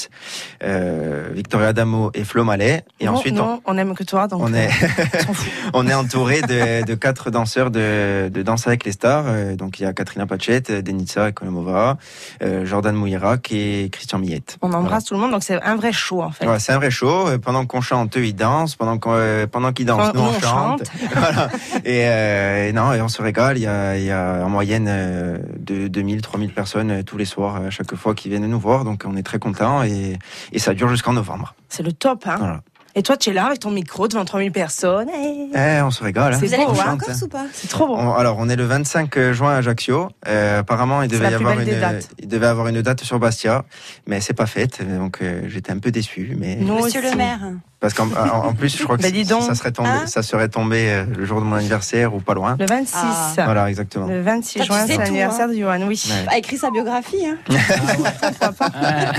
euh, 0.63 1.29
Victoria 1.33 1.69
Adamo 1.69 2.11
et 2.13 2.23
Flo 2.23 2.43
Mallet. 2.43 2.83
Et 2.99 3.05
non, 3.05 3.13
ensuite, 3.13 3.35
non, 3.35 3.61
on 3.65 3.77
aime 3.77 3.95
que 3.95 4.03
toi, 4.03 4.27
donc 4.27 4.41
on 4.41 4.53
euh, 4.53 4.57
est 4.57 4.69
on 5.73 5.87
est 5.87 5.93
entouré 5.93 6.41
de, 6.41 6.85
de 6.85 6.95
quatre 6.95 7.31
danseurs 7.31 7.71
de, 7.71 8.29
de 8.29 8.41
Danse 8.41 8.67
avec 8.67 8.85
les 8.85 8.91
stars. 8.91 9.55
Donc 9.55 9.79
il 9.79 9.83
y 9.83 9.85
a 9.85 9.93
Katrina 9.93 10.25
Pachette, 10.25 10.71
Denitsa 10.71 11.29
Ekonomova, 11.29 11.97
euh, 12.41 12.65
Jordan 12.65 12.95
Mouirak 12.95 13.51
et 13.51 13.89
Christian 13.91 14.19
Millette. 14.19 14.57
On 14.61 14.73
embrasse 14.73 15.05
tout 15.05 15.13
le 15.13 15.19
monde, 15.19 15.31
donc 15.31 15.43
c'est 15.43 15.61
un 15.61 15.75
vrai 15.75 15.91
show 15.91 16.21
en 16.21 16.31
fait. 16.31 16.47
C'est 16.59 16.71
un 16.71 16.77
vrai 16.77 16.91
show. 16.91 17.27
Pendant 17.39 17.65
qu'on 17.65 17.81
chante, 17.81 18.17
eux 18.17 18.25
ils 18.25 18.35
dansent. 18.35 18.75
Pendant 18.75 18.97
qu'on, 18.97 19.13
euh, 19.13 19.47
pendant 19.47 19.71
qu'ils 19.71 19.85
dansent, 19.85 20.13
nous 20.13 20.21
on, 20.21 20.33
chante. 20.39 20.41
chante. 20.41 20.91
voilà. 21.15 21.49
Et, 21.85 22.69
et 22.69 22.73
non, 22.73 22.93
et 22.93 23.01
on 23.01 23.07
se 23.07 23.21
régale. 23.21 23.57
Il 23.57 23.63
y 23.63 23.67
a, 23.67 23.97
il 23.97 24.03
y 24.03 24.11
a 24.11 24.43
en 24.43 24.49
moyenne 24.49 25.39
de 25.59 25.87
2000, 25.87 26.21
3000 26.21 26.53
personnes 26.53 27.03
tous 27.03 27.17
les 27.17 27.25
soirs 27.25 27.42
à 27.49 27.69
chaque 27.69 27.95
fois 27.95 28.15
qui 28.15 28.29
viennent 28.29 28.47
nous 28.47 28.59
voir. 28.59 28.83
Donc 28.85 29.03
on 29.05 29.15
est 29.15 29.23
très 29.23 29.39
contents 29.39 29.83
et, 29.83 30.17
et 30.51 30.59
ça 30.59 30.73
dure 30.73 30.89
jusqu'en 30.89 31.13
novembre. 31.13 31.53
C'est 31.69 31.83
le 31.83 31.91
top. 31.91 32.23
Hein. 32.27 32.35
Voilà. 32.37 32.61
Et 32.95 33.01
toi, 33.01 33.17
tu 33.17 33.31
es 33.31 33.33
là 33.33 33.47
avec 33.47 33.59
ton 33.59 33.71
micro 33.71 34.07
devant 34.07 34.23
3000 34.23 34.51
personnes. 34.51 35.09
Et... 35.09 35.49
Eh, 35.55 35.81
on 35.81 35.89
se 35.89 36.03
régale. 36.03 36.37
C'est 36.39 36.55
beau, 36.57 36.73
hein. 36.79 36.93
en 36.93 36.97
Corse 36.97 37.23
ou 37.23 37.27
pas? 37.27 37.45
C'est 37.51 37.67
trop 37.67 37.87
bon. 37.87 37.97
On- 37.97 38.13
alors, 38.13 38.35
on 38.37 38.47
est 38.49 38.55
le 38.55 38.65
25 38.65 39.31
juin 39.31 39.51
à 39.51 39.57
Ajaccio. 39.57 40.09
Euh, 40.27 40.59
apparemment, 40.59 41.01
il 41.01 41.09
devait, 41.09 41.31
y 41.31 41.33
avoir 41.33 41.59
une, 41.59 41.67
il 42.19 42.27
devait 42.27 42.45
avoir 42.45 42.67
une 42.67 42.83
date 42.83 43.03
sur 43.03 43.17
Bastia, 43.17 43.65
mais 44.05 44.21
c'est 44.21 44.35
pas 44.35 44.45
faite. 44.45 44.87
Donc, 44.87 45.23
euh, 45.23 45.41
j'étais 45.47 45.71
un 45.71 45.79
peu 45.79 45.89
déçu. 45.89 46.35
Mais 46.39 46.55
Nous 46.55 46.83
Monsieur 46.83 47.01
aussi. 47.01 47.09
le 47.09 47.17
maire. 47.17 47.39
Parce 47.83 47.93
qu'en 47.95 48.07
en, 48.13 48.47
en 48.47 48.53
plus, 48.53 48.77
je 48.77 48.81
crois 48.85 48.95
que 48.95 49.01
Bah, 49.01 49.11
dis 49.11 49.25
donc. 49.25 49.43
ça 49.43 49.55
serait 49.55 49.73
tombé, 49.73 49.89
Hein 49.89 50.07
ça 50.07 50.23
serait 50.23 50.47
tombé 50.47 50.85
euh, 50.89 51.03
le 51.17 51.25
jour 51.25 51.41
de 51.41 51.45
mon 51.45 51.57
anniversaire 51.57 52.15
ou 52.15 52.21
pas 52.21 52.33
loin. 52.33 52.55
Le 52.57 52.65
26. 52.65 52.95
Ah. 52.95 53.33
Voilà, 53.43 53.69
exactement. 53.69 54.07
Le 54.07 54.21
26 54.21 54.53
Toi, 54.53 54.61
tu 54.65 54.67
juin, 54.71 54.85
c'est 54.87 54.97
l'anniversaire 54.97 55.49
de 55.49 55.53
Johan, 55.53 55.81
oui. 55.85 56.01
Ouais. 56.09 56.33
A 56.33 56.37
écrit 56.37 56.57
sa 56.57 56.71
biographie. 56.71 57.25
Hein. 57.27 57.37
Ah. 58.61 59.11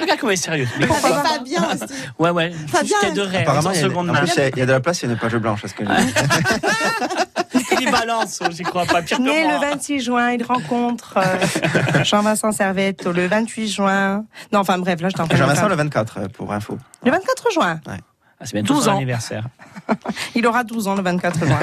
Regarde 0.00 0.20
comment 0.20 0.30
elle 0.30 0.32
est 0.32 0.36
sérieuse. 0.36 0.68
Mais 0.78 0.84
Avec 0.84 0.96
Fabien 1.02 1.68
aussi. 1.74 1.92
Ouais, 2.18 2.30
ouais. 2.30 2.52
Fabien. 2.68 2.96
Apparemment, 3.40 3.70
en 3.70 3.72
il 3.72 3.76
y, 3.76 3.78
a, 3.80 3.82
seconde 3.82 4.10
en 4.10 4.14
plus, 4.14 4.32
il 4.36 4.38
y 4.38 4.42
a- 4.42 4.48
il 4.48 4.66
de 4.66 4.72
la 4.72 4.80
place, 4.80 5.02
il 5.02 5.06
y 5.06 5.08
a 5.08 5.12
une 5.12 5.18
page 5.18 5.34
blanche. 5.36 5.64
à 5.64 5.68
ce 5.68 5.74
que. 5.74 5.82
Il 7.80 7.90
balance, 7.90 8.38
j'y 8.52 8.62
crois 8.62 8.84
pas. 8.86 9.02
Pire 9.02 9.16
que 9.18 9.22
Né 9.22 9.42
moi. 9.44 9.54
le 9.54 9.70
26 9.72 10.00
juin, 10.00 10.30
il 10.30 10.42
rencontre 10.44 11.18
euh, 11.18 12.04
Jean-Vincent 12.04 12.52
Servetto 12.52 13.10
le 13.12 13.26
28 13.26 13.68
juin. 13.68 14.24
Non, 14.52 14.60
enfin 14.60 14.78
bref, 14.78 15.00
là 15.00 15.08
je 15.08 15.14
t'en 15.14 15.26
prie. 15.26 15.36
Jean-Vincent, 15.36 15.66
le 15.68 15.74
24, 15.74 16.18
euh, 16.18 16.28
pour 16.28 16.52
info. 16.52 16.78
Le 17.04 17.10
24 17.10 17.50
juin. 17.52 17.80
Ah, 18.42 18.46
c'est 18.46 18.54
bientôt 18.54 18.74
12 18.74 18.84
son 18.84 18.90
ans. 18.90 18.96
anniversaire. 18.96 19.46
Il 20.34 20.44
aura 20.48 20.64
12 20.64 20.88
ans 20.88 20.96
le 20.96 21.02
24 21.02 21.46
juin. 21.46 21.58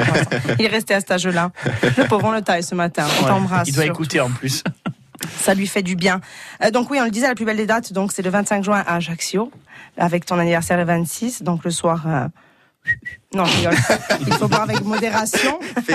Il 0.58 0.63
est 0.65 0.70
resté 0.70 0.94
à 0.94 1.02
cet 1.02 1.12
âge-là. 1.12 1.52
Le 1.98 2.08
pauvre, 2.08 2.26
on 2.28 2.32
le 2.32 2.42
taille 2.42 2.63
ce 2.63 2.74
matin. 2.74 3.06
On 3.20 3.24
Ouais. 3.24 3.30
t'embrasse. 3.30 3.68
Il 3.68 3.76
doit 3.76 3.84
surtout. 3.84 4.02
écouter 4.04 4.20
en 4.22 4.30
plus. 4.30 4.63
Ça 5.38 5.54
lui 5.54 5.68
fait 5.68 5.84
du 5.84 5.98
bien. 5.98 6.22
Euh, 6.63 6.72
donc 6.72 6.89
oui, 6.89 6.98
on 7.02 7.04
le 7.04 7.12
disait, 7.12 7.28
la 7.28 7.36
plus 7.36 7.44
belle 7.44 7.58
des 7.58 7.65
dates, 7.65 7.92
donc 7.92 8.13
c'est 8.13 8.22
le 8.22 8.30
25 8.30 8.63
juin 8.63 8.82
à 8.88 8.96
Ajaccio, 8.96 9.52
avec 9.98 10.26
ton 10.26 10.39
anniversaire 10.39 10.78
le 10.78 10.86
26, 10.86 11.44
donc 11.44 11.65
le 11.65 11.72
soir. 11.72 12.04
euh, 12.08 12.28
Non, 13.36 13.46
je 13.46 13.58
rigole. 13.58 13.76
Il 14.26 14.34
faut 14.34 14.48
boire 14.48 14.63
avec 14.63 14.84
modération. 14.84 15.60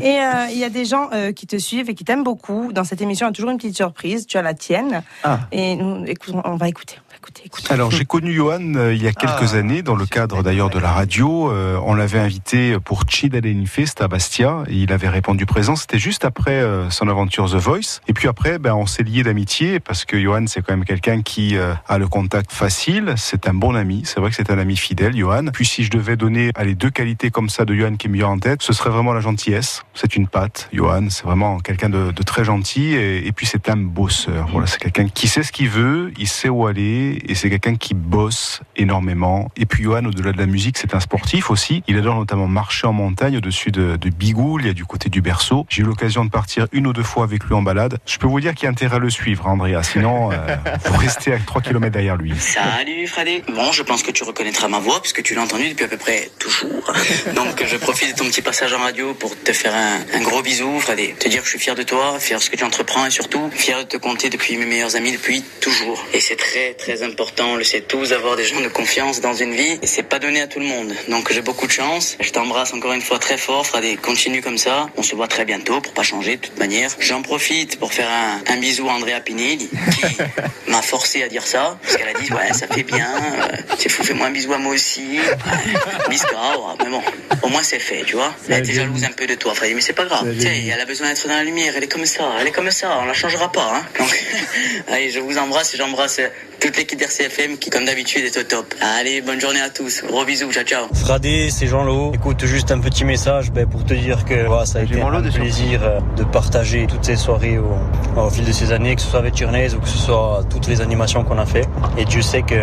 Et 0.00 0.18
euh, 0.18 0.46
il 0.50 0.58
y 0.58 0.64
a 0.64 0.68
des 0.68 0.84
gens 0.84 1.08
euh, 1.12 1.30
qui 1.30 1.46
te 1.46 1.56
suivent 1.56 1.88
et 1.88 1.94
qui 1.94 2.04
t'aiment 2.04 2.24
beaucoup. 2.24 2.72
Dans 2.72 2.82
cette 2.82 3.00
émission, 3.00 3.26
il 3.26 3.30
y 3.30 3.32
a 3.32 3.32
toujours 3.32 3.50
une 3.50 3.58
petite 3.58 3.76
surprise. 3.76 4.26
Tu 4.26 4.36
as 4.36 4.42
la 4.42 4.54
tienne. 4.54 5.04
Ah. 5.22 5.40
Et 5.52 5.76
nous, 5.76 6.04
écoute, 6.06 6.34
on 6.44 6.56
va 6.56 6.68
écouter. 6.68 6.96
On 7.06 7.10
va 7.12 7.16
écouter, 7.18 7.42
écoute. 7.46 7.70
Alors 7.70 7.92
j'ai 7.92 8.04
connu 8.04 8.34
Johan 8.34 8.74
euh, 8.74 8.92
il 8.92 9.02
y 9.02 9.06
a 9.06 9.12
quelques 9.12 9.54
Ah, 9.54 9.58
années 9.58 9.82
dans 9.82 9.94
le 9.94 10.04
cadre 10.04 10.42
d'ailleurs 10.42 10.68
de 10.70 10.80
la 10.80 10.90
radio. 10.90 11.50
Euh, 11.50 11.78
on 11.84 11.94
l'avait 11.94 12.18
invité 12.18 12.76
pour 12.84 13.04
Chidaleni 13.08 13.66
Fest 13.66 14.00
à 14.02 14.08
Bastia 14.08 14.64
et 14.68 14.74
il 14.74 14.92
avait 14.92 15.08
répondu 15.08 15.46
présent. 15.46 15.76
C'était 15.76 16.00
juste 16.00 16.24
après 16.24 16.60
euh, 16.60 16.90
son 16.90 17.08
aventure 17.08 17.48
The 17.48 17.54
Voice. 17.54 18.00
Et 18.08 18.14
puis 18.14 18.26
après, 18.26 18.58
ben, 18.58 18.74
on 18.74 18.86
s'est 18.86 19.04
lié 19.04 19.22
d'amitié 19.22 19.78
parce 19.78 20.04
que 20.04 20.20
Johan 20.20 20.46
c'est 20.48 20.60
quand 20.62 20.72
même 20.72 20.84
quelqu'un 20.84 21.22
qui 21.22 21.56
euh, 21.56 21.74
a 21.86 21.98
le 21.98 22.08
contact 22.08 22.52
facile. 22.52 23.14
C'est 23.16 23.46
un 23.46 23.54
bon 23.54 23.76
ami. 23.76 24.02
C'est 24.04 24.18
vrai 24.18 24.30
que 24.30 24.36
c'est 24.36 24.50
un 24.50 24.58
ami 24.58 24.76
fidèle, 24.76 25.16
Johan. 25.16 25.46
Puis 25.52 25.64
si 25.84 25.88
je 25.88 25.90
devais 25.90 26.16
donner 26.16 26.50
à 26.54 26.64
les 26.64 26.74
deux 26.74 26.88
qualités 26.88 27.30
comme 27.30 27.50
ça 27.50 27.66
de 27.66 27.74
Johan 27.74 27.96
qui 27.96 28.08
me 28.08 28.14
vient 28.14 28.28
en 28.28 28.38
tête, 28.38 28.62
ce 28.62 28.72
serait 28.72 28.88
vraiment 28.88 29.12
la 29.12 29.20
gentillesse. 29.20 29.82
C'est 29.92 30.16
une 30.16 30.26
patte, 30.26 30.70
Johan. 30.72 31.10
C'est 31.10 31.24
vraiment 31.24 31.58
quelqu'un 31.60 31.90
de, 31.90 32.10
de 32.10 32.22
très 32.22 32.42
gentil 32.42 32.94
et, 32.94 33.26
et 33.26 33.32
puis 33.32 33.44
c'est 33.44 33.68
un 33.68 33.76
bosseur. 33.76 34.48
Voilà, 34.50 34.66
c'est 34.66 34.78
quelqu'un 34.78 35.08
qui 35.08 35.28
sait 35.28 35.42
ce 35.42 35.52
qu'il 35.52 35.68
veut, 35.68 36.10
il 36.18 36.26
sait 36.26 36.48
où 36.48 36.66
aller 36.66 37.22
et 37.28 37.34
c'est 37.34 37.50
quelqu'un 37.50 37.76
qui 37.76 37.92
bosse 37.92 38.62
énormément. 38.76 39.50
Et 39.58 39.66
puis 39.66 39.84
Johan, 39.84 40.06
au-delà 40.06 40.32
de 40.32 40.38
la 40.38 40.46
musique, 40.46 40.78
c'est 40.78 40.94
un 40.94 41.00
sportif 41.00 41.50
aussi. 41.50 41.82
Il 41.86 41.98
adore 41.98 42.16
notamment 42.16 42.46
marcher 42.46 42.86
en 42.86 42.94
montagne 42.94 43.36
au-dessus 43.36 43.70
de, 43.70 43.96
de 43.96 44.08
Bigoul, 44.08 44.62
il 44.62 44.68
y 44.68 44.70
a 44.70 44.74
du 44.74 44.86
côté 44.86 45.10
du 45.10 45.20
berceau. 45.20 45.66
J'ai 45.68 45.82
eu 45.82 45.84
l'occasion 45.84 46.24
de 46.24 46.30
partir 46.30 46.66
une 46.72 46.86
ou 46.86 46.94
deux 46.94 47.02
fois 47.02 47.24
avec 47.24 47.44
lui 47.44 47.54
en 47.54 47.62
balade. 47.62 47.98
Je 48.06 48.16
peux 48.16 48.26
vous 48.26 48.40
dire 48.40 48.54
qu'il 48.54 48.64
y 48.64 48.68
a 48.68 48.70
intérêt 48.70 48.96
à 48.96 49.00
le 49.00 49.10
suivre, 49.10 49.46
hein, 49.48 49.52
Andrea. 49.52 49.82
Sinon, 49.82 50.32
euh, 50.32 50.36
vous 50.86 50.96
restez 50.96 51.34
à 51.34 51.38
3 51.38 51.60
km 51.60 51.92
derrière 51.92 52.16
lui. 52.16 52.32
Salut 52.38 53.06
Freddy. 53.06 53.42
Bon, 53.54 53.70
je 53.72 53.82
pense 53.82 54.02
que 54.02 54.12
tu 54.12 54.24
reconnaîtras 54.24 54.68
ma 54.68 54.78
voix 54.78 55.00
puisque 55.02 55.22
tu 55.22 55.34
l'as 55.34 55.42
entendue 55.42 55.73
depuis 55.74 55.84
à 55.84 55.88
peu 55.88 55.96
près 55.96 56.30
toujours. 56.38 56.92
Donc 57.34 57.62
je 57.66 57.76
profite 57.76 58.14
de 58.14 58.18
ton 58.18 58.26
petit 58.26 58.42
passage 58.42 58.72
en 58.72 58.78
radio 58.78 59.12
pour 59.14 59.36
te 59.36 59.52
faire 59.52 59.74
un, 59.74 59.98
un 60.14 60.20
gros 60.22 60.40
bisou 60.40 60.78
Freddy. 60.78 61.14
Te 61.14 61.28
dire 61.28 61.40
que 61.40 61.46
je 61.46 61.50
suis 61.50 61.58
fier 61.58 61.74
de 61.74 61.82
toi, 61.82 62.18
fier 62.20 62.38
de 62.38 62.44
ce 62.44 62.48
que 62.48 62.56
tu 62.56 62.62
entreprends 62.64 63.04
et 63.06 63.10
surtout 63.10 63.50
fier 63.50 63.78
de 63.78 63.88
te 63.88 63.96
compter 63.96 64.30
depuis 64.30 64.56
mes 64.56 64.66
meilleurs 64.66 64.94
amis 64.94 65.10
depuis 65.10 65.42
toujours. 65.60 66.04
Et 66.12 66.20
c'est 66.20 66.36
très 66.36 66.74
très 66.74 67.02
important, 67.02 67.50
on 67.52 67.56
le 67.56 67.64
sait 67.64 67.80
tous, 67.80 68.10
d'avoir 68.10 68.36
des 68.36 68.44
gens 68.44 68.60
de 68.60 68.68
confiance 68.68 69.20
dans 69.20 69.34
une 69.34 69.52
vie 69.52 69.78
et 69.82 69.86
c'est 69.86 70.04
pas 70.04 70.20
donné 70.20 70.40
à 70.42 70.46
tout 70.46 70.60
le 70.60 70.66
monde. 70.66 70.94
Donc 71.08 71.32
j'ai 71.32 71.42
beaucoup 71.42 71.66
de 71.66 71.72
chance. 71.72 72.16
Je 72.20 72.30
t'embrasse 72.30 72.72
encore 72.72 72.92
une 72.92 73.02
fois 73.02 73.18
très 73.18 73.36
fort 73.36 73.66
Freddy. 73.66 73.96
Continue 73.96 74.42
comme 74.42 74.58
ça. 74.58 74.88
On 74.96 75.02
se 75.02 75.16
voit 75.16 75.28
très 75.28 75.44
bientôt 75.44 75.80
pour 75.80 75.92
pas 75.92 76.04
changer 76.04 76.36
de 76.36 76.42
toute 76.42 76.58
manière. 76.58 76.90
J'en 77.00 77.22
profite 77.22 77.80
pour 77.80 77.92
faire 77.92 78.08
un, 78.08 78.52
un 78.52 78.56
bisou 78.58 78.88
à 78.88 78.92
Andrea 78.92 79.20
Pinelli 79.24 79.68
qui 79.68 80.16
m'a 80.70 80.82
forcé 80.82 81.24
à 81.24 81.28
dire 81.28 81.46
ça 81.46 81.78
parce 81.82 81.96
qu'elle 81.96 82.08
a 82.08 82.18
dit 82.20 82.32
ouais 82.32 82.52
ça 82.52 82.68
fait 82.68 82.84
bien 82.84 83.08
euh, 83.16 83.56
c'est 83.78 83.88
fou 83.88 84.04
fais-moi 84.04 84.28
un 84.28 84.30
bisou 84.30 84.52
à 84.52 84.58
moi 84.58 84.72
aussi 84.72 85.18
Ouais, 85.24 85.63
mais 86.08 86.90
bon 86.90 87.02
au 87.42 87.48
moins 87.48 87.62
c'est 87.62 87.78
fait 87.78 88.02
tu 88.06 88.16
vois. 88.16 88.32
Elle 88.48 88.60
était 88.60 88.72
jalouse 88.72 89.04
un 89.04 89.12
peu 89.12 89.26
de 89.26 89.34
toi 89.34 89.54
Freddy 89.54 89.74
mais 89.74 89.80
c'est 89.80 89.92
pas 89.92 90.04
grave. 90.04 90.26
Tu 90.34 90.40
sais 90.40 90.66
elle 90.72 90.80
a 90.80 90.86
besoin 90.86 91.08
d'être 91.08 91.26
dans 91.26 91.34
la 91.34 91.44
lumière 91.44 91.74
elle 91.76 91.84
est 91.84 91.88
comme 91.88 92.06
ça 92.06 92.24
elle 92.40 92.46
est 92.46 92.52
comme 92.52 92.70
ça 92.70 92.98
on 93.02 93.06
la 93.06 93.14
changera 93.14 93.50
pas 93.50 93.72
hein. 93.74 93.82
Donc 93.98 94.24
allez 94.88 95.10
je 95.10 95.20
vous 95.20 95.38
embrasse 95.38 95.74
et 95.74 95.76
j'embrasse 95.76 96.20
toute 96.60 96.76
l'équipe 96.78 96.98
d'RCFM 96.98 97.58
qui 97.58 97.68
comme 97.68 97.84
d'habitude 97.84 98.24
est 98.24 98.38
au 98.38 98.42
top. 98.42 98.74
Allez 98.80 99.20
bonne 99.20 99.40
journée 99.40 99.60
à 99.60 99.68
tous. 99.68 100.02
Gros 100.06 100.24
bisous 100.24 100.50
ciao 100.50 100.64
ciao. 100.64 100.86
Fradé, 100.94 101.50
c'est 101.50 101.66
Jean-Lo. 101.66 102.12
Écoute, 102.14 102.44
juste 102.46 102.70
un 102.70 102.78
petit 102.78 103.04
message 103.04 103.52
ben, 103.52 103.66
pour 103.66 103.84
te 103.84 103.92
dire 103.92 104.24
que 104.24 104.46
voilà, 104.46 104.64
ça 104.64 104.78
a 104.78 104.82
été 104.82 105.00
un 105.00 105.20
de 105.20 105.30
plaisir 105.30 105.80
euh, 105.82 106.00
de 106.16 106.24
partager 106.24 106.86
toutes 106.86 107.04
ces 107.04 107.16
soirées 107.16 107.58
au, 107.58 107.76
au 108.18 108.30
fil 108.30 108.44
de 108.44 108.52
ces 108.52 108.72
années, 108.72 108.96
que 108.96 109.02
ce 109.02 109.08
soit 109.08 109.18
avec 109.18 109.34
Turnez 109.34 109.74
ou 109.74 109.80
que 109.80 109.88
ce 109.88 109.98
soit 109.98 110.42
toutes 110.48 110.66
les 110.66 110.80
animations 110.80 111.22
qu'on 111.22 111.38
a 111.38 111.46
fait. 111.46 111.66
Et 111.98 112.04
Dieu 112.04 112.22
sait 112.22 112.42
que 112.42 112.54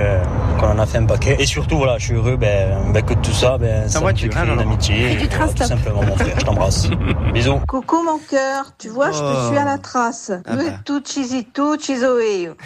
qu'on 0.60 0.68
en 0.68 0.80
a 0.80 0.86
fait 0.86 0.98
un 0.98 1.06
paquet. 1.06 1.36
Et 1.40 1.46
surtout, 1.46 1.78
voilà, 1.78 1.98
je 1.98 2.06
suis 2.06 2.16
heureux 2.16 2.38
ben, 2.38 2.91
ben, 2.92 3.04
que 3.04 3.14
tout 3.14 3.32
ça, 3.32 3.58
ben, 3.58 3.88
ça 3.88 4.02
me 4.02 4.12
une 4.12 4.60
amitié. 4.60 5.14
Et 5.14 5.28
voilà, 5.28 5.48
tout 5.54 5.64
simplement, 5.64 6.04
mon 6.04 6.16
frère, 6.16 6.40
je 6.40 6.46
t'embrasse. 6.46 6.88
Bisous. 7.34 7.60
Coucou 7.68 8.04
mon 8.04 8.18
cœur, 8.18 8.74
tu 8.78 8.90
vois, 8.90 9.12
je 9.12 9.20
te 9.20 9.48
suis 9.48 9.58
à 9.58 9.66
la 9.66 9.78
trace. 9.78 10.32
Ah 10.46 10.56
bah. 10.56 10.64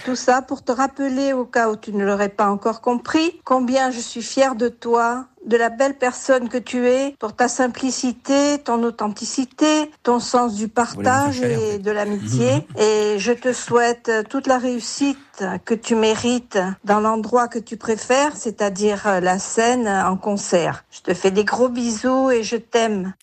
Tout 0.05 0.15
ça 0.15 0.41
pour 0.41 0.63
te 0.63 0.71
rappeler, 0.71 1.33
au 1.33 1.45
cas 1.45 1.69
où 1.69 1.75
tu 1.75 1.93
ne 1.93 2.03
l'aurais 2.05 2.29
pas 2.29 2.49
encore 2.49 2.81
compris, 2.81 3.39
combien 3.43 3.91
je 3.91 3.99
suis 3.99 4.21
fière 4.21 4.55
de 4.55 4.67
toi, 4.67 5.25
de 5.45 5.57
la 5.57 5.69
belle 5.69 5.93
personne 5.95 6.49
que 6.49 6.57
tu 6.57 6.87
es, 6.87 7.15
pour 7.19 7.35
ta 7.35 7.47
simplicité, 7.47 8.57
ton 8.63 8.81
authenticité, 8.83 9.91
ton 10.03 10.19
sens 10.19 10.55
du 10.55 10.67
partage 10.67 11.41
et 11.41 11.77
de 11.79 11.91
l'amitié. 11.91 12.67
Et 12.79 13.17
je 13.19 13.31
te 13.31 13.53
souhaite 13.53 14.11
toute 14.29 14.47
la 14.47 14.57
réussite 14.57 15.17
que 15.65 15.73
tu 15.73 15.95
mérites 15.95 16.57
dans 16.83 16.99
l'endroit 16.99 17.47
que 17.47 17.59
tu 17.59 17.77
préfères, 17.77 18.35
c'est-à-dire 18.35 19.19
la 19.21 19.37
scène 19.39 19.87
en 19.87 20.17
concert. 20.17 20.83
Je 20.91 21.01
te 21.01 21.13
fais 21.13 21.31
des 21.31 21.43
gros 21.43 21.69
bisous 21.69 22.31
et 22.31 22.43
je 22.43 22.55
t'aime. 22.57 23.13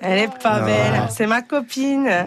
Elle 0.00 0.18
est 0.18 0.38
pas 0.42 0.60
Ah. 0.62 0.64
belle. 0.64 1.02
C'est 1.10 1.26
ma 1.26 1.42
copine. 1.42 2.08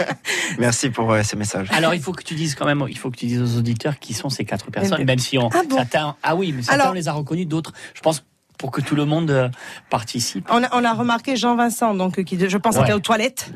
Merci 0.58 0.90
pour 0.90 1.12
euh, 1.12 1.22
ces 1.22 1.36
messages. 1.36 1.68
Alors, 1.70 1.94
il 1.94 2.00
faut 2.02 2.12
que 2.12 2.22
tu 2.24 2.34
dises 2.34 2.54
quand 2.54 2.66
même, 2.66 2.84
il 2.88 2.98
faut 2.98 3.10
que 3.10 3.16
tu 3.16 3.26
dises 3.26 3.40
aux 3.40 3.58
auditeurs 3.58 3.98
qui 3.98 4.12
sont 4.14 4.28
ces 4.28 4.44
quatre 4.44 4.70
personnes, 4.70 4.98
Eh 5.00 5.04
ben- 5.04 5.12
même 5.12 5.18
si 5.18 5.38
on, 5.38 5.48
Ah 5.52 5.62
bon 5.68 5.76
certains, 5.76 6.16
ah 6.22 6.34
oui, 6.34 6.52
mais 6.52 6.62
certains 6.62 6.80
Alors- 6.80 6.90
on 6.92 6.94
les 6.94 7.08
a 7.08 7.12
reconnus, 7.12 7.46
d'autres, 7.46 7.72
je 7.94 8.00
pense, 8.00 8.24
pour 8.60 8.70
que 8.70 8.82
tout 8.82 8.94
le 8.94 9.06
monde 9.06 9.30
euh, 9.30 9.48
participe. 9.88 10.46
On 10.50 10.62
a, 10.62 10.68
on 10.72 10.84
a 10.84 10.92
remarqué 10.92 11.34
Jean-Vincent, 11.34 11.94
donc 11.94 12.22
qui, 12.24 12.38
je 12.48 12.58
pense, 12.58 12.76
Ouais. 12.76 12.82
était 12.82 12.92
aux 12.92 13.00
toilettes. 13.00 13.50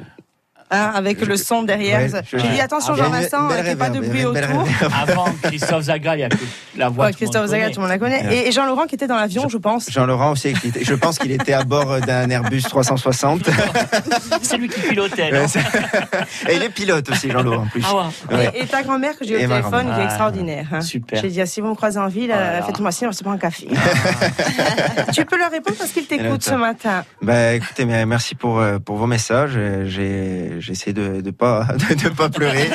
Hein, 0.70 0.92
avec 0.94 1.20
le 1.24 1.36
son 1.36 1.62
derrière. 1.62 2.00
Ouais, 2.00 2.22
je- 2.30 2.38
J'ai 2.38 2.48
dit 2.48 2.60
attention 2.60 2.94
Ah, 2.94 2.96
il 2.96 3.00
y 3.00 3.02
a 3.02 3.06
une 3.06 3.14
Jean-Vincent, 3.14 3.48
belle 3.48 3.56
qu'il 3.58 3.64
n'y 3.66 3.70
ait 3.72 3.76
pas 3.76 3.90
de 3.90 4.00
bruit 4.00 4.24
autour. 4.24 4.64
Avant 5.00 5.26
Christophe 5.42 5.82
Zaga, 5.84 6.16
il 6.16 6.20
y 6.20 6.24
a 6.24 6.28
la 6.76 6.88
voix. 6.88 7.06
Ouais, 7.06 7.12
Christophe 7.12 7.46
Zaga, 7.46 7.68
tout 7.70 7.76
le 7.76 7.80
monde 7.82 7.90
la 7.90 7.98
connaît. 7.98 8.34
Et, 8.34 8.48
et 8.48 8.52
Jean-Laurent 8.52 8.86
qui 8.86 8.94
était 8.94 9.06
dans 9.06 9.16
l'avion, 9.16 9.48
je 9.48 9.58
pense. 9.58 9.90
Jean-Laurent 9.90 10.32
aussi, 10.32 10.52
qui 10.54 10.68
était- 10.68 10.84
je 10.84 10.94
pense 10.94 11.18
qu'il 11.18 11.30
était 11.32 11.52
à 11.52 11.64
bord 11.64 12.00
d'un 12.00 12.28
Airbus 12.30 12.62
360. 12.62 13.48
C'est 14.42 14.56
lui 14.56 14.68
qui 14.68 14.80
pilotait. 14.80 15.30
Et 16.48 16.56
il 16.56 16.62
est 16.62 16.68
pilote 16.70 17.08
aussi, 17.10 17.30
Jean-Laurent, 17.30 17.62
en 17.64 17.66
plus. 17.66 17.82
Ah 17.86 17.94
ouais. 18.30 18.36
Ouais. 18.36 18.52
Et, 18.54 18.62
et 18.62 18.66
ta 18.66 18.82
grand-mère 18.82 19.16
que 19.18 19.24
j'ai 19.24 19.36
au 19.36 19.48
téléphone, 19.48 19.92
qui 19.94 20.00
est 20.00 20.04
extraordinaire. 20.04 20.66
hein. 20.72 20.80
Super. 20.80 21.20
J'ai 21.20 21.28
dit, 21.28 21.40
ah, 21.40 21.46
si 21.46 21.60
vous 21.60 21.68
me 21.68 21.74
croisez 21.74 21.98
en 21.98 22.08
ville, 22.08 22.30
Oh 22.32 22.36
euh, 22.38 22.62
faites-moi 22.62 22.90
signe, 22.92 23.08
on 23.08 23.12
se 23.12 23.22
prend 23.22 23.32
un 23.32 23.38
café. 23.38 23.68
tu 25.12 25.24
peux 25.24 25.38
leur 25.38 25.50
répondre 25.50 25.76
parce 25.78 25.90
qu'ils 25.92 26.06
t'écoutent 26.06 26.42
ce 26.42 26.54
matin. 26.54 27.04
Bah, 27.22 27.52
écoutez, 27.54 27.84
merci 27.84 28.34
pour, 28.34 28.58
euh, 28.58 28.78
pour 28.78 28.96
vos 28.96 29.06
messages. 29.06 29.58
J'ai, 29.86 30.53
j'essaie 30.60 30.92
de, 30.92 31.20
de 31.20 31.30
pas, 31.30 31.64
de, 31.90 31.94
de 31.94 32.08
pas 32.08 32.28
pleurer. 32.28 32.68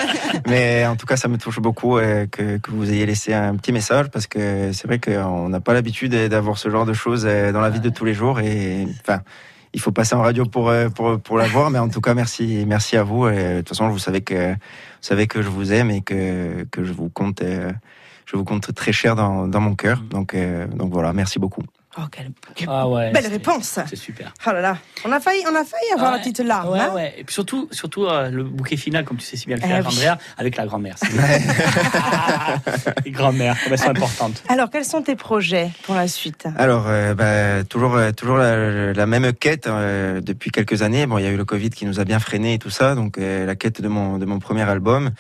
mais 0.48 0.86
en 0.86 0.96
tout 0.96 1.06
cas, 1.06 1.18
ça 1.18 1.28
me 1.28 1.38
touche 1.38 1.60
beaucoup 1.60 1.98
euh, 1.98 2.26
que, 2.28 2.58
que 2.58 2.72
vous 2.72 2.92
ayez 2.92 3.06
laissé 3.06 3.34
un 3.34 3.56
petit 3.56 3.72
message 3.72 4.10
parce 4.10 4.28
que 4.28 4.72
c'est 4.74 4.88
vrai 4.88 5.00
qu'on 5.00 5.50
n'a 5.50 5.60
pas 5.60 5.74
l'habitude 5.74 6.14
d'avoir 6.14 6.58
ce 6.58 6.70
genre 6.70 6.86
de 6.86 6.94
choses 6.94 7.26
euh, 7.26 7.52
dans 7.52 7.62
la 7.62 7.70
vie 7.70 7.80
de 7.80 7.90
tous 7.90 8.06
les 8.06 8.14
jours 8.14 8.40
et, 8.40 8.88
enfin, 9.02 9.22
il 9.74 9.80
faut 9.80 9.92
passer 9.92 10.16
en 10.16 10.22
radio 10.22 10.46
pour, 10.46 10.70
euh, 10.70 10.90
pour, 10.90 11.20
pour 11.20 11.38
la 11.38 11.48
voir, 11.48 11.70
mais 11.70 11.80
en 11.80 11.90
tout 11.90 12.02
cas, 12.02 12.14
merci, 12.14 12.66
merci 12.68 12.98
à 12.98 13.04
vous. 13.04 13.28
Et, 13.28 13.36
de 13.36 13.58
toute 13.60 13.70
façon, 13.70 13.88
vous 13.90 14.00
savez 14.00 14.22
que, 14.22 14.52
vous 14.54 14.58
savez 15.02 15.28
que 15.28 15.42
je 15.42 15.50
vous 15.50 15.74
aime 15.74 15.92
et 15.92 16.02
que, 16.02 16.66
que 16.72 16.84
je 16.84 16.92
vous 16.92 17.10
compte, 17.10 17.44
je 18.30 18.38
vous 18.38 18.44
compte 18.44 18.74
très 18.74 18.92
cher 18.92 19.16
dans, 19.16 19.48
dans 19.48 19.60
mon 19.60 19.76
cœur. 19.76 20.02
Donc, 20.02 20.34
euh, 20.34 20.68
donc 20.68 20.92
voilà, 20.92 21.14
merci 21.14 21.40
beaucoup. 21.40 21.64
Oh, 22.02 22.08
quelle, 22.12 22.32
Ah 22.68 22.88
ouais, 22.88 23.12
belle 23.12 23.28
réponse. 23.28 23.80
C'est 23.88 23.96
super. 23.96 24.34
Oh 24.48 24.52
là 24.52 24.62
là, 24.62 24.78
on 25.06 25.12
a 25.12 25.20
failli, 25.20 25.42
on 25.46 25.56
a 25.56 25.64
failli 25.66 25.92
avoir 25.94 26.12
Ouais, 26.12 26.18
la 26.18 26.24
petite 26.24 26.40
larme. 26.40 26.70
Ouais, 26.70 26.80
hein. 26.80 26.92
ouais. 26.94 27.14
Et 27.18 27.24
puis 27.24 27.34
surtout, 27.34 27.68
surtout 27.72 28.06
euh, 28.06 28.30
le 28.30 28.44
bouquet 28.44 28.78
final, 28.78 29.04
comme 29.06 29.18
tu 29.18 29.26
sais 29.26 29.36
si 29.38 29.48
bien 29.48 29.58
le 29.58 29.62
Eh 29.66 29.68
faire, 29.68 29.86
oui. 29.88 29.94
Andrea, 29.96 30.18
avec 30.38 30.56
la 30.56 30.66
grand-mère. 30.66 30.96
Ah, 31.98 32.56
Les 33.06 33.12
grand-mères, 33.12 33.58
elles 33.70 33.78
sont 33.78 33.90
importantes. 33.90 34.44
Alors, 34.50 34.70
quels 34.70 34.86
sont 34.86 35.02
tes 35.02 35.16
projets 35.16 35.70
pour 35.84 35.96
la 35.96 36.08
suite? 36.08 36.48
Alors, 36.58 36.86
euh, 36.88 37.14
bah, 37.14 37.64
toujours, 37.64 37.96
euh, 37.96 38.12
toujours 38.12 38.38
la, 38.38 38.94
la 38.94 39.06
même 39.06 39.34
quête 39.34 39.68
euh, 39.68 40.22
depuis 40.22 40.52
quelques 40.52 40.82
années. 40.82 41.06
Bon, 41.06 41.18
il 41.18 41.24
y 41.24 41.28
a 41.28 41.32
eu 41.32 41.38
le 41.38 41.46
Covid 41.46 41.70
qui 41.70 41.86
nous 41.86 42.00
a 42.00 42.06
bien 42.06 42.20
freiné 42.20 42.54
et 42.56 42.60
tout 42.60 42.70
ça, 42.70 42.96
donc 42.96 43.18
euh, 43.18 43.46
la 43.46 43.56
quête 43.56 43.82
de 43.82 43.88
mon 43.88 44.18
de 44.18 44.26
mon 44.26 44.40
premier 44.40 44.64
album. 44.64 45.12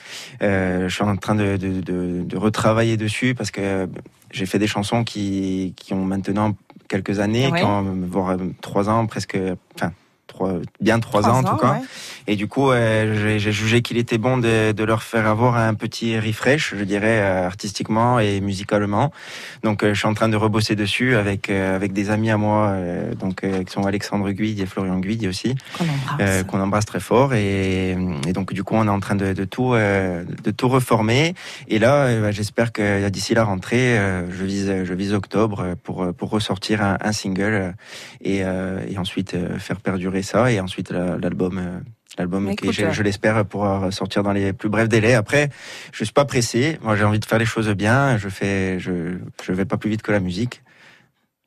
Euh, 0.41 0.87
je 0.87 0.93
suis 0.95 1.03
en 1.03 1.15
train 1.17 1.35
de, 1.35 1.57
de, 1.57 1.81
de, 1.81 2.21
de 2.23 2.37
retravailler 2.37 2.97
dessus 2.97 3.35
parce 3.35 3.51
que 3.51 3.61
euh, 3.61 3.87
j'ai 4.31 4.45
fait 4.45 4.59
des 4.59 4.67
chansons 4.67 5.03
qui 5.03 5.73
qui 5.75 5.93
ont 5.93 6.05
maintenant 6.05 6.55
quelques 6.89 7.19
années, 7.19 7.49
Ouais. 7.49 7.63
ont 7.63 7.83
voire 8.09 8.31
euh, 8.31 8.37
trois 8.59 8.89
ans 8.89 9.05
presque, 9.05 9.37
enfin 9.75 9.93
trois, 10.39 10.59
bien 10.79 10.99
trois, 10.99 11.21
Trois 11.21 11.33
ans 11.33 11.39
en 11.39 11.43
tout 11.43 11.57
cas. 11.57 11.71
ouais. 11.73 11.81
Et 12.27 12.35
du 12.35 12.47
coup, 12.47 12.71
j'ai- 12.71 13.39
jugé 13.51 13.81
qu'il 13.81 13.97
était 13.97 14.17
bon 14.19 14.37
de, 14.37 14.71
de 14.71 14.83
leur 14.83 15.01
faire 15.03 15.25
avoir 15.27 15.57
un 15.57 15.73
petit 15.73 16.19
refresh, 16.19 16.75
je 16.77 16.83
dirais, 16.83 17.19
euh, 17.19 17.45
artistiquement 17.47 18.19
et 18.19 18.39
musicalement. 18.41 19.11
Donc, 19.63 19.83
euh, 19.83 19.93
je 19.93 19.99
suis 19.99 20.07
en 20.07 20.13
train 20.13 20.29
de 20.29 20.35
rebosser 20.37 20.75
dessus 20.75 21.15
avec 21.15 21.49
euh, 21.49 21.75
avec 21.75 21.91
des 21.93 22.09
amis 22.11 22.29
à 22.29 22.37
moi, 22.37 22.75
donc 23.19 23.41
qui 23.65 23.71
sont 23.71 23.85
Alexandre 23.85 24.29
Guide 24.31 24.59
et 24.59 24.65
Florian 24.65 24.99
Guide 24.99 25.25
aussi, 25.27 25.55
Qu'on 26.47 26.59
embrasse. 26.61 26.85
très 26.85 26.99
fort. 26.99 27.33
Et, 27.33 27.97
et 28.27 28.33
donc, 28.33 28.53
du 28.53 28.63
coup, 28.63 28.75
on 28.75 28.85
est 28.85 28.89
en 28.89 28.99
train 28.99 29.15
de, 29.15 29.33
de 29.33 29.43
tout 29.45 29.73
de 29.73 30.51
tout 30.51 30.69
reformer. 30.69 31.33
Et 31.67 31.79
là, 31.79 32.21
bah, 32.21 32.31
j'espère 32.31 32.71
que 32.71 33.09
d'ici 33.09 33.33
la 33.33 33.43
rentrée, 33.43 33.97
je 34.29 34.43
vise 34.43 34.71
je 34.83 34.93
vise 34.93 35.13
octobre 35.13 35.75
pour 35.83 36.13
pour 36.13 36.29
ressortir 36.29 36.81
un, 36.83 36.97
un 37.01 37.11
single 37.11 37.73
et, 38.21 38.37
et 38.91 38.97
ensuite 38.97 39.35
faire 39.57 39.79
perdurer 39.81 40.21
ça 40.29 40.51
et 40.51 40.59
ensuite 40.59 40.91
la- 40.91 41.17
l'album. 41.17 41.57
euh, 41.57 41.79
L'album 42.17 42.47
qui, 42.47 42.65
Écoute, 42.65 42.71
je, 42.73 42.85
euh, 42.85 42.91
je 42.91 43.01
l'espère, 43.03 43.45
pourra 43.45 43.91
sortir 43.91 44.23
dans 44.23 44.33
les 44.33 44.51
plus 44.51 44.67
brefs 44.67 44.89
délais. 44.89 45.13
Après, 45.13 45.49
je 45.93 46.03
suis 46.03 46.11
pas 46.11 46.25
pressé. 46.25 46.77
Moi, 46.81 46.95
j'ai 46.97 47.03
envie 47.05 47.19
de 47.19 47.25
faire 47.25 47.37
les 47.37 47.45
choses 47.45 47.69
bien. 47.69 48.17
Je 48.17 48.27
fais, 48.29 48.77
je, 48.79 49.19
je 49.43 49.53
vais 49.53 49.63
pas 49.63 49.77
plus 49.77 49.89
vite 49.91 50.01
que 50.01 50.11
la 50.11 50.19
musique. 50.19 50.61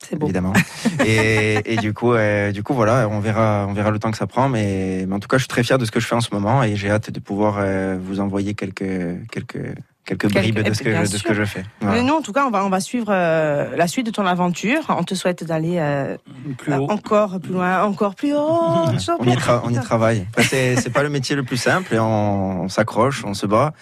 C'est 0.03 0.17
beau. 0.17 0.27
Évidemment. 0.27 0.53
et, 1.07 1.75
et 1.75 1.77
du 1.77 1.93
coup, 1.93 2.13
euh, 2.15 2.53
du 2.53 2.63
coup, 2.63 2.73
voilà, 2.75 3.09
on 3.11 3.19
verra, 3.21 3.67
on 3.69 3.73
verra 3.75 3.91
le 3.91 3.99
temps 3.99 4.11
que 4.13 4.17
ça 4.17 4.27
prend. 4.29 4.49
Mais, 4.49 5.05
mais 5.07 5.15
en 5.15 5.21
tout 5.21 5.29
cas, 5.29 5.37
je 5.37 5.43
suis 5.43 5.49
très 5.49 5.63
fier 5.65 5.77
de 5.79 5.85
ce 5.85 5.91
que 5.91 6.01
je 6.01 6.07
fais 6.07 6.15
en 6.15 6.21
ce 6.23 6.33
moment 6.33 6.63
et 6.63 6.75
j'ai 6.77 6.91
hâte 6.91 7.11
de 7.11 7.21
pouvoir 7.21 7.57
euh, 7.59 7.99
vous 8.01 8.21
envoyer 8.21 8.55
quelques, 8.55 9.29
quelques, 9.31 9.75
quelques 10.05 10.31
bribes 10.33 10.55
Quelques- 10.57 10.69
de 10.69 10.75
ce 10.75 10.83
que, 10.83 10.89
bien 10.91 11.05
je, 11.05 11.13
de 11.13 11.17
ce 11.17 11.23
que 11.23 11.35
je 11.35 11.45
fais. 11.45 11.65
Voilà. 11.81 11.97
Mais 11.97 12.03
nous, 12.03 12.15
en 12.15 12.23
tout 12.23 12.33
cas, 12.33 12.45
on 12.47 12.51
va, 12.51 12.65
on 12.65 12.69
va 12.69 12.81
suivre 12.81 13.09
euh, 13.11 13.77
la 13.77 13.87
suite 13.87 14.07
de 14.07 14.11
ton 14.11 14.27
aventure. 14.27 14.81
On 14.89 15.05
te 15.05 15.15
souhaite 15.15 15.45
d'aller 15.45 15.77
euh, 15.79 16.17
Plus 16.59 16.75
haut. 16.75 16.91
encore 16.91 17.39
plus 17.41 17.53
loin, 17.53 17.83
encore 17.85 18.15
plus 18.15 18.35
haut. 18.35 18.39
On 18.89 18.93
y, 18.93 19.39
on 19.79 19.81
travaille. 19.81 20.27
Après, 20.31 20.43
c'est, 20.45 20.77
c'est 20.77 20.91
pas 20.91 21.03
le 21.03 21.09
métier 21.09 21.37
le 21.37 21.43
plus 21.45 21.57
simple 21.57 21.95
et 21.95 21.99
on, 21.99 22.63
on 22.63 22.69
s'accroche, 22.69 23.25
on 23.25 23.35
se 23.35 23.47
bat. 23.47 23.73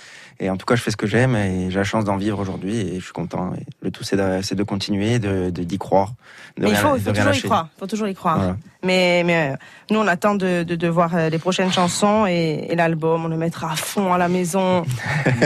Et 0.43 0.49
en 0.49 0.57
tout 0.57 0.65
cas, 0.65 0.75
je 0.75 0.83
fais 0.83 0.91
ce 0.91 0.97
que 0.97 1.07
j'aime 1.07 1.37
et 1.37 1.71
j'ai 1.71 1.79
la 1.79 1.85
chance 1.85 2.05
d'en 2.05 2.17
vivre 2.17 2.39
aujourd'hui 2.39 2.75
et 2.81 2.99
je 2.99 3.05
suis 3.05 3.13
content. 3.13 3.53
Et 3.55 3.67
le 3.83 3.91
tout, 3.91 4.05
c'est 4.05 4.17
de, 4.17 4.63
continuer, 4.63 5.19
de, 5.19 5.51
de- 5.51 5.63
d'y 5.63 5.77
croire. 5.77 6.15
De 6.57 6.65
Mais 6.65 6.71
il 6.71 6.77
faut, 6.77 6.93
de 6.93 6.97
il 6.99 7.03
faut 7.03 7.13
rien 7.13 7.25
toujours 7.27 7.37
y 7.37 7.43
croire. 7.43 7.69
Faut 7.79 7.87
toujours 7.87 8.09
y 8.09 8.15
croire. 8.15 8.37
Voilà. 8.39 8.57
Mais, 8.83 9.23
mais 9.27 9.53
euh, 9.53 9.57
nous, 9.91 9.99
on 10.01 10.07
attend 10.07 10.35
de, 10.35 10.63
de, 10.63 10.89
voir 10.89 11.15
euh, 11.15 11.29
les 11.29 11.39
prochaines 11.39 11.71
chansons 11.71 12.25
et, 12.27 12.69
et 12.71 12.75
l'album. 12.75 13.27
On 13.27 13.29
le 13.29 13.37
mettra 13.37 13.73
à 13.73 13.77
fond 13.77 14.15
à 14.15 14.19
la 14.19 14.29
maison. 14.29 14.83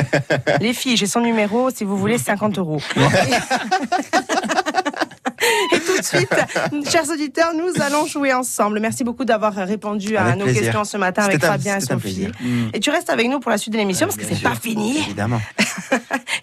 les 0.61 0.73
filles, 0.73 0.97
j'ai 0.97 1.07
son 1.07 1.21
numéro. 1.21 1.71
Si 1.71 1.83
vous 1.83 1.97
voulez, 1.97 2.17
50 2.17 2.59
euros. 2.59 2.81
Suite, 6.05 6.29
chers 6.91 7.09
auditeurs, 7.11 7.53
nous 7.55 7.83
allons 7.83 8.07
jouer 8.07 8.33
ensemble. 8.33 8.81
Merci 8.81 9.05
beaucoup 9.05 9.25
d'avoir 9.25 9.55
répondu 9.55 10.17
à 10.17 10.37
nos 10.37 10.45
plaisir. 10.45 10.63
questions 10.63 10.85
ce 10.85 10.97
matin 10.97 11.25
avec 11.25 11.41
Fabien 11.45 11.77
et 11.79 11.81
Sophie. 11.81 12.29
Mm. 12.41 12.69
Et 12.75 12.81
tu 12.81 12.91
restes 12.91 13.11
avec 13.11 13.29
nous 13.29 13.41
pour 13.41 13.51
la 13.51 13.59
suite 13.59 13.73
de 13.73 13.79
l'émission 13.79 14.07
parce 14.07 14.17
que 14.19 14.25
c'est 14.25 14.43
pas 14.43 14.55
fini. 14.55 14.99
Évidemment. 14.99 15.41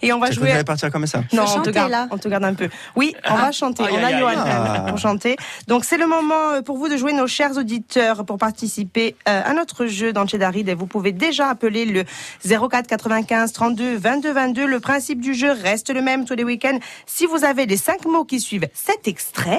Et 0.04 0.12
on 0.12 0.18
va 0.18 0.28
Tu 0.30 0.34
jouer. 0.34 0.50
allais 0.50 0.64
partir 0.64 0.90
comme 0.90 1.06
ça 1.06 1.22
Non, 1.32 1.42
on 1.42 1.46
te 1.46 1.50
chanter, 1.52 1.70
garde, 1.72 1.90
là. 1.90 2.08
on 2.10 2.18
te 2.18 2.26
garde 2.26 2.44
un 2.44 2.54
peu. 2.54 2.68
Oui, 2.96 3.14
on 3.30 3.34
va 3.36 3.52
chanter. 3.52 3.84
Aïe, 3.84 3.92
on 4.00 4.04
a 4.04 4.18
Johan 4.18 4.32
Ah. 4.44 4.84
pour 4.88 4.98
chanter. 4.98 5.36
Donc 5.68 5.84
c'est 5.84 5.96
le 5.98 6.06
moment 6.06 6.50
euh, 6.54 6.62
pour 6.62 6.76
vous 6.76 6.88
de 6.88 6.96
jouer 6.96 7.12
nos 7.12 7.26
chers 7.28 7.56
auditeurs 7.56 8.24
pour 8.24 8.36
participer 8.38 9.14
euh, 9.28 9.42
à 9.44 9.52
notre 9.54 9.86
jeu 9.86 10.12
dans 10.12 10.26
Chedarid. 10.26 10.68
Et 10.68 10.74
vous 10.74 10.86
pouvez 10.86 11.12
déjà 11.12 11.48
appeler 11.48 11.84
le 11.84 12.04
04 12.44 12.86
95 12.88 13.52
32 13.52 13.96
22 13.96 14.32
22. 14.32 14.66
Le 14.66 14.80
principe 14.80 15.20
du 15.20 15.34
jeu 15.34 15.52
reste 15.52 15.90
le 15.94 16.02
même 16.02 16.24
tous 16.24 16.34
les 16.34 16.44
week-ends. 16.44 16.78
Si 17.06 17.26
vous 17.26 17.44
avez 17.44 17.66
les 17.66 17.76
cinq 17.76 18.04
mots 18.06 18.24
qui 18.24 18.40
suivent 18.40 18.68
cet 18.74 19.06
extrait, 19.06 19.51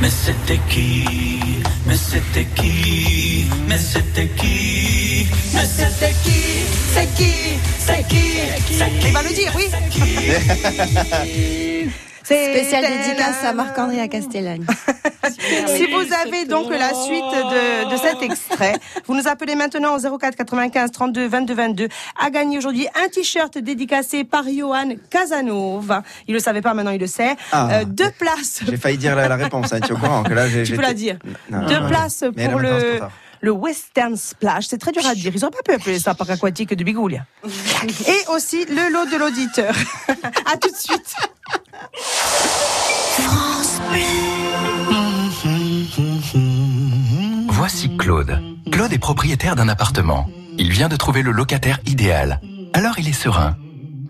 Mais 0.00 0.10
c'était 0.10 0.58
qui 0.68 1.62
Mais 1.86 1.96
c'était 1.96 2.44
qui 2.56 3.46
Mais 3.68 3.78
c'était 3.78 4.28
qui 4.28 5.26
Mais 5.54 5.64
c'était 5.64 6.14
qui 6.22 6.46
C'est 6.92 7.06
qui 7.16 7.32
C'est 7.80 8.08
qui 8.08 8.22
C'est 8.68 8.98
qui 8.98 9.06
il 9.06 9.12
va 9.12 9.22
le 9.22 9.30
dire, 9.30 9.52
oui. 9.56 9.68
C'est 12.24 12.54
Spécial 12.54 12.84
dédicace 12.84 13.44
à 13.44 13.52
Marc-André 13.52 14.08
Castellane. 14.08 14.64
Si 15.66 15.86
vous 15.90 16.12
avez 16.26 16.44
donc 16.44 16.70
la 16.70 16.92
suite 16.92 17.24
de, 17.24 17.90
de 17.90 17.96
cet 17.96 18.22
extrait, 18.22 18.74
vous 19.06 19.14
nous 19.16 19.26
appelez 19.26 19.54
maintenant 19.54 19.96
au 19.96 20.18
04 20.18 20.36
95 20.36 20.90
32 20.92 21.26
22 21.28 21.54
22 21.54 21.88
à 22.20 22.30
gagner 22.30 22.58
aujourd'hui 22.58 22.86
un 23.02 23.08
t-shirt 23.08 23.56
dédicacé 23.58 24.24
par 24.24 24.44
Johan 24.48 24.90
Casanova. 25.10 26.02
Il 26.28 26.34
le 26.34 26.40
savait 26.40 26.60
pas, 26.60 26.74
maintenant 26.74 26.90
il 26.92 27.00
le 27.00 27.06
sait. 27.06 27.36
Ah. 27.52 27.68
Euh, 27.72 27.84
deux 27.86 28.10
places. 28.18 28.60
J'ai 28.68 28.76
failli 28.76 28.98
dire 28.98 29.16
la, 29.16 29.28
la 29.28 29.36
réponse, 29.36 29.72
hein, 29.72 29.80
tu 29.80 29.88
es 29.88 29.92
au 29.92 29.96
courant 29.98 30.22
que 30.24 30.34
là, 30.34 30.46
j'ai- 30.48 30.64
Tu 30.64 30.74
peux 30.76 30.82
la 30.82 30.94
dire. 30.94 31.16
Non, 31.50 31.66
Deux 31.66 31.80
non, 31.80 31.88
places 31.88 32.24
pour 32.50 32.58
le. 32.58 33.00
Le 33.44 33.52
Western 33.52 34.16
Splash. 34.16 34.66
C'est 34.68 34.78
très 34.78 34.90
dur 34.90 35.06
à 35.06 35.14
dire. 35.14 35.30
Ils 35.34 35.44
auraient 35.44 35.52
pas 35.52 35.62
pu 35.62 35.72
appeler 35.72 35.98
ça 35.98 36.14
parc 36.14 36.30
aquatique 36.30 36.74
de 36.74 36.82
Bigoulia. 36.82 37.26
Et 37.44 38.28
aussi 38.34 38.64
le 38.64 38.90
lot 38.90 39.04
de 39.04 39.16
l'auditeur. 39.18 39.74
à 40.08 40.56
tout 40.56 40.70
de 40.70 40.76
suite. 40.76 41.14
Voici 47.48 47.96
Claude. 47.96 48.40
Claude 48.72 48.92
est 48.92 48.98
propriétaire 48.98 49.56
d'un 49.56 49.68
appartement. 49.68 50.26
Il 50.58 50.72
vient 50.72 50.88
de 50.88 50.96
trouver 50.96 51.22
le 51.22 51.30
locataire 51.30 51.78
idéal. 51.86 52.40
Alors 52.72 52.98
il 52.98 53.08
est 53.08 53.12
serein. 53.12 53.56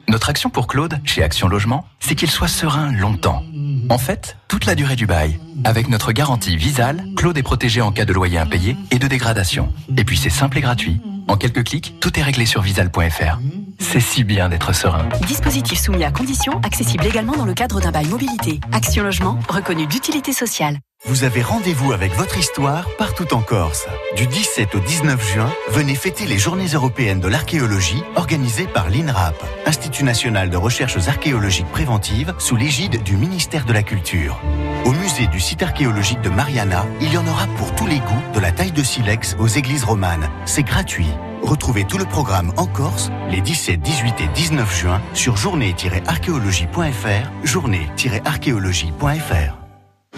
Notre 0.07 0.31
action 0.31 0.49
pour 0.49 0.69
Claude, 0.69 1.01
chez 1.05 1.23
Action 1.23 1.49
Logement, 1.49 1.87
c'est 1.99 2.15
qu'il 2.15 2.31
soit 2.31 2.49
serein 2.49 2.93
longtemps. 2.93 3.43
En 3.91 3.99
fait, 3.99 4.37
toute 4.49 4.67
la 4.67 4.75
durée 4.75 4.97
du 4.97 5.07
bail. 5.07 5.39
Avec 5.65 5.89
notre 5.89 6.13
garantie 6.13 6.57
Visal, 6.57 7.05
Claude 7.17 7.37
est 7.37 7.43
protégé 7.43 7.81
en 7.81 7.93
cas 7.93 8.05
de 8.05 8.13
loyer 8.13 8.39
impayé 8.39 8.77
et 8.91 8.99
de 8.99 9.07
dégradation. 9.07 9.73
Et 9.97 10.05
puis 10.05 10.17
c'est 10.17 10.31
simple 10.31 10.59
et 10.59 10.61
gratuit. 10.61 11.01
En 11.29 11.37
quelques 11.37 11.65
clics, 11.65 11.95
tout 12.01 12.19
est 12.19 12.23
réglé 12.23 12.47
sur 12.47 12.63
visal.fr. 12.63 13.39
C'est 13.79 14.01
si 14.01 14.25
bien 14.25 14.49
d'être 14.49 14.75
serein. 14.75 15.09
Dispositif 15.27 15.79
soumis 15.79 16.05
à 16.05 16.11
conditions, 16.11 16.61
accessible 16.63 17.07
également 17.07 17.37
dans 17.37 17.47
le 17.47 17.55
cadre 17.55 17.81
d'un 17.81 17.91
bail 17.91 18.07
mobilité. 18.07 18.61
Action 18.73 19.03
Logement, 19.03 19.39
reconnu 19.49 19.87
d'utilité 19.87 20.33
sociale. 20.33 20.79
Vous 21.07 21.25
avez 21.25 21.43
rendez-vous 21.43 21.93
avec 21.93 22.15
votre 22.15 22.39
histoire 22.39 22.89
partout 22.97 23.35
en 23.35 23.43
Corse. 23.43 23.87
Du 24.17 24.27
17 24.27 24.75
au 24.75 24.81
19 24.81 25.35
juin, 25.35 25.53
venez 25.69 25.95
fêter 25.95 26.25
les 26.25 26.39
Journées 26.39 26.69
européennes 26.73 27.21
de 27.21 27.29
l'archéologie 27.29 28.03
organisées 28.17 28.67
par 28.67 28.89
l'INRAP, 28.89 29.35
Institut 29.67 30.05
national 30.05 30.49
de 30.49 30.57
recherches 30.57 31.07
archéologiques 31.07 31.71
préventives 31.71 32.33
sous 32.39 32.57
l'égide 32.57 33.03
du 33.03 33.19
ministère 33.19 33.67
de 33.67 33.75
la 33.75 33.83
Culture. 33.83 34.41
Au 34.87 34.93
musée 34.93 35.27
du 35.27 35.41
site 35.41 35.63
archéologique 35.63 36.23
de 36.23 36.31
Mariana, 36.31 36.87
il 37.03 37.13
y 37.13 37.19
en 37.19 37.27
aura 37.27 37.49
pour 37.59 37.75
tous 37.75 37.87
les 37.87 37.99
goûts, 37.99 38.23
de 38.33 38.41
la 38.41 38.53
taille 38.53 38.73
de 38.73 38.83
silex 38.83 39.37
aux 39.39 39.47
églises 39.47 39.85
romanes. 39.85 40.31
C'est 40.47 40.63
gratuit. 40.63 41.11
Retrouvez 41.43 41.85
tout 41.85 41.99
le 41.99 42.07
programme 42.07 42.55
en 42.57 42.65
Corse 42.65 43.11
les 43.29 43.43
17, 43.43 43.79
18 43.79 44.23
et 44.23 44.29
19 44.29 44.81
juin 44.81 45.03
sur 45.13 45.37
journée-archéologie.fr, 45.37 47.31
journée-archéologie.fr. 47.45 49.64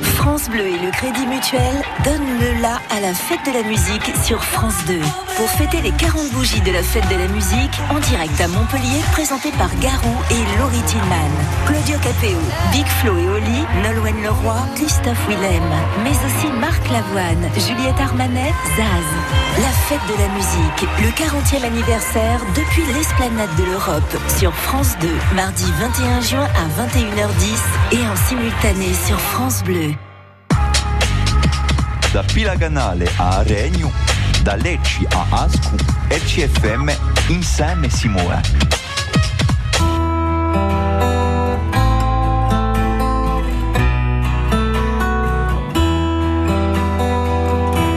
France 0.03 0.51
Bleu 0.51 0.67
et 0.67 0.79
le 0.79 0.91
Crédit 0.91 1.27
Mutuel 1.27 1.83
donnent 2.05 2.39
le 2.39 2.61
la 2.61 2.75
à 2.91 3.01
la 3.01 3.15
fête 3.15 3.41
de 3.47 3.53
la 3.53 3.63
musique 3.63 4.13
sur 4.23 4.45
France 4.45 4.85
2. 4.87 4.99
Pour 5.37 5.49
fêter 5.51 5.81
les 5.81 5.93
40 5.93 6.33
bougies 6.33 6.61
de 6.61 6.71
la 6.71 6.83
fête 6.83 7.09
de 7.09 7.15
la 7.15 7.29
musique, 7.29 7.81
en 7.91 7.99
direct 8.01 8.39
à 8.41 8.49
Montpellier, 8.49 9.01
présenté 9.13 9.51
par 9.53 9.71
Garou 9.81 10.17
et 10.31 10.59
Laurie 10.59 10.83
Tillman. 10.87 11.31
Claudio 11.67 11.97
Capéo, 11.99 12.39
Big 12.73 12.87
Flo 12.87 13.17
et 13.17 13.29
Oli, 13.29 13.65
Nolwenn 13.83 14.23
Leroy, 14.23 14.57
Christophe 14.75 15.29
Willem, 15.29 15.63
mais 16.05 16.11
aussi 16.11 16.53
Marc 16.61 16.83
Lavoine, 16.91 17.49
Juliette 17.55 18.01
Armanet, 18.01 18.53
Zaz. 18.77 19.09
La 19.59 19.73
fête 19.89 20.07
de 20.09 20.21
la 20.21 20.29
musique, 20.35 20.89
le 21.01 21.09
40e 21.09 21.65
anniversaire 21.65 22.41
depuis 22.55 22.85
l'esplanade 22.95 23.55
de 23.57 23.65
l'Europe 23.65 24.17
sur 24.39 24.55
France 24.55 24.97
2, 25.01 25.09
mardi 25.35 25.65
21 25.81 26.21
juin 26.21 26.45
à 26.45 26.83
21h10 26.83 27.97
et 27.99 28.07
en 28.07 28.17
simultané 28.17 28.93
sur 29.07 29.19
France 29.19 29.63
Bleu. 29.65 29.86
da 32.13 32.23
Pilaganale 32.23 33.11
a 33.17 33.43
Regno, 33.43 33.93
da 34.43 34.55
Lecci 34.55 35.07
a 35.11 35.27
Ascu, 35.31 35.75
e 36.09 36.19
CFM 36.21 36.91
insieme 37.29 37.89
si 37.91 38.09
muove. 38.09 38.41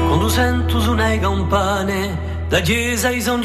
Quando 0.08 0.30
sento 0.30 0.80
sentus 0.80 0.86
un'ai 0.88 1.20
campane 1.20 2.18
da 2.48 2.62
chiesa 2.62 3.10
i 3.10 3.22
son 3.22 3.42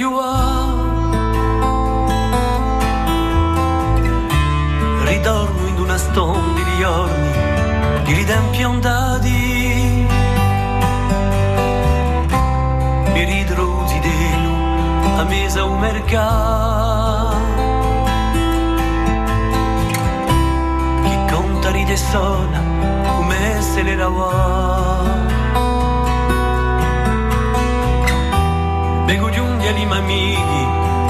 Ritorno 5.04 5.66
in 5.68 5.78
una 5.78 5.98
stonda 5.98 6.62
di 6.62 6.76
giorni, 6.78 7.30
di 8.04 8.12
ridempi 8.14 8.62
ondati. 8.62 9.43
A 15.16 15.24
mesa 15.24 15.64
un 15.64 15.78
mercato 15.78 17.36
chi 21.04 21.18
conta 21.32 21.70
ride 21.70 21.92
e 21.92 21.96
suona 21.96 22.60
come 23.16 23.60
se 23.60 23.82
le 23.82 23.96
ravò 23.96 25.22
Vengo 29.06 29.28
giunti 29.28 29.66
agli 29.66 29.86
amici, 29.90 30.66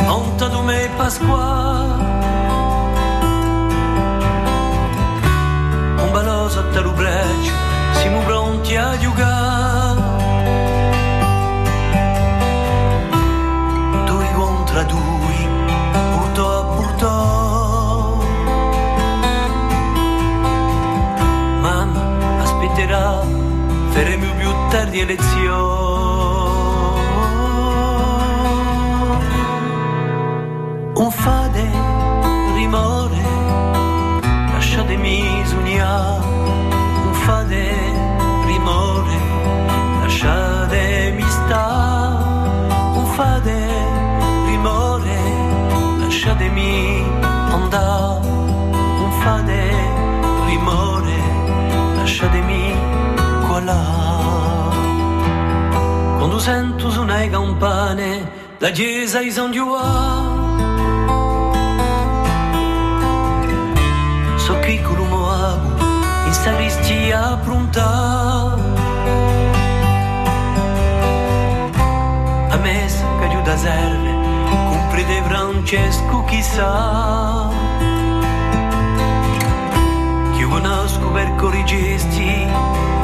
onta 0.09 0.49
tu 0.49 0.61
me 0.63 0.91
Pasqua. 0.97 1.97
Un 6.03 6.11
balò 6.11 6.49
sotto 6.49 6.79
il 6.81 6.93
braccio, 6.93 7.53
siamo 7.93 8.21
pronti 8.23 8.77
a 8.77 8.99
giocare. 8.99 10.24
It's 25.11 25.35
Dio. 25.35 25.94
Sento 56.45 56.91
suonare 56.91 57.31
campane, 57.31 58.31
la 58.59 58.69
chiesa 58.69 59.21
di 59.21 59.31
San 59.31 59.51
Giovanni, 59.51 60.63
so 64.37 64.55
qui 64.59 64.79
con 64.83 64.95
l'uomo 64.95 65.75
in 66.27 66.33
sacristia 66.35 67.39
pronta 67.43 67.87
a 72.51 72.57
messa 72.59 73.05
che 73.21 73.25
aiuta 73.25 73.57
serve 73.57 74.13
comprete 74.69 75.23
Francesco 75.23 76.25
chissà 76.25 77.49
che 80.35 80.41
io 80.41 80.49
conosco 80.51 81.09
per 81.09 81.35
cori 81.37 81.65
gesti 81.65 82.47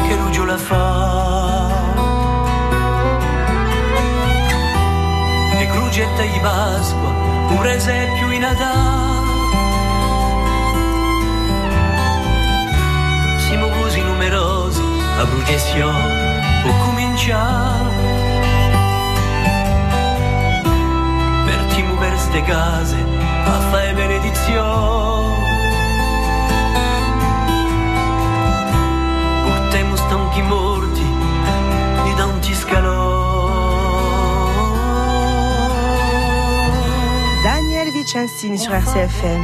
che 0.06 0.14
Lugio 0.16 0.44
la 0.44 0.58
fa 0.58 1.09
crugetta 6.00 6.22
di 6.22 6.40
Pasqua 6.40 7.08
un 7.08 7.58
presepio 7.58 8.30
in 8.30 8.40
Natale 8.40 9.28
siamo 13.36 13.68
così 13.68 14.00
numerosi, 14.00 14.80
la 15.16 15.26
processione 15.26 16.62
può 16.62 16.72
cominciare. 16.84 17.88
Partiamo 21.44 21.94
per 21.96 22.18
ste 22.18 22.42
case 22.42 22.96
a 23.44 23.60
fare 23.70 23.92
benedizione. 23.92 25.49
Sur 38.40 38.72
RCFM. 38.72 39.42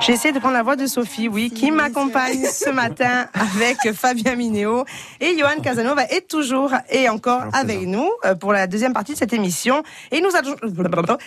J'essaie 0.00 0.32
de 0.32 0.40
prendre 0.40 0.54
la 0.54 0.64
voix 0.64 0.74
de 0.74 0.88
Sophie, 0.88 1.28
oui, 1.28 1.48
qui 1.48 1.70
m'accompagne 1.70 2.44
ce 2.44 2.70
matin 2.70 3.28
avec 3.32 3.94
Fabien 3.94 4.34
Minéo 4.34 4.84
et 5.20 5.38
Johan 5.38 5.60
Casanova 5.62 6.06
est 6.06 6.26
toujours 6.28 6.72
et 6.90 7.08
encore 7.08 7.44
avec 7.52 7.86
nous 7.86 8.10
euh, 8.24 8.34
pour 8.34 8.52
la 8.52 8.66
deuxième 8.66 8.94
partie 8.94 9.12
de 9.12 9.18
cette 9.18 9.32
émission. 9.32 9.84
Et 10.10 10.20
nous 10.20 10.34
allons, 10.34 10.56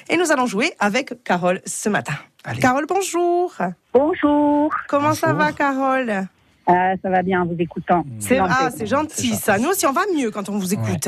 et 0.09 0.17
nous 0.17 0.29
allons 0.33 0.45
jouer 0.45 0.73
avec 0.77 1.23
Carole 1.23 1.61
ce 1.65 1.87
matin. 1.87 2.15
Carole, 2.59 2.85
bonjour. 2.85 3.53
Bonjour. 3.93 4.75
Comment 4.89 5.13
ça 5.13 5.31
va, 5.31 5.53
Carole? 5.53 6.27
Ah, 6.67 6.93
ça 7.01 7.09
va 7.09 7.21
bien 7.23 7.41
en 7.41 7.45
vous 7.45 7.55
écoutant. 7.57 8.05
C'est 8.19 8.39
ah, 8.39 8.69
c'est- 8.71 8.79
c'est 8.79 8.87
gentil 8.87 9.35
ça. 9.35 9.57
Nous 9.57 9.69
aussi, 9.69 9.85
on 9.85 9.93
va 9.93 10.01
mieux 10.15 10.31
quand 10.31 10.49
on 10.49 10.57
vous 10.57 10.73
écoute. 10.73 11.07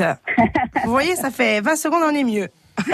Vous 0.84 0.90
voyez, 0.90 1.16
ça 1.16 1.30
fait 1.30 1.60
20 1.60 1.76
secondes, 1.76 2.02
on 2.04 2.14
est 2.14 2.24
mieux. 2.24 2.48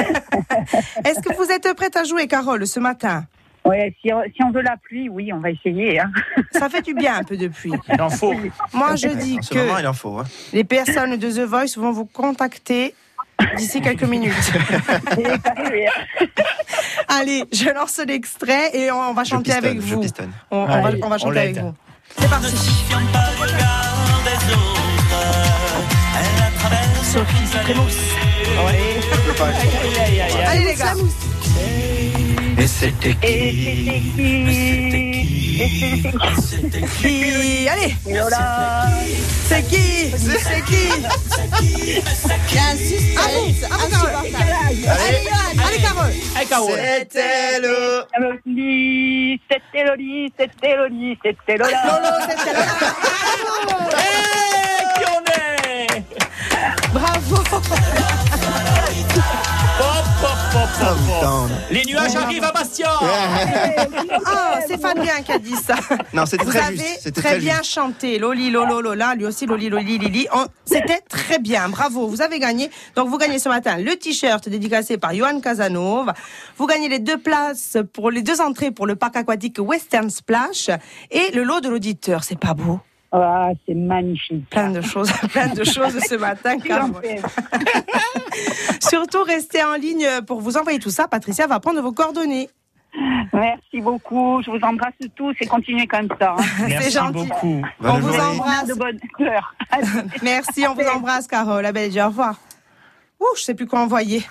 Est-ce 1.04 1.20
que 1.20 1.32
vous 1.36 1.50
êtes 1.50 1.72
prête 1.76 1.96
à 1.96 2.02
jouer, 2.04 2.26
Carole, 2.26 2.66
ce 2.66 2.80
matin? 2.80 3.24
Ouais, 3.64 3.94
si, 4.02 4.08
si 4.34 4.42
on 4.44 4.50
veut 4.50 4.62
la 4.62 4.76
pluie, 4.76 5.08
oui, 5.08 5.32
on 5.32 5.38
va 5.38 5.50
essayer. 5.50 5.98
hein. 6.00 6.10
Ça 6.52 6.68
fait 6.68 6.82
du 6.82 6.94
bien 6.94 7.16
un 7.16 7.22
peu 7.24 7.36
de 7.36 7.48
pluie. 7.48 7.72
Il 7.92 8.00
en 8.02 8.10
faut. 8.10 8.32
Moi, 8.72 8.94
je 8.96 9.08
dis 9.08 9.38
En 9.38 9.42
ce 9.42 9.54
moment, 9.54 9.76
il 9.78 9.82
que 9.82 9.88
en 9.88 9.92
faut. 9.92 10.18
hein. 10.18 10.24
les 10.52 10.64
personnes 10.64 11.16
de 11.16 11.30
The 11.30 11.40
Voice 11.48 11.76
vont 11.76 11.90
vous 11.92 12.04
contacter 12.04 12.94
d'ici 13.56 13.80
quelques 13.80 14.04
minutes. 14.04 14.32
Allez, 17.08 17.44
je 17.52 17.70
lance 17.70 17.98
l'extrait 18.06 18.70
et 18.76 18.90
on 18.90 19.12
va 19.14 19.24
chanter 19.24 19.52
pistonne, 19.52 19.64
avec 19.64 19.78
vous. 19.80 20.02
On, 20.50 20.56
on 20.58 20.66
va, 20.66 20.90
on 21.02 21.18
chanter 21.18 21.38
avec 21.38 21.58
vous. 21.58 21.74
C'est 22.18 22.28
parti. 22.28 22.56
Sophie, 27.02 27.46
c'est 27.50 27.58
très 27.60 27.74
mousse. 27.74 27.94
Allez 30.46 30.64
les 30.64 30.74
gars. 30.74 30.94
Et 32.58 32.66
c'était 32.66 33.14
qui 33.14 35.05
Qui 37.00 37.68
Allez 37.68 37.94
C'est 39.48 39.62
qui 39.66 40.10
C'est 40.10 40.62
qui 40.66 40.88
Il 41.62 42.54
y 42.54 42.58
a 42.58 42.60
Ah 43.16 43.20
Ah 43.70 43.76
Allez, 44.26 44.86
Allez, 44.86 45.22
Allez, 46.36 46.46
Carole 46.46 46.72
C'était 46.76 47.58
le. 47.60 47.76
C'était 49.50 49.84
Loli, 49.84 50.30
c'était 50.38 50.76
Loli, 50.76 51.18
c'était 51.24 51.56
Lola. 51.56 51.82
Lolo, 51.86 52.12
c'était 52.28 52.52
Eh, 52.52 52.54
Les 61.70 61.84
nuages 61.84 62.14
arrivent 62.16 62.44
à 62.44 62.52
Bastia 62.52 62.90
Ah, 64.26 64.60
c'est 64.66 64.80
Fabien 64.80 65.20
qui 65.22 65.32
a 65.32 65.38
dit 65.38 65.54
ça. 65.54 65.74
Non, 66.12 66.26
c'était 66.26 66.44
Vous 66.44 66.50
très 66.50 66.60
avez 66.60 66.76
juste. 66.76 67.12
Très, 67.12 67.22
très 67.22 67.38
bien 67.38 67.58
juste. 67.58 67.72
chanté. 67.72 68.18
Loli, 68.18 68.50
Lolo, 68.50 68.80
Lola, 68.80 69.14
lui 69.14 69.26
aussi, 69.26 69.46
Loli, 69.46 69.68
Loli, 69.68 69.98
Lili. 69.98 70.28
C'était 70.64 71.00
très 71.08 71.38
bien. 71.38 71.68
Bravo. 71.68 72.06
Vous 72.08 72.22
avez 72.22 72.38
gagné. 72.38 72.70
Donc, 72.94 73.08
vous 73.08 73.18
gagnez 73.18 73.38
ce 73.38 73.48
matin 73.48 73.78
le 73.78 73.96
t-shirt 73.96 74.48
dédicacé 74.48 74.96
par 74.98 75.14
Johan 75.14 75.40
Casanova. 75.40 76.14
Vous 76.56 76.66
gagnez 76.66 76.88
les 76.88 76.98
deux 77.00 77.18
places 77.18 77.76
pour 77.92 78.10
les 78.10 78.22
deux 78.22 78.40
entrées 78.40 78.70
pour 78.70 78.86
le 78.86 78.96
parc 78.96 79.16
aquatique 79.16 79.56
Western 79.58 80.08
Splash 80.10 80.70
et 81.10 81.32
le 81.34 81.42
lot 81.42 81.60
de 81.60 81.68
l'auditeur. 81.68 82.24
C'est 82.24 82.38
pas 82.38 82.54
beau? 82.54 82.80
Ah, 83.18 83.50
c'est 83.66 83.74
magnifique. 83.74 84.48
Plein 84.50 84.70
de 84.70 84.80
choses, 84.82 85.10
plein 85.32 85.48
de 85.48 85.64
choses 85.64 85.98
ce 86.06 86.16
matin, 86.16 86.58
Carole. 86.58 86.92
Surtout, 88.80 89.22
restez 89.22 89.62
en 89.64 89.74
ligne 89.74 90.06
pour 90.26 90.40
vous 90.40 90.56
envoyer 90.56 90.78
tout 90.78 90.90
ça. 90.90 91.08
Patricia 91.08 91.46
va 91.46 91.60
prendre 91.60 91.80
vos 91.80 91.92
coordonnées. 91.92 92.48
Merci 93.32 93.80
beaucoup. 93.80 94.40
Je 94.42 94.50
vous 94.50 94.58
embrasse 94.62 94.94
tous 95.14 95.34
et 95.40 95.46
continuez 95.46 95.86
comme 95.86 96.08
ça. 96.20 96.34
hein. 96.38 96.44
C'est 96.80 96.90
gentil. 96.90 97.28
On 97.42 97.62
Bonne 97.80 98.00
vous 98.00 98.12
journée. 98.12 98.20
embrasse. 98.40 98.66
De 98.66 98.74
bonne 98.74 98.98
cœur. 99.18 99.54
Merci, 100.22 100.66
on 100.68 100.74
vous 100.74 100.86
embrasse, 100.88 101.26
Carole. 101.26 101.62
La 101.62 101.72
belle, 101.72 101.90
au 102.00 102.06
revoir. 102.06 102.36
Ouh, 103.20 103.26
je 103.36 103.42
sais 103.42 103.54
plus 103.54 103.66
quoi 103.66 103.80
envoyer. 103.80 104.22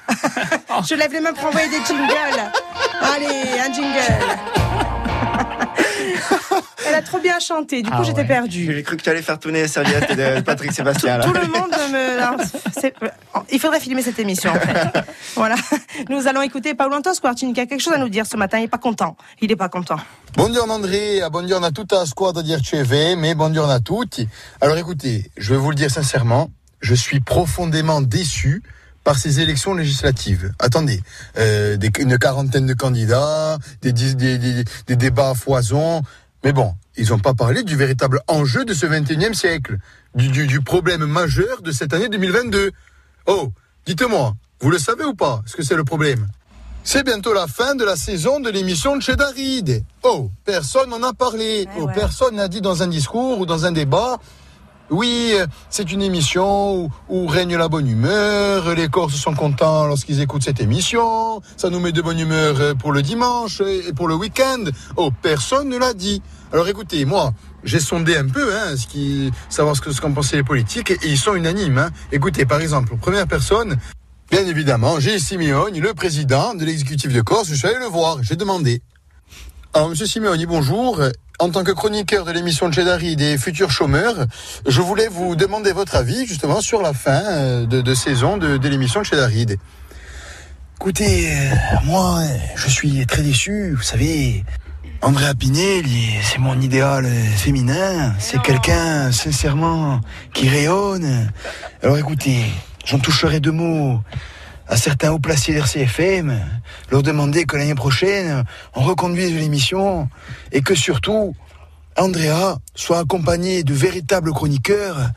je 0.87 0.95
lève 0.95 1.11
les 1.11 1.19
mains 1.21 1.33
pour 1.33 1.45
envoyer 1.47 1.69
des 1.69 1.83
jingles. 1.85 2.51
Allez, 3.01 3.59
un 3.59 3.73
jingle. 3.73 4.74
Elle 6.87 6.95
a 6.95 7.01
trop 7.01 7.19
bien 7.19 7.39
chanté. 7.39 7.81
Du 7.81 7.89
coup, 7.89 7.97
Ah 7.99 8.03
j'étais 8.03 8.21
ouais. 8.21 8.27
perdue. 8.27 8.71
J'ai 8.73 8.83
cru 8.83 8.97
que 8.97 9.01
tu 9.03 9.09
allais 9.09 9.21
faire 9.21 9.39
tourner 9.39 9.61
les 9.63 9.67
serviettes 9.67 10.11
de 10.15 10.41
Patrick 10.41 10.71
Sébastien. 10.71 11.17
là. 11.17 11.23
Tout 11.23 11.33
le 11.33 11.41
monde 11.47 11.71
me. 11.91 12.19
non, 12.19 12.37
c'est- 12.79 12.93
Il 13.51 13.59
faudrait 13.59 13.79
filmer 13.79 14.01
cette 14.01 14.19
émission, 14.19 14.51
en 14.51 14.59
fait. 14.59 15.01
Voilà. 15.35 15.55
Nous 16.09 16.27
allons 16.27 16.41
écouter 16.41 16.73
Paolo 16.75 16.95
Squartini 17.13 17.53
qui 17.53 17.59
a 17.59 17.65
quelque 17.65 17.81
chose 17.81 17.93
à 17.93 17.97
nous 17.97 18.09
dire 18.09 18.25
ce 18.25 18.37
matin. 18.37 18.57
Il 18.57 18.61
n'est 18.61 18.67
pas 18.67 18.77
content. 18.77 19.17
Il 19.41 19.49
n'est 19.49 19.55
pas 19.55 19.69
content. 19.69 19.97
Buongiorno 20.35 20.73
Andrea, 20.73 21.29
buongiorno 21.29 21.65
a 21.67 21.71
tutta 21.71 21.97
la 21.99 22.05
squadra 22.05 22.41
di 22.41 22.51
RCV, 22.53 23.15
mais 23.15 23.35
buongiorno 23.35 23.71
a 23.71 23.79
tutti. 23.79 24.27
Alors 24.61 24.77
écoutez, 24.77 25.29
je 25.37 25.53
vais 25.53 25.59
vous 25.59 25.69
le 25.69 25.75
dire 25.75 25.89
sincèrement, 25.91 26.49
je 26.81 26.93
suis 26.93 27.19
profondément 27.21 28.01
déçu 28.01 28.61
par 29.03 29.17
ces 29.17 29.39
élections 29.39 29.73
législatives. 29.75 30.51
Attendez, 30.59 30.99
euh, 31.37 31.77
des- 31.77 31.91
une 31.99 32.17
quarantaine 32.17 32.65
de 32.65 32.73
candidats, 32.73 33.57
des, 33.81 33.93
dis- 33.93 34.15
des, 34.15 34.37
des- 34.37 34.63
des 34.87 34.95
débats 34.95 35.29
à 35.29 35.35
foison, 35.35 36.01
mais 36.45 36.53
bon, 36.53 36.75
ils 36.95 37.09
n'ont 37.09 37.17
pas 37.17 37.33
parlé 37.33 37.63
du 37.63 37.75
véritable 37.75 38.21
enjeu 38.27 38.65
de 38.65 38.75
ce 38.75 38.85
21e 38.85 39.33
siècle, 39.33 39.79
du, 40.13 40.27
du, 40.27 40.45
du 40.45 40.61
problème 40.61 41.03
majeur 41.03 41.63
de 41.63 41.71
cette 41.71 41.91
année 41.91 42.07
2022. 42.07 42.71
Oh, 43.25 43.51
dites-moi, 43.87 44.35
vous 44.61 44.69
le 44.69 44.77
savez 44.77 45.05
ou 45.05 45.15
pas, 45.15 45.41
ce 45.47 45.55
que 45.55 45.63
c'est 45.63 45.75
le 45.75 45.83
problème? 45.83 46.27
C'est 46.83 47.03
bientôt 47.03 47.33
la 47.33 47.47
fin 47.47 47.73
de 47.73 47.83
la 47.83 47.95
saison 47.95 48.39
de 48.39 48.51
l'émission 48.51 48.95
de 48.95 49.01
chez 49.01 49.15
Darid. 49.15 49.83
Oh, 50.03 50.29
personne 50.45 50.91
n'en 50.91 51.01
a 51.01 51.13
parlé. 51.13 51.67
Oh, 51.79 51.87
Personne 51.95 52.35
n'a 52.35 52.47
dit 52.47 52.61
dans 52.61 52.83
un 52.83 52.87
discours 52.87 53.39
ou 53.39 53.47
dans 53.47 53.65
un 53.65 53.71
débat. 53.71 54.19
Oui, 54.91 55.31
euh, 55.33 55.47
c'est 55.71 55.91
une 55.91 56.03
émission 56.03 56.75
où, 56.75 56.91
où 57.09 57.25
règne 57.25 57.57
la 57.57 57.67
bonne 57.67 57.87
humeur, 57.87 58.75
les 58.75 58.87
Corses 58.87 59.15
sont 59.15 59.33
contents 59.33 59.87
lorsqu'ils 59.87 60.21
écoutent 60.21 60.43
cette 60.43 60.61
émission, 60.61 61.41
ça 61.57 61.71
nous 61.71 61.79
met 61.79 61.91
de 61.91 62.03
bonne 62.03 62.19
humeur 62.19 62.59
euh, 62.59 62.73
pour 62.75 62.91
le 62.91 63.01
dimanche 63.01 63.61
et 63.61 63.93
pour 63.93 64.07
le 64.07 64.13
week-end. 64.13 64.63
Oh, 64.95 65.09
personne 65.23 65.69
ne 65.69 65.77
l'a 65.77 65.93
dit. 65.93 66.21
Alors 66.53 66.67
écoutez, 66.67 67.03
moi, 67.05 67.33
j'ai 67.63 67.79
sondé 67.79 68.15
un 68.15 68.27
peu, 68.27 68.55
hein, 68.55 68.77
ce 68.77 68.85
qui, 68.85 69.31
savoir 69.49 69.75
ce 69.75 69.81
que 69.81 69.91
ce 69.91 69.99
qu'en 70.01 70.11
pensaient 70.11 70.37
les 70.37 70.43
politiques, 70.43 70.91
et, 70.91 70.99
ils 71.05 71.17
sont 71.17 71.33
unanimes. 71.33 71.79
Hein. 71.79 71.89
Écoutez, 72.11 72.45
par 72.45 72.61
exemple, 72.61 72.95
première 72.97 73.27
personne, 73.27 73.77
Bien 74.31 74.43
évidemment, 74.47 74.99
j'ai 74.99 75.19
Simeoni, 75.19 75.79
le 75.79 75.93
président 75.93 76.55
de 76.55 76.65
l'exécutif 76.65 77.13
de 77.13 77.21
Corse. 77.21 77.47
Je 77.47 77.53
suis 77.53 77.67
allé 77.67 77.77
le 77.77 77.85
voir, 77.85 78.17
j'ai 78.23 78.35
demandé. 78.35 78.81
Alors, 79.75 79.89
monsieur 79.89 80.05
Simeoni, 80.05 80.45
bonjour. 80.45 81.01
En 81.37 81.49
tant 81.49 81.65
que 81.65 81.73
chroniqueur 81.73 82.23
de 82.23 82.31
l'émission 82.31 82.69
de 82.69 82.73
Chedari 82.73 83.17
des 83.17 83.37
futurs 83.37 83.71
chômeurs, 83.71 84.25
je 84.65 84.79
voulais 84.79 85.09
vous 85.09 85.35
demander 85.35 85.73
votre 85.73 85.95
avis 85.97 86.25
justement 86.25 86.61
sur 86.61 86.81
la 86.81 86.93
fin 86.93 87.21
euh, 87.25 87.65
de, 87.65 87.93
saison 87.93 88.37
de, 88.37 88.55
de 88.55 88.69
l'émission 88.69 89.01
de 89.01 89.05
Chedari. 89.05 89.45
Écoutez, 90.77 91.29
euh, 91.29 91.55
moi, 91.83 92.21
je 92.55 92.69
suis 92.69 93.05
très 93.05 93.21
déçu. 93.21 93.73
Vous 93.75 93.81
savez, 93.81 94.45
Andrea 95.01 95.33
Pinelli, 95.37 96.21
c'est 96.23 96.39
mon 96.39 96.57
idéal 96.61 97.03
euh, 97.03 97.23
féminin. 97.35 98.13
C'est 98.17 98.41
quelqu'un, 98.41 99.11
sincèrement, 99.11 99.99
qui 100.33 100.47
rayonne. 100.47 101.29
Alors 101.83 101.97
écoutez, 101.97 102.45
j'en 102.85 102.99
toucherai 102.99 103.41
deux 103.41 103.51
mots 103.51 103.99
à 104.67 104.77
certains 104.77 105.11
hauts 105.11 105.19
placés 105.19 105.53
d'RCFM, 105.53 106.39
leur 106.91 107.03
demander 107.03 107.45
que 107.45 107.57
l'année 107.57 107.75
prochaine, 107.75 108.43
on 108.73 108.81
reconduise 108.81 109.33
l'émission 109.33 110.09
et 110.51 110.61
que 110.61 110.75
surtout, 110.75 111.35
Andrea 111.97 112.57
soit 112.73 112.99
accompagné 112.99 113.63
de 113.63 113.73
véritables 113.73 114.31
chroniqueurs 114.31 115.11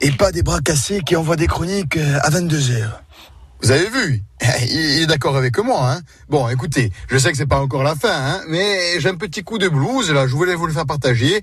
et 0.00 0.10
pas 0.10 0.32
des 0.32 0.42
bras 0.42 0.60
cassés 0.60 1.00
qui 1.04 1.16
envoient 1.16 1.36
des 1.36 1.46
chroniques 1.46 1.98
à 2.22 2.30
22 2.30 2.70
heures. 2.72 3.02
Vous 3.62 3.70
avez 3.70 3.88
vu? 3.88 4.22
Il 4.70 5.02
est 5.02 5.06
d'accord 5.06 5.36
avec 5.36 5.58
moi. 5.58 5.92
Hein 5.92 6.00
bon, 6.28 6.48
écoutez, 6.48 6.92
je 7.08 7.16
sais 7.18 7.30
que 7.30 7.36
c'est 7.36 7.46
pas 7.46 7.60
encore 7.60 7.82
la 7.82 7.94
fin, 7.94 8.12
hein, 8.12 8.40
mais 8.48 9.00
j'ai 9.00 9.08
un 9.08 9.16
petit 9.16 9.42
coup 9.42 9.58
de 9.58 9.68
blues 9.68 10.10
là. 10.10 10.26
Je 10.26 10.34
voulais 10.34 10.54
vous 10.54 10.66
le 10.66 10.72
faire 10.72 10.86
partager, 10.86 11.40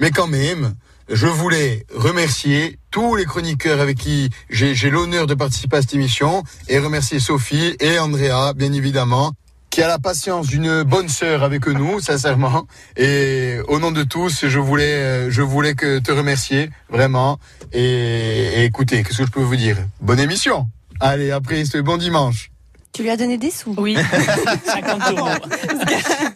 mais 0.00 0.10
quand 0.10 0.26
même, 0.26 0.74
je 1.08 1.26
voulais 1.26 1.84
remercier 1.94 2.78
tous 2.90 3.16
les 3.16 3.24
chroniqueurs 3.24 3.80
avec 3.80 3.98
qui 3.98 4.30
j'ai 4.48 4.90
l'honneur 4.90 5.26
de 5.26 5.34
participer 5.34 5.76
à 5.76 5.82
cette 5.82 5.94
émission 5.94 6.42
et 6.68 6.78
remercier 6.78 7.20
Sophie 7.20 7.76
et 7.80 7.98
Andrea, 7.98 8.52
bien 8.54 8.72
évidemment, 8.72 9.32
qui 9.70 9.82
a 9.82 9.88
la 9.88 9.98
patience 9.98 10.46
d'une 10.46 10.82
bonne 10.84 11.08
sœur 11.08 11.42
avec 11.42 11.66
nous, 11.66 12.00
sincèrement. 12.00 12.66
Et 12.96 13.58
au 13.68 13.78
nom 13.80 13.90
de 13.90 14.04
tous, 14.04 14.46
je 14.46 14.58
voulais, 14.58 15.30
je 15.30 15.42
voulais 15.42 15.74
que 15.74 15.98
te 15.98 16.12
remercier 16.12 16.70
vraiment. 16.88 17.38
Et, 17.72 17.82
et 17.82 18.64
écoutez, 18.64 19.02
qu'est-ce 19.02 19.18
que 19.18 19.26
je 19.26 19.32
peux 19.32 19.42
vous 19.42 19.56
dire? 19.56 19.76
Bonne 20.00 20.20
émission. 20.20 20.68
Allez, 21.00 21.32
après, 21.32 21.64
ce 21.64 21.78
bon 21.78 21.96
dimanche. 21.96 22.50
Tu 22.94 23.02
lui 23.02 23.10
as 23.10 23.16
donné 23.16 23.36
des 23.38 23.50
sous 23.50 23.74
Oui. 23.76 23.96
50 24.66 25.18
euros. 25.18 25.28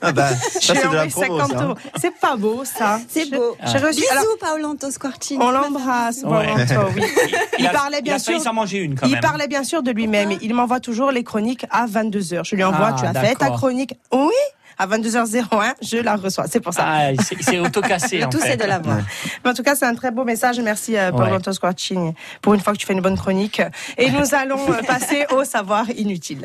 Ah 0.02 0.12
bah, 0.12 0.28
Je 0.60 0.66
ça 0.66 0.74
c'est 0.74 0.88
de 0.88 0.94
la 0.94 1.04
envoyé 1.04 1.10
promo, 1.10 1.38
50 1.38 1.50
ça. 1.52 1.56
hein. 1.58 1.64
euros. 1.66 1.74
C'est 2.00 2.14
pas 2.20 2.36
beau, 2.36 2.62
ça. 2.64 3.00
C'est 3.08 3.30
beau. 3.30 3.56
J'ai 3.64 3.78
reçu. 3.78 4.00
Bisous, 4.00 4.06
alors, 4.10 4.24
Paolo 4.40 4.76
Squartini. 4.90 5.38
on 5.42 5.50
l'embrasse, 5.50 6.22
Ouais. 6.24 6.46
Paolo, 6.66 6.88
oui. 6.96 7.02
Il, 7.28 7.36
Il 7.60 7.66
a- 7.66 7.70
parlait 7.70 7.98
il 7.98 8.02
bien 8.04 8.16
a 8.16 8.18
failli 8.18 8.38
sûr. 8.38 8.44
s'en 8.44 8.52
manger 8.54 8.78
une, 8.78 8.96
quand 8.96 9.06
il 9.06 9.12
même. 9.12 9.20
parlait 9.20 9.46
bien 9.46 9.62
sûr 9.62 9.82
de 9.84 9.90
lui-même. 9.92 10.32
Il 10.42 10.52
m'envoie 10.54 10.80
toujours 10.80 11.12
les 11.12 11.22
chroniques 11.22 11.64
à 11.70 11.86
22h. 11.86 12.40
Je 12.44 12.56
lui 12.56 12.64
envoie, 12.64 12.88
Ah, 12.90 12.96
tu 12.98 13.06
as 13.06 13.14
fait 13.14 13.34
ta 13.36 13.50
chronique. 13.50 13.94
Oui, 14.12 14.32
à 14.78 14.86
22h01, 14.86 15.74
je 15.82 15.98
la 15.98 16.16
reçois. 16.16 16.44
C'est 16.48 16.60
pour 16.60 16.72
ça. 16.72 16.84
Ah, 16.86 17.10
s'est 17.40 17.58
auto-cassé. 17.58 18.24
Tout, 18.30 18.38
c'est 18.40 18.56
de 18.56 18.64
la 18.64 18.78
voix. 18.78 18.98
Mais 19.44 19.50
en 19.50 19.54
tout 19.54 19.62
cas, 19.62 19.74
c'est 19.74 19.86
un 19.86 19.94
très 19.94 20.10
beau 20.10 20.24
message. 20.24 20.60
Merci, 20.60 20.96
euh, 20.96 21.10
Paolo 21.10 21.38
Ouais. 21.38 22.14
Pour 22.42 22.54
une 22.54 22.60
fois 22.60 22.72
que 22.72 22.78
tu 22.78 22.86
fais 22.86 22.92
une 22.92 23.00
bonne 23.00 23.18
chronique. 23.18 23.62
Et 23.96 24.10
nous 24.10 24.34
allons 24.34 24.70
euh, 24.70 24.82
passer 24.86 25.26
au 25.30 25.44
savoir 25.44 25.90
inutile. 25.90 26.44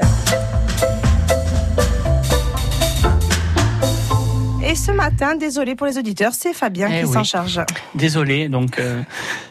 Et 4.73 4.75
ce 4.75 4.89
matin, 4.91 5.35
désolé 5.35 5.75
pour 5.75 5.85
les 5.85 5.99
auditeurs, 5.99 6.31
c'est 6.33 6.51
Fabien 6.51 6.87
Eh 6.91 7.01
qui 7.01 7.05
oui. 7.05 7.13
s'en 7.13 7.23
charge. 7.23 7.61
Désolé, 7.93 8.49
donc 8.49 8.79
euh, 8.79 9.03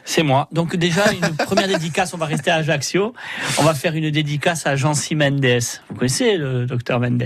c'est 0.05 0.25
moi. 0.25 0.49
Donc 0.51 0.75
déjà 0.75 1.13
une 1.13 1.37
première 1.47 1.69
dédicace, 1.69 2.13
on 2.13 2.17
va 2.17 2.27
rester 2.27 2.51
à 2.51 2.57
Ajaccio. 2.57 3.15
On 3.59 3.63
va 3.63 3.73
faire 3.73 3.95
une 3.95 4.11
dédicace 4.11 4.67
à 4.67 4.75
Jean-C 4.75 5.15
Mendes. 5.15 5.61
Vous 5.91 5.95
connaissez 5.95 6.37
le 6.37 6.67
docteur 6.67 6.99
Mendes? 6.99 7.23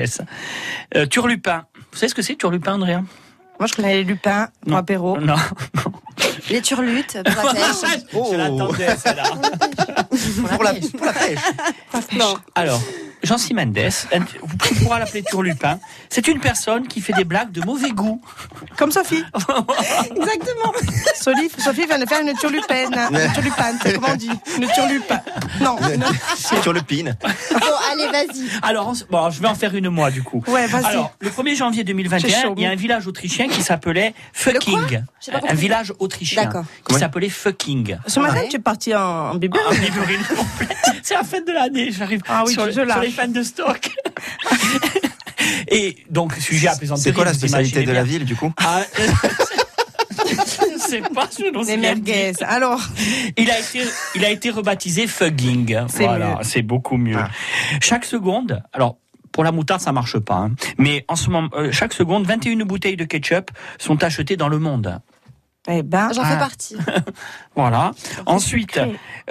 Euh, 0.94 1.06
Turlupin. 1.06 1.64
Vous 1.90 1.96
savez 1.98 2.10
ce 2.10 2.14
que 2.14 2.20
c'est 2.20 2.34
Turlupin, 2.36 2.74
Andrea? 2.74 3.00
Moi, 3.58 3.66
je 3.66 3.72
connais 3.72 3.94
les 3.94 4.04
lupins 4.04 4.48
pour 4.60 4.72
Non. 4.72 4.76
apéro. 4.76 5.18
Non. 5.18 5.36
Les 6.50 6.60
turlutes 6.62 7.18
pour 7.24 7.44
la 7.44 7.52
pêche. 7.54 8.00
Je 8.12 8.36
l'attendais, 8.36 8.96
celle-là. 8.96 9.24
Pour 10.54 10.62
la, 10.62 10.74
pour 10.74 11.04
la 11.06 11.12
pêche. 11.12 11.38
Non. 12.16 12.36
Alors, 12.54 12.80
Jean-C 13.26 13.54
Mendes, 13.54 13.76
vous 14.42 14.56
pourrez 14.56 14.98
l'appeler 15.00 15.22
Turlupin. 15.22 15.78
C'est 16.08 16.28
une 16.28 16.38
personne 16.40 16.86
qui 16.86 17.00
fait 17.00 17.12
des 17.12 17.24
blagues 17.24 17.50
de 17.50 17.60
mauvais 17.64 17.90
goût. 17.90 18.20
Comme 18.76 18.92
Sophie. 18.92 19.24
Exactement. 20.10 20.72
Sophie, 21.14 21.50
Sophie 21.58 21.86
vient 21.86 21.98
de 21.98 22.06
faire 22.06 22.20
une 22.20 22.32
turlupine. 22.38 22.94
Une 23.10 23.32
turlupane, 23.32 23.78
c'est 23.82 23.94
comment 23.94 24.08
on 24.12 24.16
dit 24.16 24.30
Une 24.56 24.68
turlupe. 24.68 25.12
Non. 25.60 25.76
une- 25.92 26.00
pin. 26.82 27.12
Bon, 27.50 27.66
allez, 27.92 28.06
vas-y. 28.08 28.46
Alors, 28.62 28.88
on- 28.88 29.10
bon, 29.12 29.30
je 29.30 29.40
vais 29.40 29.48
en 29.48 29.54
faire 29.54 29.74
une 29.74 29.88
moi 29.88 30.10
du 30.10 30.22
coup. 30.22 30.42
Ouais, 30.46 30.66
vas-y. 30.66 30.84
Alors, 30.86 31.12
le 31.20 31.30
1er 31.30 31.56
janvier 31.56 31.80
J'ai 31.80 31.84
2021, 31.84 32.42
chaud. 32.42 32.54
il 32.56 32.62
y 32.62 32.66
a 32.66 32.70
un 32.70 32.74
village 32.76 33.06
autrichien 33.06 33.48
qui 33.48 33.62
s'appelait 33.62 34.14
Fucking. 34.32 35.02
Un 35.48 35.54
village 35.54 35.92
autrichien 35.98 36.44
D'accord. 36.44 36.64
qui 36.88 36.94
s'appelait 36.94 37.28
Fucking. 37.28 37.96
Ce 38.06 38.20
matin, 38.20 38.42
tu 38.48 38.56
es 38.56 38.58
parti 38.60 38.94
en, 38.94 39.00
en. 39.00 39.30
Ah, 39.34 39.38
Biberine. 39.38 40.20
C'est 41.02 41.14
la 41.14 41.22
fête 41.24 41.46
de 41.46 41.52
l'année, 41.52 41.90
j'arrive 41.92 42.20
Ah 42.28 42.42
oui, 42.46 42.52
sur, 42.52 42.66
le- 42.66 42.72
fans 43.16 43.28
de 43.28 43.42
stock. 43.42 43.90
Et 45.68 45.96
donc, 46.10 46.34
sujet 46.34 46.68
à 46.68 46.76
plaisanterie. 46.76 47.02
C'est 47.02 47.12
quoi 47.12 47.24
la 47.24 47.34
spécialité 47.34 47.82
de 47.84 47.92
la 47.92 48.02
ville, 48.04 48.24
du 48.24 48.34
coup 48.36 48.52
Ah, 48.58 48.82
Je 50.28 50.72
ne 50.74 50.78
sais 50.78 51.00
pas, 51.14 51.28
je 51.36 51.44
Les 51.44 51.50
rien 51.74 51.76
merguez. 51.76 52.32
Alors, 52.44 52.80
Il 53.36 53.50
a 53.50 53.58
été, 53.60 53.80
il 54.14 54.24
a 54.24 54.30
été 54.30 54.50
rebaptisé 54.50 55.06
Fugging. 55.06 55.78
C'est 55.88 56.04
Voilà, 56.04 56.30
mieux. 56.30 56.34
c'est 56.42 56.62
beaucoup 56.62 56.96
mieux. 56.96 57.16
Ah. 57.18 57.30
Chaque 57.80 58.04
seconde, 58.04 58.62
alors. 58.72 58.96
Pour 59.32 59.44
la 59.44 59.52
moutarde, 59.52 59.82
ça 59.82 59.92
marche 59.92 60.18
pas. 60.18 60.36
hein. 60.36 60.52
Mais 60.78 61.04
en 61.08 61.16
ce 61.16 61.28
moment, 61.28 61.50
euh, 61.52 61.70
chaque 61.70 61.92
seconde, 61.92 62.26
21 62.26 62.64
bouteilles 62.64 62.96
de 62.96 63.04
ketchup 63.04 63.50
sont 63.78 64.02
achetées 64.02 64.38
dans 64.38 64.48
le 64.48 64.58
monde. 64.58 64.98
Eh 65.68 65.82
ben, 65.82 66.10
J'en 66.12 66.22
Ah. 66.22 66.26
fais 66.32 66.38
partie. 66.38 66.76
Voilà. 67.54 67.92
Ensuite, 68.26 68.80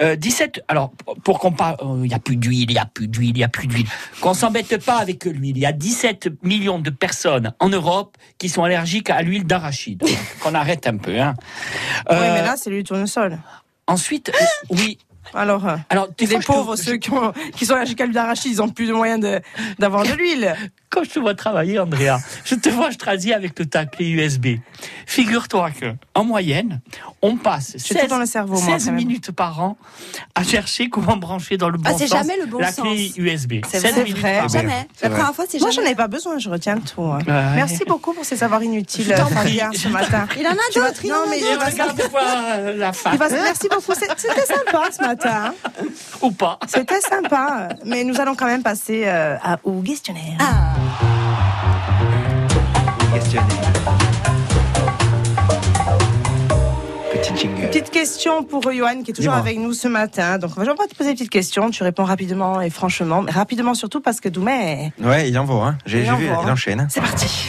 euh, 0.00 0.16
17. 0.16 0.64
Alors, 0.68 0.92
pour 1.24 1.38
qu'on 1.38 1.52
parle, 1.52 1.76
euh, 1.82 2.02
il 2.04 2.10
y 2.10 2.14
a 2.14 2.18
plus 2.18 2.36
d'huile, 2.36 2.70
il 2.70 2.74
y 2.74 2.78
a 2.78 2.86
plus 2.86 3.08
d'huile, 3.08 3.36
il 3.36 3.40
y 3.40 3.44
a 3.44 3.48
plus 3.48 3.66
d'huile. 3.66 3.86
Qu'on 4.20 4.34
s'embête 4.34 4.84
pas 4.84 4.98
avec 4.98 5.24
l'huile. 5.24 5.56
Il 5.56 5.60
y 5.60 5.66
a 5.66 5.72
17 5.72 6.42
millions 6.42 6.78
de 6.78 6.90
personnes 6.90 7.52
en 7.60 7.68
Europe 7.68 8.16
qui 8.38 8.48
sont 8.48 8.64
allergiques 8.64 9.10
à 9.10 9.22
l'huile 9.22 9.46
d'arachide. 9.46 10.02
Qu'on 10.40 10.54
arrête 10.54 10.86
un 10.86 10.96
peu. 10.96 11.18
Hein. 11.20 11.34
oui, 12.10 12.16
Euh, 12.16 12.34
mais 12.34 12.42
là, 12.42 12.54
c'est 12.56 12.70
lui 12.70 12.84
tournesol. 12.84 13.38
Ensuite, 13.86 14.30
euh, 14.30 14.44
oui. 14.70 14.98
Alors, 15.34 15.66
euh, 15.68 15.76
Alors, 15.90 16.08
les 16.18 16.26
te- 16.26 16.44
pauvres, 16.46 16.76
ceux 16.76 16.96
qui, 16.96 17.10
ont- 17.10 17.32
qui 17.56 17.66
sont 17.66 17.74
allergiques 17.74 18.00
à 18.00 18.04
l'huile 18.04 18.14
d'arachide, 18.14 18.52
ils 18.52 18.62
ont 18.62 18.68
plus 18.68 18.86
de 18.88 18.92
moyens 18.92 19.24
d'avoir 19.78 20.02
de 20.04 20.12
l'huile. 20.12 20.54
Quand 20.88 21.02
je 21.04 21.10
te 21.10 21.18
vois 21.18 21.34
travailler, 21.34 21.78
Andrea, 21.78 22.18
je 22.44 22.54
te 22.54 22.68
vois, 22.70 22.90
je 22.90 22.96
traduis 22.96 23.34
avec 23.34 23.58
le 23.58 23.66
ta 23.66 23.84
clé 23.84 24.08
USB. 24.08 24.46
Figure-toi 25.04 25.70
que, 25.72 25.86
en 26.14 26.24
moyenne, 26.24 26.80
on 27.20 27.36
passe 27.36 27.72
J'ai 27.74 27.94
16, 27.94 28.02
tout 28.02 28.06
dans 28.08 28.18
le 28.18 28.24
cerveau, 28.24 28.54
moi, 28.54 28.62
16 28.78 28.84
quand 28.86 28.92
même. 28.92 28.94
minutes 28.94 29.30
par 29.32 29.60
an 29.60 29.76
à 30.34 30.42
chercher 30.44 30.88
comment 30.88 31.16
brancher 31.16 31.58
dans 31.58 31.68
le 31.68 31.76
bon 31.76 31.90
Ah, 31.94 31.98
sens 31.98 32.08
jamais 32.08 32.36
le 32.38 32.46
bon 32.46 32.58
la 32.58 32.72
sens. 32.72 32.86
clé 32.86 33.12
USB. 33.18 33.54
C'est 33.68 33.80
16 33.80 33.92
vrai. 33.92 34.04
minutes 34.04 34.18
vrai. 34.18 34.36
par 34.36 34.44
an. 34.44 34.48
Jamais. 34.48 34.88
C'est 34.96 35.08
La 35.08 35.10
première 35.10 35.34
fois, 35.34 35.44
c'est 35.48 35.58
Moi, 35.60 35.70
j'en 35.70 35.76
jamais. 35.76 35.90
ai 35.90 35.94
pas 35.96 36.08
besoin, 36.08 36.38
je 36.38 36.48
retiens 36.48 36.78
tout. 36.78 37.02
hein. 37.02 37.18
Ouais. 37.26 37.54
Merci 37.56 37.82
beaucoup 37.86 38.14
pour 38.14 38.24
ces 38.24 38.36
savoirs 38.36 38.62
inutiles, 38.62 39.04
Je 39.06 39.12
t'en 39.12 39.26
Fabien, 39.26 39.70
ce 39.74 39.88
matin. 39.88 40.26
Il 40.38 40.46
en 40.46 40.50
a 40.50 40.54
d'autres, 40.54 41.04
il 41.04 41.12
en 41.12 41.16
a 41.24 41.24
d'autres. 41.26 42.76
la 42.76 42.92
Merci 43.42 43.68
beaucoup. 43.68 43.92
C'est- 43.98 44.06
C'était 44.16 44.46
sympa 44.46 44.84
ce 44.92 45.02
matin. 45.02 45.15
Hein. 45.24 45.54
Ou 46.22 46.30
pas. 46.30 46.58
C'était 46.66 47.00
sympa. 47.00 47.68
Mais 47.84 48.04
nous 48.04 48.20
allons 48.20 48.34
quand 48.34 48.46
même 48.46 48.62
passer 48.62 49.04
euh, 49.06 49.36
à, 49.42 49.58
au 49.64 49.80
questionnaire. 49.82 50.38
Ah, 50.40 50.74
Questionnaire. 53.14 53.72
Petite 57.68 57.90
question 57.90 58.44
pour 58.44 58.62
Johan 58.72 59.02
qui 59.02 59.10
est 59.10 59.14
toujours 59.14 59.34
avec 59.34 59.58
nous 59.58 59.72
ce 59.72 59.88
matin. 59.88 60.38
Donc, 60.38 60.52
on 60.56 60.62
va 60.62 60.74
te 60.74 60.94
poser 60.94 61.10
une 61.10 61.16
petite 61.16 61.30
question. 61.30 61.70
Tu 61.70 61.82
réponds 61.82 62.04
rapidement 62.04 62.60
et 62.60 62.70
franchement. 62.70 63.22
Mais 63.22 63.32
rapidement 63.32 63.74
surtout 63.74 64.00
parce 64.00 64.20
que 64.20 64.28
Doumé. 64.28 64.92
Ouais, 65.02 65.28
il 65.28 65.38
envoie, 65.38 65.66
hein. 65.66 65.78
J'ai 65.86 66.02
vu, 66.02 66.10
envoie, 66.10 66.42
il 66.42 66.48
hein. 66.48 66.52
enchaîne. 66.52 66.86
C'est 66.90 67.00
parti. 67.00 67.48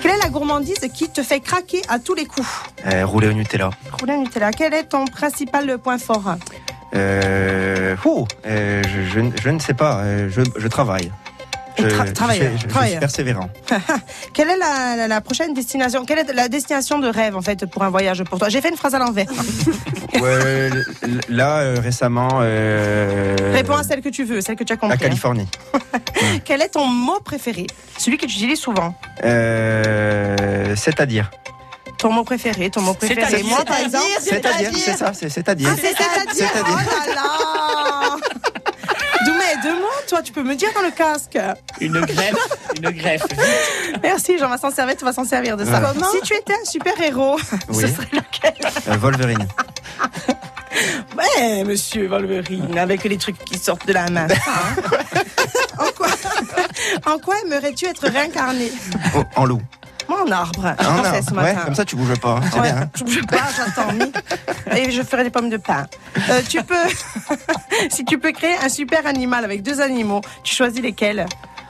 Quelle 0.00 0.12
est 0.12 0.22
la 0.22 0.28
gourmandise 0.28 0.78
qui 0.94 1.08
te 1.08 1.22
fait 1.22 1.40
craquer 1.40 1.82
à 1.88 1.98
tous 1.98 2.14
les 2.14 2.24
coups? 2.26 2.48
Euh, 2.86 3.04
rouler 3.04 3.28
au 3.28 3.32
Nutella. 3.32 3.70
Rouler 3.98 4.14
au 4.14 4.20
Nutella. 4.20 4.52
Quel 4.52 4.72
est 4.74 4.84
ton 4.84 5.04
principal 5.06 5.78
point 5.78 5.98
fort? 5.98 6.36
Euh, 6.94 7.96
ouh, 8.04 8.26
euh, 8.46 8.82
je, 8.88 9.02
je 9.12 9.20
ne- 9.20 9.30
je 9.42 9.48
ne 9.50 9.58
sais 9.58 9.74
pas, 9.74 9.98
euh, 10.00 10.28
je, 10.30 10.40
je 10.56 10.68
travaille. 10.68 11.12
Je, 11.78 11.84
tra- 11.84 12.12
travaille, 12.12 12.38
suis- 12.38 12.48
je- 12.56 12.62
je 12.62 12.66
travaille. 12.66 12.90
suis 12.90 12.98
persévérant. 12.98 13.48
Quelle 14.34 14.48
est 14.50 14.56
la, 14.56 14.96
la- 14.96 15.06
la 15.06 15.20
prochaine 15.20 15.54
destination? 15.54 16.04
Quelle 16.04 16.18
est 16.18 16.32
la 16.32 16.48
destination 16.48 16.98
de 16.98 17.06
rêve 17.06 17.36
en 17.36 17.40
fait 17.42 17.66
pour 17.66 17.84
un 17.84 17.88
voyage 17.90 18.24
pour 18.24 18.38
toi? 18.40 18.48
J'ai 18.48 18.60
fait 18.60 18.70
une 18.70 18.76
phrase 18.76 18.94
à 18.94 18.98
l'envers. 18.98 19.26
Ouais, 20.20 20.70
là, 21.28 21.58
euh, 21.58 21.76
récemment, 21.80 22.38
Réponds 22.38 23.76
à 23.76 23.82
celle 23.84 24.00
que 24.00 24.08
tu 24.08 24.24
veux, 24.24 24.40
celle 24.40 24.56
que 24.56 24.64
tu 24.64 24.72
as 24.72 24.76
compris. 24.76 24.88
la 24.98 25.04
hein. 25.04 25.08
Californie. 25.08 25.46
Quel 26.44 26.62
est 26.62 26.70
ton 26.70 26.86
mot 26.86 27.20
préféré? 27.24 27.66
Celui 27.98 28.16
que 28.16 28.26
tu 28.26 28.32
utilises 28.32 28.58
souvent. 28.58 28.94
Euh, 29.24 30.74
C'est-à-dire. 30.76 31.30
Ton 31.98 32.12
mot 32.12 32.22
préféré, 32.24 32.70
ton 32.70 32.80
mot 32.80 32.94
préféré. 32.94 33.20
C'est-à-dire. 33.26 33.46
Moi, 33.46 33.64
par 33.64 33.78
exemple, 33.80 34.06
C'est-à-dire, 34.20 34.70
c'est 34.74 34.96
ça, 34.96 35.12
c'est 35.12 35.28
c'est-à-dire. 35.28 35.68
Ah, 35.72 35.76
c'est 35.80 35.94
c'est-à-dire. 35.96 36.48
Oh 36.64 37.08
là 37.08 37.14
là 37.14 38.16
Doumé, 39.26 39.44
deux 39.64 39.74
mots, 39.74 39.86
toi, 40.08 40.22
tu 40.22 40.32
peux 40.32 40.44
me 40.44 40.54
dire 40.54 40.68
dans 40.74 40.82
le 40.82 40.92
casque. 40.92 41.36
Une 41.80 42.00
greffe, 42.00 42.48
une 42.76 42.90
greffe. 42.90 43.24
Merci, 44.02 44.38
j'en 44.38 44.48
vais 44.48 44.58
s'en 44.58 44.70
servir, 44.70 44.96
tu 44.96 45.04
vas 45.04 45.12
s'en 45.12 45.24
servir 45.24 45.56
de 45.56 45.64
ça. 45.64 45.80
Ouais. 45.80 45.86
Comment 45.92 46.10
Si 46.12 46.20
tu 46.22 46.34
étais 46.34 46.52
un 46.54 46.64
super-héros, 46.64 47.36
Oui. 47.70 47.82
ce 47.82 47.88
serait 47.88 48.06
lequel? 48.12 48.54
Euh, 48.88 48.96
Wolverine. 48.96 49.46
Ouais, 51.16 51.64
monsieur 51.64 52.06
Wolverine, 52.06 52.78
avec 52.78 53.02
les 53.02 53.16
trucs 53.18 53.42
qui 53.44 53.58
sortent 53.58 53.86
de 53.88 53.92
la 53.92 54.08
main. 54.10 54.28
Hein 54.30 54.82
en 55.78 55.86
quoi, 55.96 56.06
en 57.14 57.18
quoi 57.18 57.34
aimerais-tu 57.44 57.86
être 57.86 58.06
réincarné? 58.08 58.70
Oh, 59.16 59.24
en 59.34 59.44
loup. 59.46 59.60
Moi, 60.08 60.24
en 60.26 60.30
arbre. 60.30 60.74
Je 60.78 60.84
pensais 60.84 61.08
arbre. 61.08 61.28
ce 61.28 61.34
Ouais, 61.34 61.42
matin. 61.42 61.60
comme 61.64 61.74
ça, 61.74 61.84
tu 61.84 61.96
bouges 61.96 62.18
pas. 62.18 62.40
C'est 62.50 62.56
Ouais, 62.60 62.72
bien. 62.72 62.76
hein. 62.82 62.90
Je 62.96 63.04
bouge 63.04 63.26
pas, 63.26 63.42
j'attends. 63.56 63.94
Et 64.76 64.90
je 64.90 65.02
ferai 65.02 65.24
des 65.24 65.30
pommes 65.30 65.50
de 65.50 65.56
pain. 65.58 65.86
Euh, 66.30 66.40
tu 66.48 66.62
peux, 66.62 66.74
si 67.90 68.04
tu 68.04 68.18
peux 68.18 68.32
créer 68.32 68.56
un 68.62 68.68
super 68.68 69.06
animal 69.06 69.44
avec 69.44 69.62
deux 69.62 69.80
animaux, 69.80 70.20
tu 70.42 70.54
choisis 70.54 70.80
lesquels? 70.80 71.26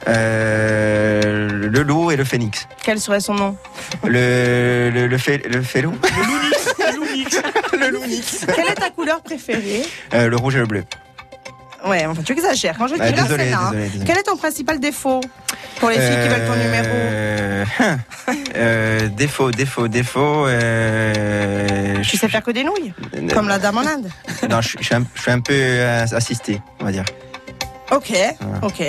Euh, 0.06 1.48
le 1.68 1.82
loup 1.82 2.10
et 2.10 2.16
le 2.16 2.24
phénix. 2.24 2.66
Quel 2.82 3.00
serait 3.00 3.20
son 3.20 3.34
nom? 3.34 3.56
Le, 4.04 4.90
le, 4.94 5.06
le, 5.08 5.18
fé, 5.18 5.38
le 5.52 5.60
félou 5.62 5.92
Le 6.02 6.26
lounix. 6.26 7.42
Le 7.72 7.90
lounix. 7.90 8.46
Quelle 8.54 8.68
est 8.68 8.74
ta 8.74 8.90
couleur 8.90 9.20
préférée? 9.22 9.82
Euh, 10.14 10.28
le 10.28 10.36
rouge 10.36 10.56
et 10.56 10.60
le 10.60 10.66
bleu. 10.66 10.84
Ouais, 11.86 12.06
enfin, 12.06 12.22
tu 12.22 12.32
exagères. 12.32 12.76
Quand 12.76 12.88
je 12.88 12.94
dis 12.94 13.00
Ouais, 13.00 13.12
là, 13.12 13.22
désolé, 13.22 13.50
là. 13.50 13.58
désolé, 13.70 13.84
désolé. 13.88 14.04
Quel 14.06 14.18
est 14.18 14.22
ton 14.24 14.36
principal 14.36 14.80
défaut 14.80 15.20
pour 15.78 15.90
les 15.90 15.96
filles 15.96 16.22
qui 16.22 16.28
veulent 16.28 16.46
ton 16.46 16.56
numéro 16.56 16.86
Euh, 16.90 17.64
euh, 18.56 19.08
défaut, 19.08 19.50
défaut, 19.52 19.86
défaut. 19.88 20.46
Euh, 20.46 22.02
Tu 22.02 22.16
sais 22.16 22.28
faire 22.28 22.42
que 22.42 22.50
des 22.50 22.64
nouilles 22.64 22.92
je- 23.14 23.32
Comme 23.34 23.48
la 23.48 23.58
dame 23.58 23.78
en 23.78 23.86
Inde 23.86 24.08
Non, 24.50 24.60
je, 24.60 24.76
je 24.78 24.84
suis 24.84 24.94
un, 24.94 25.04
je 25.14 25.20
suis 25.22 25.30
un 25.30 25.40
peu 25.40 25.52
euh, 25.54 26.04
assisté, 26.12 26.60
on 26.80 26.84
va 26.84 26.92
dire. 26.92 27.04
Ok, 27.90 28.12
ok. 28.62 28.82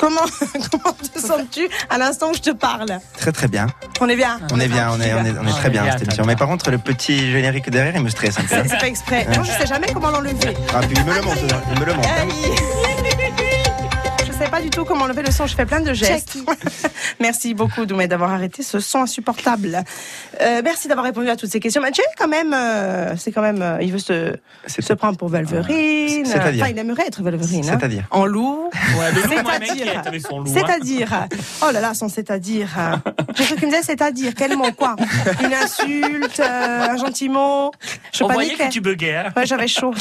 Comment, 0.00 0.22
comment 0.70 0.94
te 0.94 1.18
sens-tu 1.18 1.68
à 1.90 1.98
l'instant 1.98 2.30
où 2.30 2.34
je 2.34 2.40
te 2.40 2.50
parle 2.50 2.86
Très 3.18 3.32
très 3.32 3.48
bien. 3.48 3.66
On 4.00 4.08
est 4.08 4.16
bien 4.16 4.40
On 4.50 4.58
est 4.58 4.66
bien, 4.66 4.90
on 4.92 4.98
est, 4.98 5.12
on 5.12 5.24
est, 5.26 5.30
on 5.38 5.46
est 5.46 5.50
Ah, 5.50 5.58
très 5.58 5.68
bien 5.68 5.82
bien, 5.82 5.92
cette 5.92 6.04
émission. 6.04 6.24
Mais 6.24 6.36
par 6.36 6.48
contre, 6.48 6.70
le 6.70 6.78
petit 6.78 7.30
générique 7.30 7.68
derrière, 7.68 7.94
il 7.94 8.02
me 8.02 8.08
stresse 8.08 8.38
un 8.38 8.42
peu. 8.42 8.66
C'est 8.66 8.78
pas 8.78 8.86
exprès. 8.86 9.26
Moi, 9.34 9.44
je 9.44 9.52
sais 9.52 9.66
jamais 9.66 9.92
comment 9.92 10.10
l'enlever. 10.10 10.56
Ah, 10.74 10.80
puis 10.80 10.96
il 10.96 11.04
me 11.04 11.14
le 11.14 11.20
monte, 11.20 11.38
il 11.74 11.80
me 11.80 11.84
le 11.84 11.92
monte. 11.92 12.06
Hein. 14.50 14.56
Pas 14.56 14.60
du 14.62 14.70
tout 14.70 14.84
comment 14.84 15.04
enlever 15.04 15.22
le 15.22 15.30
son. 15.30 15.46
Je 15.46 15.54
fais 15.54 15.66
plein 15.66 15.80
de 15.80 15.92
gestes. 15.92 16.36
merci 17.20 17.54
beaucoup, 17.54 17.86
Doumé, 17.86 18.08
d'avoir 18.08 18.32
arrêté 18.32 18.62
ce 18.62 18.80
son 18.80 19.00
insupportable. 19.02 19.82
Euh, 20.40 20.60
merci 20.64 20.88
d'avoir 20.88 21.04
répondu 21.06 21.28
à 21.28 21.36
toutes 21.36 21.50
ces 21.50 21.60
questions. 21.60 21.84
Es 21.84 21.90
quand 22.18 22.28
même, 22.28 22.52
euh, 22.54 23.14
c'est 23.16 23.32
quand 23.32 23.42
même, 23.42 23.60
euh, 23.62 23.78
il 23.82 23.92
veut 23.92 23.98
se, 23.98 24.34
se 24.66 24.92
prendre 24.94 25.16
pour 25.18 25.28
Wolverine. 25.28 26.24
C'est-à-dire 26.24 26.62
Enfin, 26.64 26.72
il 26.72 26.78
aimerait 26.78 27.06
être 27.06 27.22
Wolverine. 27.22 27.64
hein. 27.68 27.76
C'est-à-dire 27.78 28.04
En 28.10 28.24
loup. 28.26 28.70
Ouais, 28.98 29.12
le 29.12 29.22
loup, 29.22 29.28
C'est-à-dire. 29.28 30.02
hein. 30.04 30.44
C'est-à-dire. 30.46 31.26
Oh 31.62 31.70
là 31.72 31.80
là, 31.80 31.94
son 31.94 32.08
c'est-à-dire. 32.08 32.68
J'ai 33.36 33.44
cru 33.44 33.56
qu'il 33.56 33.66
me 33.66 33.70
disait 33.72 33.82
c'est-à-dire. 33.82 34.32
Quel 34.36 34.56
mot, 34.56 34.72
quoi? 34.76 34.96
Une 35.44 35.52
insulte, 35.54 36.40
euh, 36.40 36.88
un 36.90 36.96
gentil 36.96 37.28
mot. 37.28 37.70
Je 38.12 38.24
On 38.24 38.28
voyait 38.28 38.50
paniquais. 38.50 38.68
que 38.68 38.72
tu 38.72 38.80
buguais. 38.80 39.16
hein. 39.16 39.32
Ouais, 39.36 39.46
j'avais 39.46 39.68
chaud. 39.68 39.92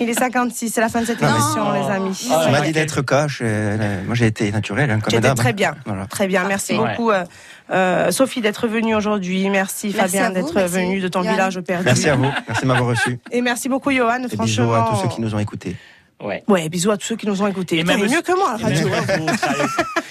Il 0.00 0.08
est 0.08 0.14
56, 0.14 0.70
c'est 0.70 0.80
la 0.80 0.88
fin 0.88 1.00
de 1.00 1.06
cette 1.06 1.22
émission, 1.22 1.72
les 1.72 1.90
amis. 1.92 2.16
Tu 2.44 2.50
m'as 2.50 2.60
dit 2.60 2.72
d'être 2.72 3.02
euh, 3.42 3.73
moi, 4.06 4.14
j'ai 4.14 4.26
été 4.26 4.50
naturel, 4.52 4.90
hein, 4.90 5.00
comme 5.00 5.10
J'étais 5.10 5.22
d'hab. 5.22 5.36
très 5.36 5.52
bien. 5.52 5.74
Voilà. 5.86 6.06
Très 6.06 6.26
bien, 6.26 6.44
merci 6.46 6.74
beaucoup 6.74 7.10
euh, 7.10 7.24
euh, 7.70 8.10
Sophie 8.10 8.40
d'être 8.40 8.66
venue 8.68 8.94
aujourd'hui. 8.94 9.48
Merci, 9.50 9.92
Merci 9.94 10.16
Fabien 10.16 10.30
d'être 10.30 10.60
venu 10.62 11.00
de 11.00 11.08
ton 11.08 11.20
village 11.20 11.60
perdu. 11.60 11.84
Merci 11.84 12.08
à 12.08 12.16
vous. 12.16 12.30
Merci 12.48 12.62
de 12.62 12.66
m'avoir 12.66 12.88
reçu. 12.88 13.18
Et 13.30 13.40
merci 13.40 13.68
beaucoup 13.68 13.90
Johan, 13.92 14.22
Et 14.24 14.34
franchement. 14.34 14.44
bisous 14.44 14.72
à 14.74 14.88
tous 14.90 15.02
ceux 15.02 15.08
qui 15.08 15.20
nous 15.20 15.34
ont 15.34 15.38
écoutés. 15.38 15.76
Ouais. 16.22 16.42
Ouais, 16.48 16.68
bisous 16.68 16.90
à 16.90 16.96
tous 16.96 17.06
ceux 17.06 17.16
qui 17.16 17.26
nous 17.26 17.42
ont 17.42 17.46
écoutés. 17.46 17.78
Et 17.78 17.84
même 17.84 18.00
mieux 18.00 18.22
que 18.22 18.32
moi, 18.36 18.56
la 18.58 18.68
radio. 18.68 18.88
même 18.88 19.04
les 19.08 19.22
autres, 19.22 19.44
allez. 19.48 19.68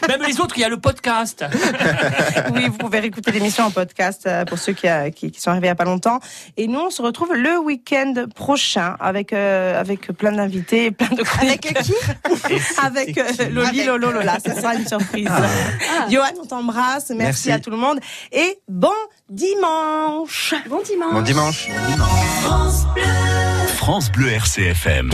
Même 0.09 0.21
les 0.27 0.39
autres, 0.41 0.57
il 0.57 0.61
y 0.61 0.63
a 0.65 0.69
le 0.69 0.77
podcast. 0.77 1.45
oui, 2.53 2.67
vous 2.67 2.77
pouvez 2.77 2.99
réécouter 2.99 3.31
l'émission 3.31 3.63
en 3.63 3.71
podcast 3.71 4.23
euh, 4.27 4.43
pour 4.45 4.57
ceux 4.57 4.73
qui, 4.73 4.87
euh, 4.87 5.09
qui, 5.09 5.31
qui 5.31 5.39
sont 5.39 5.51
arrivés 5.51 5.67
il 5.67 5.69
n'y 5.69 5.71
a 5.71 5.75
pas 5.75 5.85
longtemps. 5.85 6.19
Et 6.57 6.67
nous, 6.67 6.79
on 6.79 6.89
se 6.89 7.01
retrouve 7.01 7.33
le 7.33 7.57
week-end 7.57 8.25
prochain 8.35 8.97
avec, 8.99 9.31
euh, 9.31 9.79
avec 9.79 10.07
plein 10.11 10.33
d'invités 10.33 10.91
plein 10.91 11.15
de 11.15 11.23
chroniques. 11.23 11.65
Avec 11.65 11.83
qui? 11.83 11.93
Avec 12.83 13.17
euh, 13.17 13.49
Loli, 13.49 13.83
Lolo, 13.83 14.11
Lola. 14.11 14.37
Ce 14.45 14.53
sera 14.53 14.75
une 14.75 14.87
surprise. 14.87 15.29
Johan, 16.09 16.25
on 16.41 16.45
t'embrasse. 16.45 17.09
Merci, 17.09 17.17
Merci. 17.17 17.51
à 17.51 17.59
tout 17.59 17.69
le 17.69 17.77
monde. 17.77 17.99
Et 18.31 18.59
bon 18.67 18.89
dimanche. 19.29 20.53
Bon 20.69 20.81
dimanche. 20.81 21.13
Bon 21.13 21.21
dimanche. 21.21 21.69
France 22.41 22.85
Bleu. 22.93 23.03
France 23.75 24.11
Bleu 24.11 24.29
RCFM. 24.29 25.11